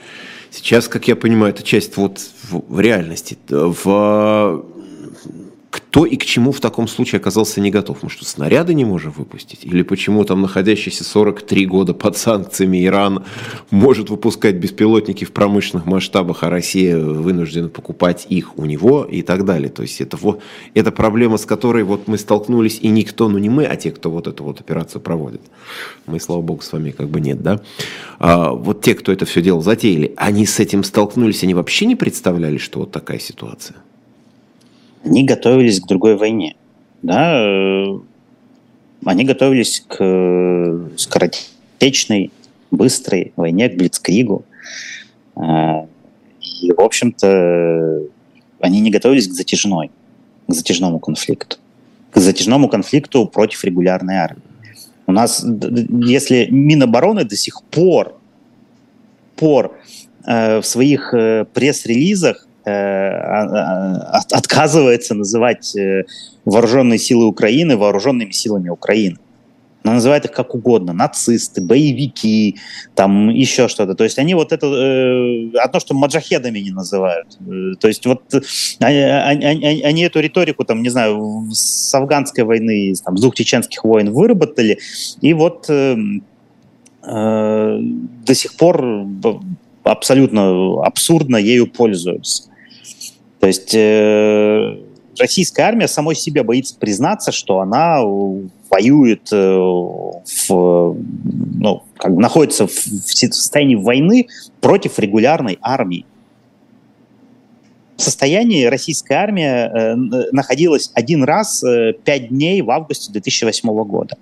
Сейчас, 0.52 0.88
как 0.88 1.08
я 1.08 1.16
понимаю, 1.16 1.54
это 1.54 1.64
часть 1.64 1.98
вот 1.98 2.20
в 2.50 2.80
реальности. 2.80 3.38
В 3.50 4.66
кто 5.98 6.06
и 6.06 6.16
к 6.16 6.26
чему 6.26 6.52
в 6.52 6.60
таком 6.60 6.88
случае 6.88 7.18
оказался 7.18 7.60
не 7.60 7.72
готов? 7.72 8.04
Мы 8.04 8.12
что, 8.12 8.24
снаряды 8.24 8.76
не 8.76 8.86
можем 8.86 9.12
выпустить? 9.14 9.62
Или 9.66 9.82
почему 9.82 10.26
там 10.26 10.44
находящийся 10.44 11.04
43 11.04 11.66
года 11.66 11.96
под 11.96 12.16
санкциями 12.16 12.86
Иран 12.86 13.24
может 13.72 14.12
выпускать 14.12 14.58
беспилотники 14.58 15.26
в 15.26 15.32
промышленных 15.32 15.88
масштабах, 15.88 16.44
а 16.44 16.52
Россия 16.52 17.00
вынуждена 17.00 17.70
покупать 17.70 18.28
их 18.30 18.60
у 18.60 18.66
него 18.66 19.06
и 19.06 19.24
так 19.24 19.44
далее? 19.44 19.70
То 19.70 19.82
есть 19.82 20.00
это, 20.00 20.18
вот, 20.18 20.44
это 20.76 20.92
проблема, 20.92 21.38
с 21.38 21.48
которой 21.48 21.84
вот 21.84 22.08
мы 22.08 22.20
столкнулись, 22.20 22.78
и 22.80 22.90
никто, 22.90 23.28
ну 23.28 23.40
не 23.40 23.50
мы, 23.50 23.66
а 23.66 23.76
те, 23.76 23.90
кто 23.90 24.12
вот 24.12 24.28
эту 24.28 24.44
вот 24.44 24.60
операцию 24.60 25.02
проводит. 25.02 25.42
Мы, 26.06 26.20
слава 26.20 26.44
богу, 26.44 26.62
с 26.62 26.72
вами 26.72 26.92
как 26.92 27.10
бы 27.10 27.20
нет, 27.20 27.42
да? 27.42 27.60
А, 28.20 28.52
вот 28.52 28.84
те, 28.84 28.94
кто 28.94 29.12
это 29.12 29.26
все 29.26 29.42
дело 29.42 29.64
затеяли, 29.64 30.14
они 30.16 30.46
с 30.46 30.60
этим 30.60 30.84
столкнулись, 30.84 31.42
они 31.42 31.56
вообще 31.56 31.88
не 31.88 31.96
представляли, 31.96 32.58
что 32.60 32.82
вот 32.82 32.92
такая 32.92 33.18
ситуация? 33.18 33.78
Они 35.04 35.24
готовились 35.24 35.80
к 35.80 35.88
другой 35.88 36.16
войне. 36.16 36.56
Да? 37.02 37.40
Э, 37.40 38.00
они 39.06 39.24
готовились 39.24 39.84
к 39.88 39.98
э, 40.00 40.90
скоротечной, 40.98 42.32
быстрой 42.72 43.34
войне, 43.36 43.70
к 43.70 43.78
Блицкригу. 43.78 44.44
Э, 45.36 45.86
и, 46.62 46.72
в 46.72 46.82
общем-то, 46.82 48.02
они 48.60 48.82
не 48.82 48.92
готовились 48.92 49.28
к 49.28 49.34
затяжной, 49.34 49.92
к 50.48 50.54
затяжному 50.54 51.00
конфликту. 51.00 51.58
К 52.12 52.20
затяжному 52.20 52.70
конфликту 52.70 53.28
против 53.28 53.64
регулярной 53.64 54.16
армии. 54.16 54.42
У 55.06 55.12
нас, 55.12 55.46
если 55.46 56.48
Минобороны 56.50 57.24
до 57.24 57.36
сих 57.36 57.62
пор, 57.64 58.20
пор 59.36 59.78
э, 60.26 60.60
в 60.60 60.66
своих 60.66 61.14
э, 61.14 61.46
пресс-релизах 61.54 62.47
Э, 62.68 62.70
а, 62.70 63.96
а, 64.12 64.22
отказывается 64.32 65.16
называть 65.16 65.74
э, 65.78 66.04
вооруженные 66.44 67.00
силы 67.00 67.26
Украины 67.26 67.78
вооруженными 67.78 68.32
силами 68.32 68.68
Украины. 68.68 69.18
Она 69.84 69.94
называет 69.94 70.26
их 70.26 70.32
как 70.34 70.54
угодно, 70.54 70.92
нацисты, 70.92 71.62
боевики, 71.62 72.58
там 72.94 73.30
еще 73.30 73.70
что-то. 73.70 73.96
То 73.96 74.04
есть 74.04 74.20
они 74.20 74.34
вот 74.34 74.52
это, 74.52 74.68
э, 74.68 75.58
одно, 75.58 75.80
что 75.80 75.94
маджахедами 75.94 76.60
не 76.60 76.72
называют. 76.72 77.38
Э, 77.40 77.76
то 77.80 77.88
есть 77.88 78.06
вот 78.06 78.24
они, 78.80 79.00
они, 79.00 79.82
они 79.84 80.02
эту 80.02 80.20
риторику, 80.20 80.66
там, 80.66 80.84
не 80.84 80.90
знаю, 80.90 81.48
с 81.54 81.96
афганской 81.96 82.44
войны, 82.44 82.94
там, 83.06 83.18
с 83.18 83.22
двух 83.22 83.34
чеченских 83.36 83.86
войн 83.86 84.12
выработали, 84.12 84.80
и 85.22 85.34
вот 85.34 85.70
э, 85.70 85.96
э, 87.04 87.80
до 88.26 88.36
сих 88.36 88.58
пор 88.58 89.08
абсолютно 89.84 90.84
абсурдно 90.84 91.38
ею 91.38 91.68
пользуются. 91.68 92.47
То 93.40 93.48
есть 93.48 93.74
э, 93.74 94.78
российская 95.20 95.64
армия 95.64 95.88
самой 95.88 96.16
себе 96.16 96.44
боится 96.44 96.76
признаться, 96.78 97.32
что 97.32 97.60
она 97.60 98.02
воюет 98.70 99.30
э, 99.32 99.58
в, 99.58 100.98
ну, 101.60 101.84
как 101.98 102.16
бы 102.16 102.22
находится 102.22 102.68
в, 102.68 102.72
в 102.72 103.14
состоянии 103.14 103.76
войны 103.76 104.28
против 104.62 105.00
регулярной 105.00 105.58
армии. 105.62 106.06
В 107.96 108.02
состоянии 108.02 108.66
российская 108.66 109.16
армия 109.16 109.72
э, 109.74 109.96
находилась 110.32 110.92
один 110.94 111.24
раз 111.24 111.64
э, 111.64 111.94
пять 111.94 112.30
дней 112.30 112.62
в 112.62 112.70
августе 112.70 113.12
2008 113.12 113.70
года. 113.84 114.18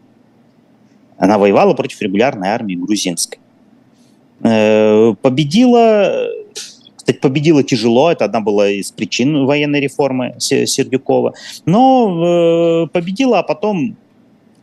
Она 1.18 1.38
воевала 1.38 1.74
против 1.74 2.02
регулярной 2.02 2.50
армии 2.50 2.76
грузинской. 2.76 3.40
Э, 4.44 5.14
победила 5.22 6.30
кстати, 7.06 7.20
победила 7.20 7.62
тяжело, 7.62 8.12
это 8.12 8.26
одна 8.26 8.42
была 8.42 8.68
из 8.68 8.92
причин 8.92 9.46
военной 9.46 9.80
реформы 9.80 10.34
Сердюкова. 10.40 11.36
Но 11.68 12.86
э, 12.86 12.88
победила, 12.88 13.40
а 13.40 13.44
потом 13.44 13.96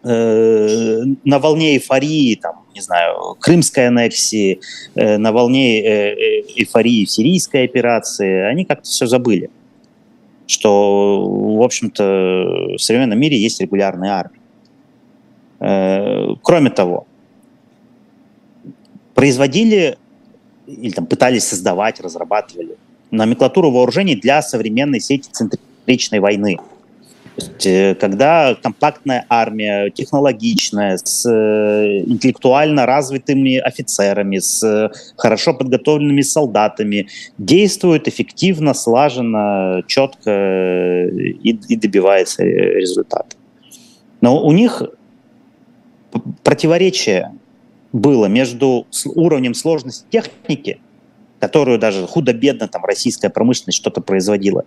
э, 0.02 1.02
на 1.22 1.38
волне 1.38 1.76
эйфории, 1.76 2.34
там, 2.34 2.64
не 2.74 2.80
знаю, 2.80 3.36
крымской 3.38 3.86
аннексии, 3.86 4.58
э, 4.96 5.18
на 5.18 5.30
волне 5.30 5.82
э, 5.82 6.14
э 6.14 6.42
эйфории 6.56 7.04
сирийской 7.04 7.64
операции, 7.64 8.42
они 8.50 8.64
как-то 8.64 8.88
все 8.88 9.06
забыли, 9.06 9.48
что, 10.48 11.24
в 11.24 11.62
общем-то, 11.62 12.74
в 12.76 12.78
современном 12.78 13.20
мире 13.20 13.38
есть 13.38 13.60
регулярные 13.60 14.10
армии. 14.10 14.40
Э, 15.60 16.34
кроме 16.42 16.70
того, 16.70 17.06
производили 19.14 19.96
или 20.66 20.90
там 20.90 21.06
пытались 21.06 21.44
создавать, 21.44 22.00
разрабатывали 22.00 22.76
номенклатуру 23.10 23.70
вооружений 23.70 24.16
для 24.16 24.42
современной 24.42 25.00
сети 25.00 25.28
центричной 25.30 26.20
войны– 26.20 26.58
есть, 27.36 27.66
э, 27.66 27.94
когда 27.94 28.54
компактная 28.62 29.24
армия, 29.28 29.90
технологичная, 29.90 30.98
с 30.98 31.28
э, 31.28 32.02
интеллектуально 32.06 32.86
развитыми 32.86 33.56
офицерами, 33.56 34.38
с 34.38 34.62
э, 34.62 34.90
хорошо 35.16 35.54
подготовленными 35.54 36.22
солдатами, 36.22 37.08
действует 37.38 38.08
эффективно, 38.08 38.74
слаженно, 38.74 39.82
четко 39.86 41.06
и, 41.06 41.58
и 41.68 41.76
добивается 41.76 42.44
результата. 42.44 43.36
Но 44.20 44.44
у 44.44 44.52
них 44.52 44.82
противоречие 46.44 47.32
было 47.92 48.26
между 48.26 48.86
уровнем 49.14 49.54
сложности 49.54 50.06
техники, 50.10 50.80
которую 51.38 51.78
даже 51.78 52.06
худо-бедно 52.06 52.68
там 52.68 52.84
российская 52.84 53.30
промышленность 53.30 53.78
что-то 53.78 54.00
производила, 54.00 54.64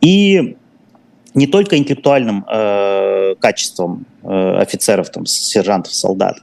и 0.00 0.56
не 1.34 1.46
только 1.46 1.76
интеллектуальным 1.76 2.46
э, 2.48 3.34
качеством 3.38 4.06
э, 4.22 4.56
офицеров, 4.56 5.10
там, 5.10 5.26
сержантов, 5.26 5.94
солдат, 5.94 6.38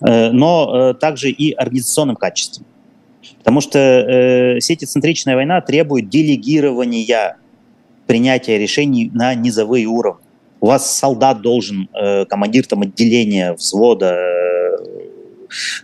э, 0.00 0.30
но 0.30 0.90
э, 0.90 0.94
также 0.94 1.30
и 1.30 1.52
организационным 1.52 2.16
качеством. 2.16 2.66
Потому 3.38 3.62
что 3.62 3.78
э, 3.78 4.60
сетицентричная 4.60 5.34
война 5.34 5.60
требует 5.62 6.10
делегирования 6.10 7.38
принятия 8.06 8.58
решений 8.58 9.10
на 9.14 9.34
низовые 9.34 9.86
уровни. 9.86 10.22
У 10.60 10.66
вас 10.66 10.94
солдат 10.94 11.40
должен, 11.40 11.88
э, 11.94 12.26
командир 12.26 12.66
там, 12.66 12.82
отделения, 12.82 13.54
взвода, 13.54 14.14
э, 14.14 14.43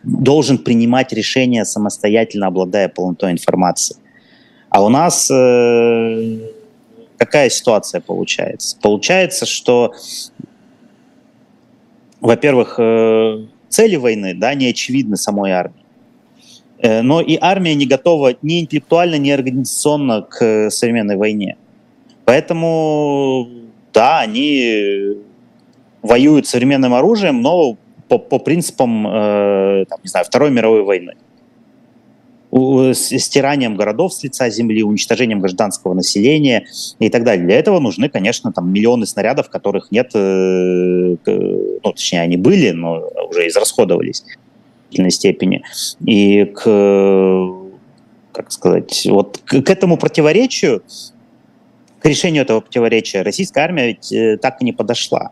должен 0.03 0.59
принимать 0.59 1.13
решения 1.13 1.65
самостоятельно, 1.65 2.47
обладая 2.47 2.89
полнотой 2.89 3.33
информации. 3.33 3.97
А 4.71 4.85
у 4.85 4.89
нас 4.89 5.31
э, 5.31 6.39
какая 7.19 7.51
ситуация 7.51 8.01
получается? 8.01 8.77
Получается, 8.81 9.47
что, 9.47 9.93
во-первых, 12.21 12.77
э, 12.79 13.47
цели 13.69 13.97
войны 13.97 14.35
да, 14.35 14.55
не 14.55 14.69
очевидны 14.69 15.17
самой 15.17 15.51
армии. 15.51 15.85
Э, 16.79 17.03
но 17.03 17.21
и 17.21 17.37
армия 17.41 17.75
не 17.75 17.87
готова 17.87 18.37
ни 18.43 18.61
интеллектуально, 18.61 19.17
ни 19.17 19.31
организационно 19.31 20.23
к 20.23 20.71
современной 20.71 21.17
войне. 21.17 21.57
Поэтому, 22.25 23.49
да, 23.93 24.21
они 24.21 25.17
воюют 26.03 26.47
современным 26.47 26.95
оружием, 26.95 27.43
но 27.43 27.77
по, 28.11 28.19
по 28.19 28.39
принципам, 28.41 29.07
э, 29.07 29.85
там, 29.89 30.01
не 30.03 30.09
знаю, 30.09 30.27
Второй 30.27 30.51
мировой 30.51 30.83
войны 30.83 31.15
стиранием 32.95 33.77
городов 33.77 34.13
с 34.13 34.25
лица 34.25 34.51
земли, 34.51 34.83
уничтожением 34.83 35.39
гражданского 35.39 35.95
населения 35.95 36.67
и 36.99 37.09
так 37.09 37.23
далее. 37.23 37.47
Для 37.47 37.57
этого 37.57 37.79
нужны, 37.79 38.09
конечно, 38.09 38.53
там 38.53 38.73
миллионы 38.73 39.07
снарядов, 39.07 39.49
которых 39.49 39.93
нет, 39.93 40.11
э, 40.15 41.17
ну, 41.25 41.93
точнее, 41.93 42.23
они 42.23 42.37
были, 42.37 42.71
но 42.71 43.09
уже 43.29 43.47
израсходовались 43.47 44.23
в 44.23 44.25
значительной 44.25 45.13
степени. 45.13 45.63
И 46.05 46.45
к, 46.45 46.65
как 48.33 48.51
сказать, 48.51 49.07
вот 49.09 49.39
к, 49.45 49.63
к 49.63 49.71
этому 49.71 49.97
противоречию, 49.97 50.83
к 52.01 52.07
решению 52.07 52.43
этого 52.43 52.61
противоречия 52.61 53.23
российская 53.23 53.61
армия 53.61 53.87
ведь 53.89 54.13
э, 54.13 54.39
так 54.39 54.61
и 54.61 54.65
не 54.65 54.73
подошла 54.73 55.31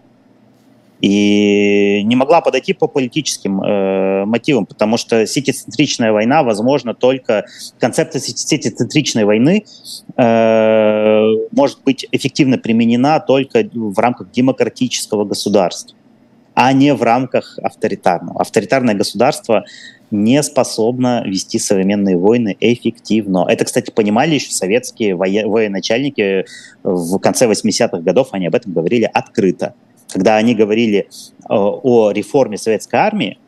и 1.01 2.03
не 2.05 2.17
могла 2.17 2.41
подойти 2.41 2.73
по 2.73 2.89
политическим 2.89 3.63
э, 3.63 4.25
мотивам, 4.25 4.67
потому 4.67 4.97
что 4.97 5.27
сетицентричная 5.27 6.13
война 6.13 6.43
возможно 6.43 6.95
только 6.95 7.45
концепция 7.79 8.21
сетицентричной 8.21 9.25
войны 9.25 9.65
э, 10.17 11.23
может 11.53 11.83
быть 11.85 12.07
эффективно 12.11 12.59
применена 12.59 13.21
только 13.21 13.69
в 13.73 13.99
рамках 13.99 14.31
демократического 14.33 15.25
государства, 15.25 15.97
а 16.55 16.73
не 16.73 16.93
в 16.95 17.03
рамках 17.03 17.59
авторитарного. 17.63 18.41
Авторитарное 18.41 18.95
государство 18.95 19.65
не 20.11 20.43
способно 20.43 21.23
вести 21.25 21.59
современные 21.59 22.17
войны 22.17 22.57
эффективно. 22.59 23.47
Это, 23.49 23.65
кстати, 23.65 23.91
понимали 23.91 24.35
еще 24.35 24.51
советские 24.51 25.15
военачальники 25.15 26.47
в 26.83 27.19
конце 27.19 27.47
80-х 27.47 27.99
годов, 27.99 28.29
они 28.33 28.47
об 28.47 28.55
этом 28.55 28.73
говорили 28.73 29.09
открыто 29.13 29.75
когда 30.09 30.37
они 30.37 30.55
говорили 30.55 30.99
э, 30.99 31.07
о 31.49 32.11
реформе 32.11 32.59
советской 32.59 32.97
армии, 32.97 33.39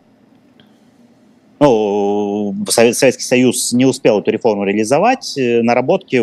ну, 1.59 2.55
Советский 2.69 3.23
Союз 3.23 3.73
не 3.75 3.85
успел 3.85 4.21
эту 4.21 4.31
реформу 4.31 4.65
реализовать, 4.65 5.37
э, 5.37 5.63
наработки 5.63 6.23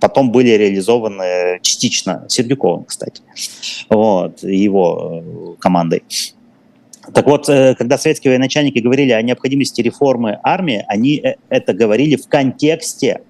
потом 0.00 0.30
были 0.30 0.50
реализованы 0.50 1.60
частично 1.62 2.24
Сердюковым, 2.28 2.84
кстати, 2.84 3.22
вот, 3.88 4.42
его 4.42 5.22
э, 5.22 5.60
командой. 5.60 6.02
Так 7.14 7.24
вот, 7.26 7.46
когда 7.46 7.98
советские 7.98 8.32
военачальники 8.32 8.80
говорили 8.80 9.12
о 9.12 9.22
необходимости 9.22 9.80
реформы 9.80 10.40
армии, 10.42 10.84
они 10.88 11.22
это 11.48 11.72
говорили 11.72 12.16
в 12.16 12.26
контексте 12.26 13.20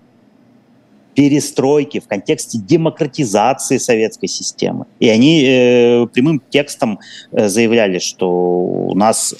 перестройки, 1.17 1.99
в 1.99 2.07
контексте 2.07 2.59
демократизации 2.59 3.79
советской 3.79 4.29
системы. 4.29 4.85
И 5.01 5.09
они 5.09 5.43
э, 5.45 6.07
прямым 6.12 6.43
текстом 6.51 7.01
э, 7.33 7.49
заявляли, 7.49 7.99
что 7.99 8.31
у 8.31 8.95
нас 8.95 9.35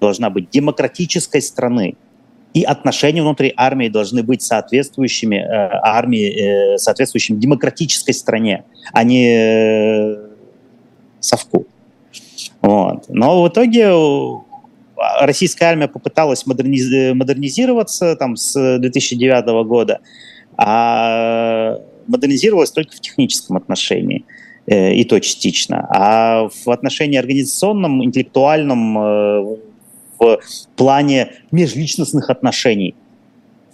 должна 0.00 0.30
быть 0.30 0.50
демократической 0.50 1.40
страны, 1.40 1.94
и 2.54 2.64
отношения 2.64 3.22
внутри 3.22 3.52
армии 3.56 3.88
должны 3.88 4.22
быть 4.22 4.42
соответствующими 4.42 5.36
э, 5.36 5.68
армии, 5.82 6.74
э, 6.74 6.78
соответствующим 6.78 7.38
демократической 7.38 8.12
стране, 8.12 8.64
а 8.92 9.04
не 9.04 9.28
э, 9.28 10.16
совку. 11.20 11.66
Вот. 12.62 13.04
Но 13.08 13.42
в 13.42 13.48
итоге 13.48 13.82
э, 13.82 14.96
российская 15.20 15.66
армия 15.66 15.86
попыталась 15.86 16.46
модерниз... 16.46 16.90
Э, 16.90 17.14
модернизироваться 17.14 18.16
там, 18.16 18.36
с 18.36 18.78
2009 18.78 19.66
года, 19.66 20.00
а 20.56 21.78
модернизировалась 22.06 22.70
только 22.70 22.96
в 22.96 23.00
техническом 23.00 23.56
отношении 23.56 24.24
э, 24.66 24.94
и 24.94 25.04
то 25.04 25.20
частично. 25.20 25.86
А 25.90 26.48
в 26.48 26.70
отношении 26.70 27.18
организационном, 27.18 28.04
интеллектуальном, 28.04 28.98
э, 28.98 29.56
в 30.18 30.38
плане 30.76 31.32
межличностных 31.50 32.30
отношений, 32.30 32.94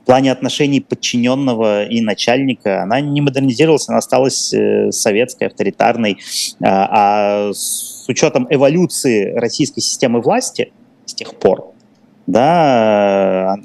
в 0.02 0.04
плане 0.04 0.32
отношений 0.32 0.80
подчиненного 0.80 1.84
и 1.84 2.00
начальника, 2.00 2.82
она 2.82 3.00
не 3.00 3.20
модернизировалась, 3.20 3.88
она 3.88 3.98
осталась 3.98 4.52
э, 4.52 4.90
советской, 4.90 5.44
авторитарной. 5.44 6.18
А, 6.60 6.88
а 6.90 7.52
с 7.52 8.04
учетом 8.08 8.48
эволюции 8.50 9.32
российской 9.34 9.80
системы 9.80 10.20
власти 10.20 10.72
с 11.06 11.14
тех 11.14 11.36
пор, 11.36 11.71
да, 12.26 13.56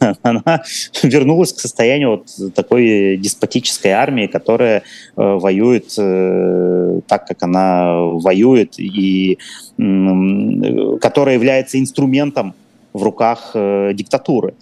она 0.22 0.62
вернулась 1.02 1.52
к 1.52 1.60
состоянию 1.60 2.10
вот 2.10 2.54
такой 2.54 3.16
деспотической 3.16 3.92
армии, 3.92 4.26
которая 4.26 4.78
э, 4.78 4.82
воюет 5.16 5.94
э, 5.98 7.00
так, 7.06 7.26
как 7.26 7.42
она 7.42 7.96
воюет, 7.96 8.78
и 8.78 9.38
э, 9.78 10.98
которая 11.00 11.34
является 11.34 11.78
инструментом 11.78 12.54
в 12.94 13.02
руках 13.02 13.50
диктатуры, 13.54 14.54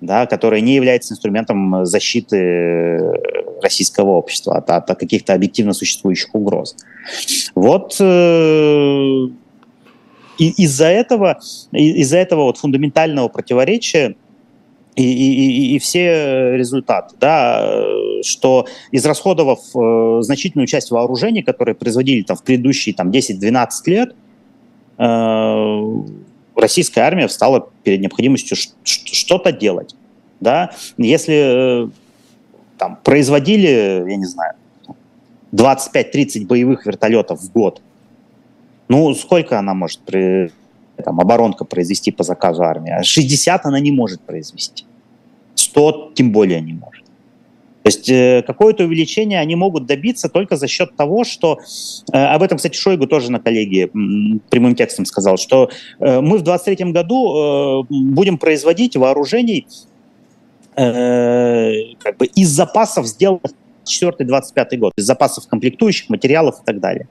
да, 0.00 0.26
которая 0.26 0.60
не 0.60 0.74
является 0.74 1.12
инструментом 1.12 1.84
защиты 1.84 3.12
российского 3.62 4.12
общества 4.12 4.56
от, 4.56 4.70
от 4.70 4.98
каких-то 4.98 5.34
объективно 5.34 5.74
существующих 5.74 6.34
угроз. 6.34 6.74
Вот 7.54 7.94
и 10.38 10.50
из-за 10.62 10.86
этого, 10.86 11.40
из-за 11.72 12.18
этого 12.18 12.44
вот 12.44 12.58
фундаментального 12.58 13.28
противоречия 13.28 14.16
и, 14.94 15.02
и, 15.02 15.76
и, 15.76 15.78
все 15.78 16.56
результаты, 16.56 17.14
да, 17.20 17.84
что 18.22 18.66
израсходовав 18.92 19.60
э, 19.74 20.22
значительную 20.22 20.66
часть 20.66 20.90
вооружений, 20.90 21.42
которые 21.42 21.74
производили 21.74 22.22
там, 22.22 22.36
в 22.36 22.42
предыдущие 22.42 22.94
там, 22.94 23.10
10-12 23.10 23.68
лет, 23.86 24.14
э, 24.96 25.82
российская 26.54 27.02
армия 27.02 27.28
встала 27.28 27.68
перед 27.84 28.00
необходимостью 28.00 28.56
что-то 28.84 29.52
делать. 29.52 29.94
Да? 30.40 30.70
Если 30.96 31.84
э, 31.84 31.88
там, 32.78 32.98
производили, 33.04 34.08
я 34.08 34.16
не 34.16 34.26
знаю, 34.26 34.54
25-30 35.52 36.46
боевых 36.46 36.86
вертолетов 36.86 37.40
в 37.40 37.52
год, 37.52 37.82
Ну, 38.88 39.14
сколько 39.14 39.58
она 39.58 39.74
может 39.74 40.00
при, 40.00 40.50
там, 41.02 41.20
оборонка 41.20 41.64
произвести 41.64 42.12
по 42.12 42.22
заказу 42.22 42.62
армии? 42.62 43.02
60 43.02 43.66
она 43.66 43.80
не 43.80 43.92
может 43.92 44.20
произвести. 44.20 44.84
100 45.54 46.12
тем 46.14 46.32
более 46.32 46.60
не 46.60 46.72
может. 46.72 47.04
То 47.86 47.88
есть 47.88 48.08
э, 48.08 48.42
какое-то 48.44 48.82
увеличение 48.82 49.38
они 49.38 49.54
могут 49.54 49.86
добиться 49.86 50.28
только 50.28 50.56
за 50.56 50.66
счет 50.66 50.96
того, 50.96 51.22
что... 51.22 51.60
Э, 52.12 52.34
об 52.34 52.42
этом, 52.42 52.58
кстати, 52.58 52.76
Шойгу 52.76 53.06
тоже 53.06 53.30
на 53.30 53.38
коллегии 53.38 53.88
прямым 54.50 54.74
текстом 54.74 55.04
сказал, 55.04 55.36
что 55.36 55.70
э, 56.00 56.20
мы 56.20 56.38
в 56.38 56.42
2023 56.42 56.90
году 56.90 57.82
э, 57.82 57.86
будем 57.88 58.38
производить 58.38 58.96
вооружений 58.96 59.68
э, 60.74 61.94
как 62.00 62.16
бы 62.16 62.26
из 62.26 62.48
запасов, 62.48 63.06
сделанных 63.06 63.52
24-25 63.86 64.76
год, 64.78 64.92
из 64.96 65.04
запасов 65.04 65.46
комплектующих, 65.46 66.08
материалов 66.08 66.60
и 66.62 66.64
так 66.64 66.80
далее. 66.80 67.06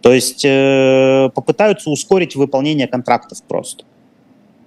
То 0.00 0.12
есть 0.12 0.44
э, 0.44 1.30
попытаются 1.34 1.90
ускорить 1.90 2.36
выполнение 2.36 2.86
контрактов 2.86 3.42
просто. 3.46 3.84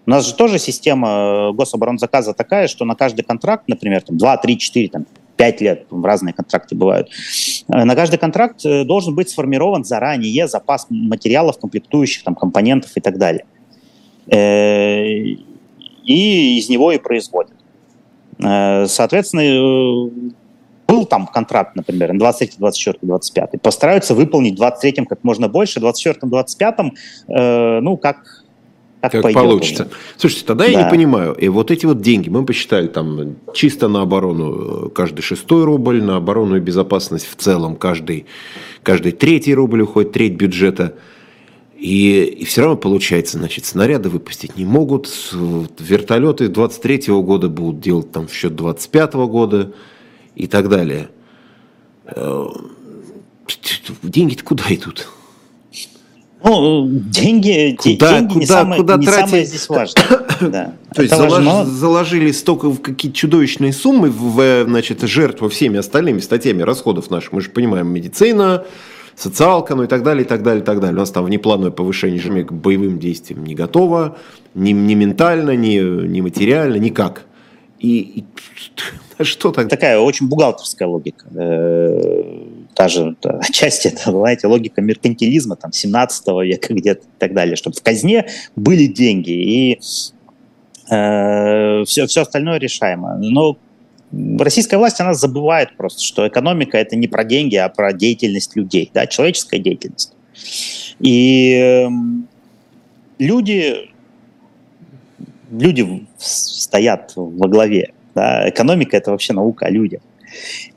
У 0.10 0.12
нас 0.12 0.26
же 0.26 0.34
тоже 0.34 0.58
система 0.58 1.10
э, 1.10 1.52
гособоронзаказа 1.54 2.34
такая, 2.34 2.68
что 2.68 2.84
на 2.84 2.96
каждый 2.96 3.22
контракт, 3.22 3.66
например, 3.68 4.02
там 4.02 4.18
2, 4.18 4.38
3, 4.38 4.58
4, 4.58 4.90
там, 4.90 5.06
5 5.38 5.62
лет, 5.62 5.86
разные 5.92 6.34
контракты 6.34 6.76
бывают. 6.76 7.10
Э, 7.68 7.84
на 7.84 7.96
каждый 7.96 8.18
контракт 8.18 8.66
э, 8.66 8.86
должен 8.86 9.14
быть 9.14 9.30
сформирован 9.30 9.84
заранее 9.84 10.48
запас 10.48 10.88
материалов, 10.90 11.60
комплектующих, 11.60 12.24
там, 12.24 12.34
компонентов 12.34 12.90
и 12.96 13.02
так 13.02 13.20
далее. 13.20 13.46
И 14.32 15.38
из 16.58 16.70
него 16.70 16.92
и 16.92 16.98
производят. 16.98 17.54
Соответственно, 18.40 20.10
был 20.90 21.06
там 21.06 21.28
контракт, 21.28 21.76
например, 21.76 22.14
на 22.14 22.20
23, 22.20 22.58
24, 22.58 23.00
25. 23.02 23.62
Постараются 23.62 24.16
выполнить 24.16 24.56
в 24.56 24.58
23 24.58 25.06
как 25.06 25.24
можно 25.24 25.48
больше, 25.48 25.80
в 25.80 25.82
24, 25.82 26.20
25, 26.24 26.76
ну, 27.82 27.98
как 27.98 28.44
как, 29.02 29.14
как 29.14 29.34
получится. 29.34 29.84
Уже. 29.84 29.94
Слушайте, 30.18 30.46
тогда 30.46 30.66
да. 30.66 30.72
я 30.72 30.84
не 30.84 30.90
понимаю. 30.90 31.34
И 31.34 31.48
вот 31.48 31.72
эти 31.72 31.86
вот 31.86 32.02
деньги, 32.02 32.28
мы 32.28 32.46
посчитали 32.46 32.88
там 32.88 33.38
чисто 33.54 33.88
на 33.88 34.02
оборону 34.02 34.88
э, 34.88 34.90
каждый 34.90 35.22
шестой 35.22 35.64
рубль, 35.64 36.04
на 36.04 36.18
оборону 36.18 36.58
и 36.58 36.60
безопасность 36.60 37.26
в 37.30 37.36
целом 37.38 37.78
каждый, 37.78 38.26
каждый 38.84 39.14
третий 39.14 39.54
рубль 39.54 39.84
уходит, 39.84 40.12
треть 40.12 40.34
бюджета. 40.34 40.96
И, 41.78 42.24
и 42.24 42.44
все 42.44 42.62
равно 42.62 42.76
получается, 42.76 43.38
значит, 43.38 43.64
снаряды 43.64 44.10
выпустить 44.10 44.58
не 44.58 44.66
могут. 44.66 45.10
Вертолеты 45.80 46.50
23 46.50 46.98
-го 46.98 47.24
года 47.24 47.48
будут 47.48 47.80
делать 47.80 48.12
там 48.12 48.28
в 48.28 48.34
счет 48.34 48.54
25 48.54 49.14
-го 49.14 49.28
года 49.28 49.72
и 50.40 50.48
так 50.48 50.70
далее. 50.70 51.10
Э, 52.06 52.48
деньги-то 54.02 54.44
куда 54.44 54.64
идут? 54.70 55.08
Ну, 56.42 56.88
деньги, 56.90 57.76
куда, 57.78 58.20
деньги 58.20 58.34
куда, 58.34 58.40
не, 58.40 58.46
самое, 58.46 58.82
куда 58.82 58.96
не 58.96 59.06
тратить? 59.06 59.26
самое 59.26 59.46
здесь 59.46 59.68
важно. 59.68 60.02
да. 60.42 60.74
То 60.96 61.02
есть 61.02 61.14
залож, 61.14 61.68
заложили 61.68 62.32
столько 62.32 62.70
в 62.70 62.82
какие-то 62.82 63.18
чудовищные 63.18 63.74
суммы 63.74 64.10
в 64.10 64.64
значит, 64.66 65.02
жертву 65.02 65.50
всеми 65.50 65.78
остальными 65.78 66.20
статьями 66.20 66.62
расходов 66.62 67.12
наших. 67.12 67.34
Мы 67.34 67.42
же 67.42 67.50
понимаем, 67.50 67.88
медицина, 67.88 68.64
социалка, 69.18 69.76
ну 69.76 69.84
и 69.84 69.88
так 69.88 70.04
далее, 70.04 70.24
и 70.24 70.28
так 70.28 70.42
далее, 70.42 70.64
и 70.64 70.66
так 70.66 70.80
далее. 70.80 70.96
У 70.96 71.00
нас 71.00 71.12
там 71.12 71.26
внеплановое 71.26 71.72
повышение 71.72 72.46
к 72.46 72.54
боевым 72.54 72.98
действиям 73.00 73.44
не 73.44 73.54
готово, 73.56 74.18
ни, 74.56 74.72
ни 74.72 74.94
ментально, 74.96 75.58
ни, 75.58 75.78
ни 76.08 76.22
материально, 76.22 76.78
никак. 76.78 77.26
И, 77.80 78.00
и 78.00 78.26
что 79.24 79.52
так? 79.52 79.70
Такая 79.70 80.00
очень 80.00 80.28
бухгалтерская 80.28 80.88
логика. 80.88 81.26
Э, 81.36 82.44
та 82.74 82.88
же 82.88 83.16
отчасти 83.24 83.88
это, 83.94 84.12
знаете, 84.12 84.48
логика 84.48 84.82
меркантилизма 84.82 85.56
там 85.56 85.74
17 85.74 86.28
века 86.44 86.74
где-то 86.74 87.02
и 87.02 87.20
так 87.20 87.34
далее, 87.34 87.56
чтобы 87.56 87.76
в 87.76 87.84
казне 87.84 88.28
были 88.56 88.86
деньги 88.86 89.32
и 89.32 89.80
э, 90.90 91.84
все, 91.86 92.08
все 92.08 92.22
остальное 92.22 92.60
решаемо. 92.60 93.18
Но 93.18 93.58
российская 94.40 94.78
власть, 94.78 95.00
она 95.00 95.14
забывает 95.14 95.76
просто, 95.78 96.02
что 96.04 96.28
экономика 96.28 96.78
это 96.78 96.96
не 96.96 97.08
про 97.08 97.24
деньги, 97.24 97.56
а 97.56 97.70
про 97.70 97.94
деятельность 97.94 98.56
людей, 98.56 98.90
да, 98.94 99.08
человеческая 99.08 99.60
деятельность. 99.60 100.14
И 101.00 101.54
э, 101.54 101.88
люди 103.20 103.90
люди 105.52 106.06
стоят 106.18 107.14
во 107.16 107.48
главе. 107.48 107.94
Да? 108.16 108.50
Экономика– 108.50 108.98
это 108.98 109.12
вообще 109.12 109.34
наука 109.34 109.66
о 109.66 109.70
людях. 109.70 110.02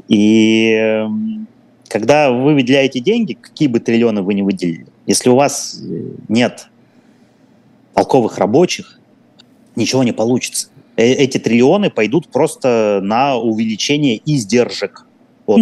И 0.09 0.73
эм, 0.73 1.47
когда 1.89 2.31
вы 2.31 2.55
выделяете 2.55 3.01
деньги, 3.01 3.35
какие 3.35 3.69
бы 3.69 3.81
триллионы 3.81 4.23
вы 4.23 4.35
ни 4.35 4.43
выделили, 4.43 4.87
если 5.07 5.31
у 5.31 5.37
вас 5.37 5.81
э, 5.83 6.03
нет 6.29 6.69
толковых 7.95 8.39
рабочих, 8.39 8.99
ничего 9.77 10.03
не 10.03 10.13
получится. 10.13 10.69
Э, 10.97 11.05
эти 11.05 11.39
триллионы 11.39 11.91
пойдут 11.91 12.29
просто 12.29 13.01
на 13.03 13.37
увеличение 13.37 14.21
издержек. 14.25 15.07
Вот. 15.47 15.59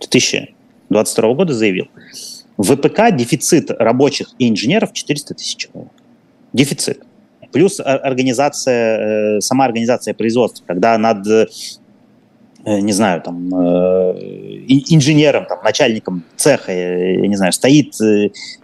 2022 0.00 1.34
года 1.34 1.54
заявил, 1.54 1.88
в 2.56 2.74
ВПК 2.74 3.14
дефицит 3.14 3.70
рабочих 3.70 4.34
и 4.38 4.48
инженеров 4.48 4.92
400 4.92 5.34
тысяч 5.34 5.56
человек. 5.56 5.92
Дефицит. 6.52 7.02
Плюс 7.52 7.80
организация, 7.80 9.36
э, 9.36 9.40
сама 9.40 9.66
организация 9.66 10.14
производства, 10.14 10.64
когда 10.66 10.96
над 10.98 11.26
э, 11.26 11.46
не 12.64 12.92
знаю, 12.92 13.20
там, 13.20 13.52
э, 13.52 14.12
инженером, 14.68 15.46
там, 15.46 15.58
начальником 15.64 16.22
цеха, 16.36 16.72
я 16.72 17.26
не 17.26 17.36
знаю, 17.36 17.52
стоит 17.52 17.96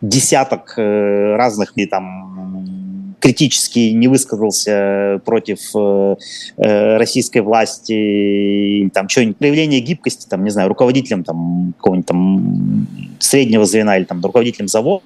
десяток 0.01 0.75
разных, 0.77 1.75
там 1.91 3.17
критически 3.19 3.91
не 3.91 4.07
высказался 4.07 5.21
против 5.25 5.59
российской 6.57 7.41
власти, 7.41 7.93
или 7.93 8.89
там 8.91 9.09
что-нибудь, 9.09 9.37
проявление 9.37 9.81
гибкости, 9.81 10.29
там, 10.29 10.45
не 10.45 10.51
знаю, 10.51 10.69
руководителем 10.69 11.25
там 11.25 11.75
какого-нибудь 11.79 12.07
там 12.07 12.87
среднего 13.19 13.65
звена 13.65 13.99
или 13.99 14.05
там 14.05 14.23
руководителем 14.23 14.69
завода, 14.69 15.03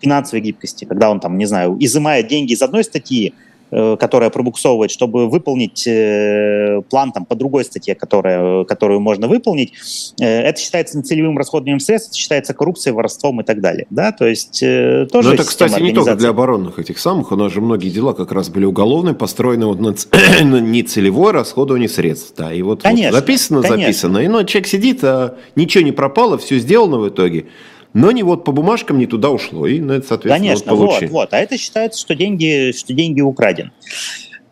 финансовой 0.00 0.40
гибкости, 0.40 0.84
когда 0.84 1.10
он 1.10 1.20
там, 1.20 1.38
не 1.38 1.46
знаю, 1.46 1.76
изымает 1.80 2.28
деньги 2.28 2.52
из 2.52 2.62
одной 2.62 2.84
статьи, 2.84 3.34
э, 3.70 3.96
которая 3.98 4.30
пробуксовывает, 4.30 4.90
чтобы 4.90 5.28
выполнить 5.28 5.86
э, 5.86 6.82
план 6.90 7.12
там, 7.12 7.24
по 7.24 7.34
другой 7.34 7.64
статье, 7.64 7.94
которая, 7.94 8.64
которую 8.64 9.00
можно 9.00 9.26
выполнить, 9.26 9.72
э, 10.20 10.24
это 10.24 10.60
считается 10.60 10.98
нецелевым 10.98 11.38
расходованием 11.38 11.80
средств, 11.80 12.10
это 12.10 12.18
считается 12.18 12.54
коррупцией, 12.54 12.94
воровством 12.94 13.40
и 13.40 13.44
так 13.44 13.60
далее. 13.60 13.86
Да? 13.90 14.12
То 14.12 14.26
есть 14.26 14.60
тоже 14.60 15.28
Но 15.28 15.34
это, 15.34 15.44
кстати, 15.44 15.80
не 15.80 15.92
только 15.92 16.14
для 16.14 16.28
оборонных 16.28 16.78
этих 16.78 16.98
самых, 16.98 17.32
у 17.32 17.36
нас 17.36 17.52
же 17.52 17.60
многие 17.60 17.88
дела 17.88 18.12
как 18.12 18.32
раз 18.32 18.48
были 18.50 18.66
уголовные, 18.66 19.14
построены 19.14 19.66
вот 19.66 19.80
на, 19.80 19.94
на 20.44 20.60
нецелевое 20.60 21.32
расходование 21.32 21.88
средств. 21.88 22.34
Да. 22.36 22.52
И 22.52 22.62
вот, 22.62 22.82
конечно, 22.82 23.10
вот 23.10 23.18
записано, 23.18 23.62
конечно. 23.62 23.82
записано, 23.82 24.18
и 24.18 24.28
ну, 24.28 24.44
человек 24.44 24.68
сидит, 24.68 25.02
а 25.02 25.36
ничего 25.56 25.82
не 25.82 25.92
пропало, 25.92 26.38
все 26.38 26.58
сделано 26.58 26.98
в 26.98 27.08
итоге. 27.08 27.46
Но 27.94 28.10
не 28.10 28.24
вот 28.24 28.44
по 28.44 28.50
бумажкам 28.50 28.98
не 28.98 29.06
туда 29.06 29.30
ушло, 29.30 29.68
и, 29.68 29.78
ну, 29.78 29.94
это, 29.94 30.06
соответственно, 30.06 30.36
Конечно, 30.36 30.74
вот, 30.74 31.00
вот, 31.00 31.10
вот. 31.10 31.32
А 31.32 31.38
это 31.38 31.56
считается, 31.56 32.00
что 32.00 32.16
деньги, 32.16 32.72
что 32.76 32.92
деньги 32.92 33.20
украдены. 33.20 33.70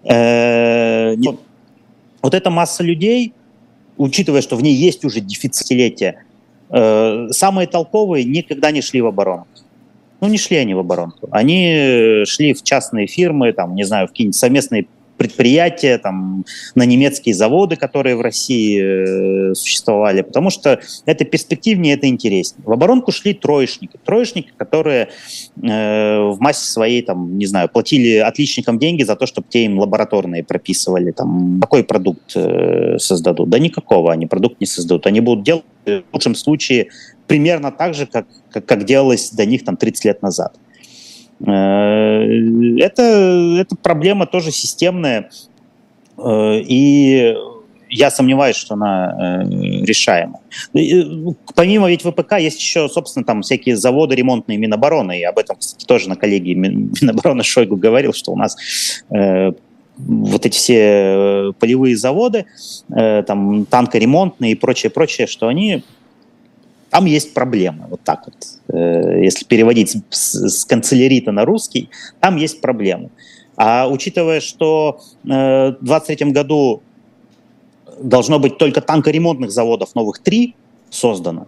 Э, 0.04 1.16
вот 1.16 2.34
эта 2.34 2.50
масса 2.50 2.84
людей, 2.84 3.34
учитывая, 3.96 4.42
что 4.42 4.54
в 4.54 4.62
ней 4.62 4.74
есть 4.74 5.04
уже 5.04 5.20
дефицитилетие, 5.20 6.24
э, 6.70 7.28
самые 7.32 7.66
толковые 7.66 8.24
никогда 8.24 8.70
не 8.70 8.80
шли 8.80 9.00
в 9.02 9.06
оборону. 9.06 9.48
Ну, 10.20 10.28
не 10.28 10.38
шли 10.38 10.58
они 10.58 10.74
в 10.74 10.78
оборонку. 10.78 11.26
Они 11.32 12.22
шли 12.26 12.54
в 12.54 12.62
частные 12.62 13.08
фирмы, 13.08 13.52
там, 13.52 13.74
не 13.74 13.82
знаю, 13.82 14.06
в 14.06 14.10
какие-нибудь 14.10 14.36
совместные 14.36 14.86
предприятия, 15.22 15.98
там, 15.98 16.44
на 16.74 16.84
немецкие 16.84 17.32
заводы, 17.32 17.76
которые 17.76 18.16
в 18.16 18.20
России 18.20 19.50
э, 19.50 19.54
существовали, 19.54 20.22
потому 20.22 20.50
что 20.50 20.80
это 21.06 21.24
перспективнее, 21.24 21.94
это 21.94 22.08
интереснее. 22.08 22.64
В 22.66 22.72
оборонку 22.72 23.12
шли 23.12 23.32
троечники. 23.32 23.98
Троечники, 24.04 24.50
которые 24.56 25.10
э, 25.62 26.18
в 26.20 26.38
массе 26.40 26.66
своей, 26.66 27.02
там, 27.02 27.38
не 27.38 27.46
знаю, 27.46 27.68
платили 27.68 28.16
отличникам 28.16 28.80
деньги 28.80 29.04
за 29.04 29.14
то, 29.14 29.26
чтобы 29.26 29.46
те 29.48 29.64
им 29.64 29.78
лабораторные 29.78 30.42
прописывали, 30.42 31.12
там, 31.12 31.60
какой 31.60 31.84
продукт 31.84 32.32
э, 32.34 32.98
создадут. 32.98 33.48
Да 33.48 33.60
никакого 33.60 34.12
они 34.12 34.26
продукт 34.26 34.60
не 34.60 34.66
создадут. 34.66 35.06
Они 35.06 35.20
будут 35.20 35.44
делать 35.44 35.64
в 35.86 36.02
лучшем 36.12 36.34
случае 36.34 36.88
примерно 37.28 37.70
так 37.70 37.94
же, 37.94 38.06
как, 38.06 38.26
как, 38.50 38.66
как 38.66 38.84
делалось 38.84 39.30
до 39.30 39.46
них 39.46 39.64
там 39.64 39.76
30 39.76 40.04
лет 40.04 40.22
назад. 40.22 40.56
Это, 41.44 43.02
это 43.58 43.76
проблема 43.76 44.26
тоже 44.26 44.50
системная, 44.50 45.30
э, 46.16 46.58
и 46.60 47.34
я 47.88 48.10
сомневаюсь, 48.10 48.56
что 48.56 48.74
она 48.74 49.42
э, 49.42 49.44
решаема. 49.84 50.40
Помимо 51.54 51.90
ведь 51.90 52.02
ВПК 52.02 52.38
есть 52.38 52.60
еще, 52.60 52.88
собственно, 52.88 53.24
там 53.24 53.42
всякие 53.42 53.76
заводы 53.76 54.14
ремонтные 54.14 54.56
Минобороны, 54.58 55.20
и 55.20 55.24
об 55.24 55.38
этом, 55.38 55.56
кстати, 55.56 55.84
тоже 55.84 56.08
на 56.08 56.16
коллегии 56.16 56.54
Минобороны 56.54 57.42
Шойгу 57.42 57.76
говорил, 57.76 58.12
что 58.12 58.32
у 58.32 58.36
нас 58.36 58.56
вот 59.98 60.46
эти 60.46 60.56
все 60.56 61.52
полевые 61.58 61.96
заводы, 61.96 62.46
там 62.88 63.66
танкоремонтные 63.66 64.52
и 64.52 64.54
прочее, 64.54 64.88
прочее, 64.90 65.26
что 65.26 65.48
они 65.48 65.82
Там 66.92 67.06
есть 67.06 67.32
проблемы, 67.32 67.86
вот 67.88 68.02
так 68.04 68.26
вот. 68.26 68.34
Э, 68.68 69.24
если 69.24 69.46
переводить 69.46 69.96
с, 70.10 70.66
канцелярита 70.66 71.32
на 71.32 71.46
русский, 71.46 71.88
там 72.20 72.36
есть 72.36 72.60
проблемы. 72.60 73.08
А 73.56 73.88
учитывая, 73.88 74.40
что 74.40 75.00
э, 75.24 75.70
в 75.80 75.84
2023 75.84 76.32
году 76.32 76.82
должно 77.98 78.38
быть 78.38 78.58
только 78.58 78.82
танкоремонтных 78.82 79.50
заводов 79.50 79.94
новых 79.94 80.18
три 80.18 80.54
создано 80.90 81.46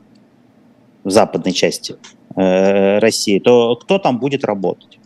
в 1.04 1.10
западной 1.10 1.52
части 1.52 1.96
э, 2.36 2.98
России, 3.00 3.38
то 3.38 3.76
кто 3.76 3.98
там 3.98 4.18
будет 4.18 4.46
работать? 4.46 4.98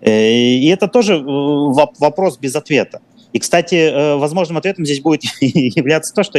И 0.00 0.68
это 0.72 0.86
тоже 0.86 1.18
вопрос 1.18 2.38
без 2.38 2.54
ответа. 2.54 3.00
И, 3.32 3.38
кстати, 3.38 3.74
э, 3.74 4.16
возможным 4.16 4.56
ответом 4.58 4.84
здесь 4.84 5.00
будет 5.00 5.22
являться 5.40 6.14
то, 6.14 6.22
что 6.22 6.38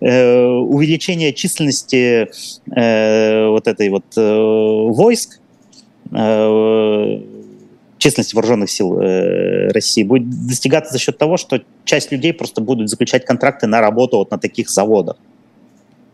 увеличение 0.00 1.32
численности 1.32 2.28
вот 2.66 3.66
этой 3.66 3.88
вот 3.88 4.04
войск, 4.14 5.40
численности 7.98 8.34
вооруженных 8.34 8.70
сил 8.70 8.98
России 9.72 10.02
будет 10.04 10.28
достигаться 10.46 10.92
за 10.92 10.98
счет 10.98 11.18
того, 11.18 11.36
что 11.36 11.62
часть 11.84 12.12
людей 12.12 12.32
просто 12.32 12.60
будут 12.60 12.88
заключать 12.88 13.24
контракты 13.24 13.66
на 13.66 13.80
работу 13.80 14.18
вот 14.18 14.30
на 14.30 14.38
таких 14.38 14.70
заводах 14.70 15.16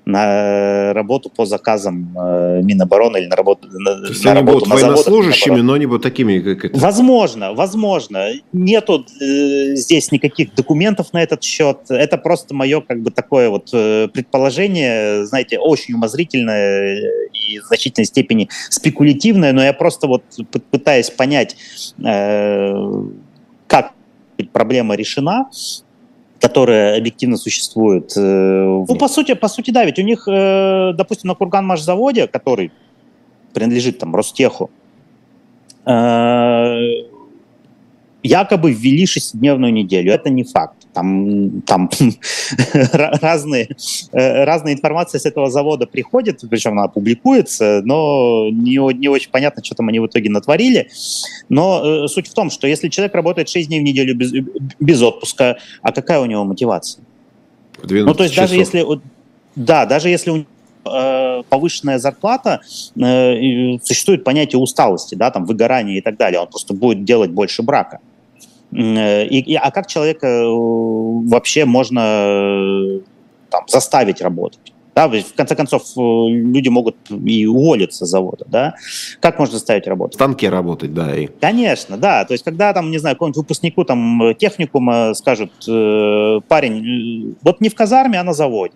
на 0.07 0.93
работу 0.93 1.31
по 1.31 1.47
заказам 1.47 2.15
э, 2.17 2.61
Минобороны 2.63 3.19
или 3.19 3.27
на 3.27 3.37
работу 3.37 3.69
на, 3.71 4.03
То 4.03 4.09
есть 4.09 4.25
на 4.25 4.33
они 4.33 4.41
работу 4.41 4.67
будут 4.67 4.69
на 4.69 4.75
военнослужащими, 4.75 5.61
но 5.61 5.77
не 5.77 5.87
будут 5.87 6.03
такими, 6.03 6.41
как 6.41 6.65
это. 6.65 6.79
Возможно, 6.79 7.55
возможно. 7.55 8.33
Нету 8.53 9.07
э, 9.21 9.75
здесь 9.77 10.13
никаких 10.13 10.55
документов 10.55 11.13
на 11.13 11.23
этот 11.23 11.43
счет. 11.43 11.79
Это 11.89 12.19
просто 12.19 12.55
мое 12.55 12.83
как 12.83 13.01
бы 13.01 13.11
такое 13.11 13.49
вот 13.49 13.71
э, 13.73 14.09
предположение, 14.13 15.25
знаете, 15.27 15.59
очень 15.59 15.95
умозрительное 15.95 17.29
и 17.33 17.59
в 17.59 17.65
значительной 17.65 18.07
степени 18.07 18.49
спекулятивное, 18.69 19.53
но 19.53 19.65
я 19.65 19.73
просто 19.73 20.07
вот 20.07 20.23
пытаюсь 20.71 21.11
понять, 21.11 21.57
э, 22.05 22.75
как 23.67 23.93
проблема 24.53 24.97
решена, 24.97 25.49
которая 26.45 26.99
объективно 26.99 27.37
существует. 27.39 28.13
Э, 28.17 28.85
ну, 28.89 28.97
по 28.97 29.09
сути, 29.09 29.35
по 29.35 29.49
сути, 29.49 29.71
да, 29.71 29.85
ведь 29.85 29.99
у 29.99 30.03
них, 30.03 30.29
э, 30.29 30.93
допустим, 30.95 31.29
на 31.29 31.35
Курганмашзаводе, 31.35 32.27
который 32.27 32.71
принадлежит 33.55 33.99
там 33.99 34.15
Ростеху, 34.15 34.71
э, 35.87 36.77
якобы 38.25 38.72
ввели 38.72 39.07
шестидневную 39.07 39.72
неделю. 39.72 40.12
Это 40.12 40.31
не 40.31 40.43
факт. 40.45 40.75
Там, 40.95 41.61
там 41.62 41.91
разные, 42.93 43.68
разная 44.12 44.72
информация 44.72 45.18
с 45.18 45.27
этого 45.27 45.51
завода 45.51 45.87
приходит, 45.87 46.43
причем 46.49 46.79
она 46.79 46.89
публикуется, 46.89 47.83
но 47.85 48.49
не, 48.51 48.79
не 48.95 49.09
очень 49.09 49.31
понятно, 49.31 49.62
что 49.62 49.75
там 49.75 49.89
они 49.89 50.01
в 50.01 50.07
итоге 50.07 50.31
натворили. 50.31 50.89
Но 51.49 52.05
э, 52.05 52.09
суть 52.09 52.29
в 52.29 52.35
том, 52.35 52.51
что 52.51 52.66
если 52.66 52.89
человек 52.89 53.14
работает 53.14 53.49
6 53.49 53.68
дней 53.68 53.81
в 53.81 53.83
неделю 53.83 54.16
без, 54.16 54.33
без 54.81 55.03
отпуска, 55.03 55.59
а 55.83 55.93
какая 55.93 56.20
у 56.20 56.27
него 56.27 56.45
мотивация? 56.45 57.05
Ну, 57.83 58.14
то 58.14 58.22
есть 58.22 58.35
часов. 58.35 58.51
даже 58.51 58.57
если... 58.57 58.85
Да, 59.57 59.87
даже 59.87 60.09
если 60.09 60.31
у 60.31 60.45
э, 60.85 61.43
повышенная 61.49 61.99
зарплата, 61.99 62.61
э, 62.97 63.79
существует 63.83 64.25
понятие 64.25 64.59
усталости, 64.59 65.14
да, 65.14 65.31
там, 65.31 65.45
выгорания 65.45 65.99
и 65.99 66.01
так 66.01 66.16
далее. 66.16 66.41
Он 66.41 66.49
просто 66.49 66.75
будет 66.75 67.05
делать 67.05 67.31
больше 67.31 67.62
брака. 67.62 68.01
Э, 68.75 69.25
и, 69.27 69.41
и, 69.41 69.55
а 69.55 69.70
как 69.70 69.87
человека 69.87 70.27
э, 70.27 70.45
вообще 70.47 71.64
можно 71.64 72.01
э, 72.01 73.01
там, 73.51 73.64
заставить 73.68 74.20
работать? 74.20 74.72
Да, 74.95 75.09
в 75.09 75.35
конце 75.35 75.57
концов, 75.57 75.83
люди 75.97 76.68
могут 76.68 76.97
и 77.11 77.47
уволиться 77.47 78.07
с 78.07 78.09
завода, 78.09 78.45
да. 78.49 78.75
Как 79.18 79.41
можно 79.41 79.55
заставить 79.55 79.89
работать? 79.89 80.14
В 80.14 80.18
станке 80.18 80.51
работать, 80.51 80.95
да. 80.95 81.16
И... 81.16 81.27
Конечно, 81.27 81.97
да. 81.97 82.25
То 82.25 82.33
есть, 82.33 82.45
когда 82.45 82.72
там, 82.72 82.93
не 82.93 82.99
знаю, 82.99 83.16
какому-нибудь 83.16 83.39
выпускнику 83.39 83.85
там 83.85 84.37
техникума 84.39 85.12
скажут, 85.14 85.51
э, 85.68 86.41
парень, 86.47 87.35
вот 87.43 87.61
не 87.61 87.70
в 87.70 87.75
казарме, 87.75 88.20
а 88.20 88.22
на 88.22 88.35
заводе 88.35 88.75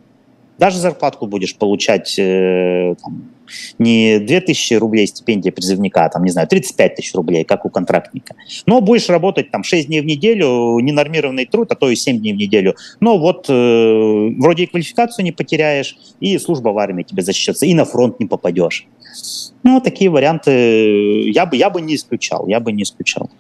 даже 0.59 0.79
зарплатку 0.79 1.27
будешь 1.27 1.57
получать 1.57 2.19
э, 2.19 2.95
там, 3.03 3.31
не 3.79 4.19
2000 4.19 4.75
рублей 4.75 5.07
стипендия 5.07 5.53
призывника, 5.53 6.05
а 6.05 6.09
там, 6.09 6.25
не 6.25 6.31
знаю, 6.31 6.49
35 6.49 6.97
тысяч 6.97 7.15
рублей, 7.15 7.45
как 7.45 7.65
у 7.65 7.71
контрактника. 7.71 8.35
Но 8.67 8.81
будешь 8.81 9.09
работать 9.09 9.51
там 9.51 9.63
6 9.63 9.87
дней 9.87 10.01
в 10.01 10.05
неделю, 10.05 10.79
ненормированный 10.81 11.47
труд, 11.47 11.71
а 11.73 11.75
то 11.75 11.89
и 11.89 11.97
7 11.97 12.19
дней 12.19 12.33
в 12.33 12.37
неделю. 12.37 12.75
Но 13.01 13.19
вот 13.19 13.47
э, 13.49 14.31
вроде 14.39 14.65
и 14.65 14.67
квалификацию 14.67 15.25
не 15.25 15.33
потеряешь, 15.33 15.97
и 16.21 16.37
служба 16.39 16.71
в 16.71 16.79
армии 16.79 17.05
тебе 17.05 17.23
защитится, 17.23 17.67
и 17.67 17.75
на 17.75 17.85
фронт 17.85 18.21
не 18.21 18.27
попадешь. 18.27 18.87
Ну, 19.63 19.81
такие 19.81 20.11
варианты 20.11 21.31
я 21.31 21.47
бы, 21.47 21.57
я 21.57 21.71
бы 21.71 21.81
не 21.81 21.95
исключал, 21.95 22.47
я 22.49 22.61
бы 22.61 22.73
не 22.73 22.83
исключал. 22.83 23.31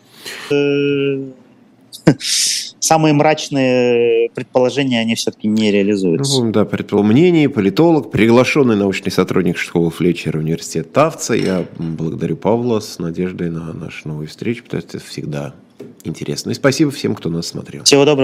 Самые 2.80 3.12
мрачные 3.14 4.30
предположения, 4.30 5.00
они 5.00 5.14
все-таки 5.14 5.48
не 5.48 5.70
реализуются. 5.70 6.42
Ну, 6.42 6.52
да, 6.52 6.64
предположение, 6.64 7.12
мнение, 7.12 7.48
политолог, 7.48 8.10
приглашенный 8.10 8.76
научный 8.76 9.10
сотрудник 9.10 9.58
школы 9.58 9.90
Флетчера, 9.90 10.38
университет 10.38 10.92
Тавца. 10.92 11.34
Я 11.34 11.64
благодарю 11.78 12.36
Павла 12.36 12.80
с 12.80 12.98
надеждой 12.98 13.50
на 13.50 13.72
нашу 13.72 14.08
новую 14.08 14.28
встречу, 14.28 14.64
потому 14.64 14.82
что 14.82 14.96
это 14.96 15.06
всегда 15.06 15.54
интересно. 16.04 16.50
И 16.50 16.54
спасибо 16.54 16.90
всем, 16.90 17.14
кто 17.14 17.28
нас 17.28 17.46
смотрел. 17.46 17.84
Всего 17.84 18.04
доброго. 18.04 18.16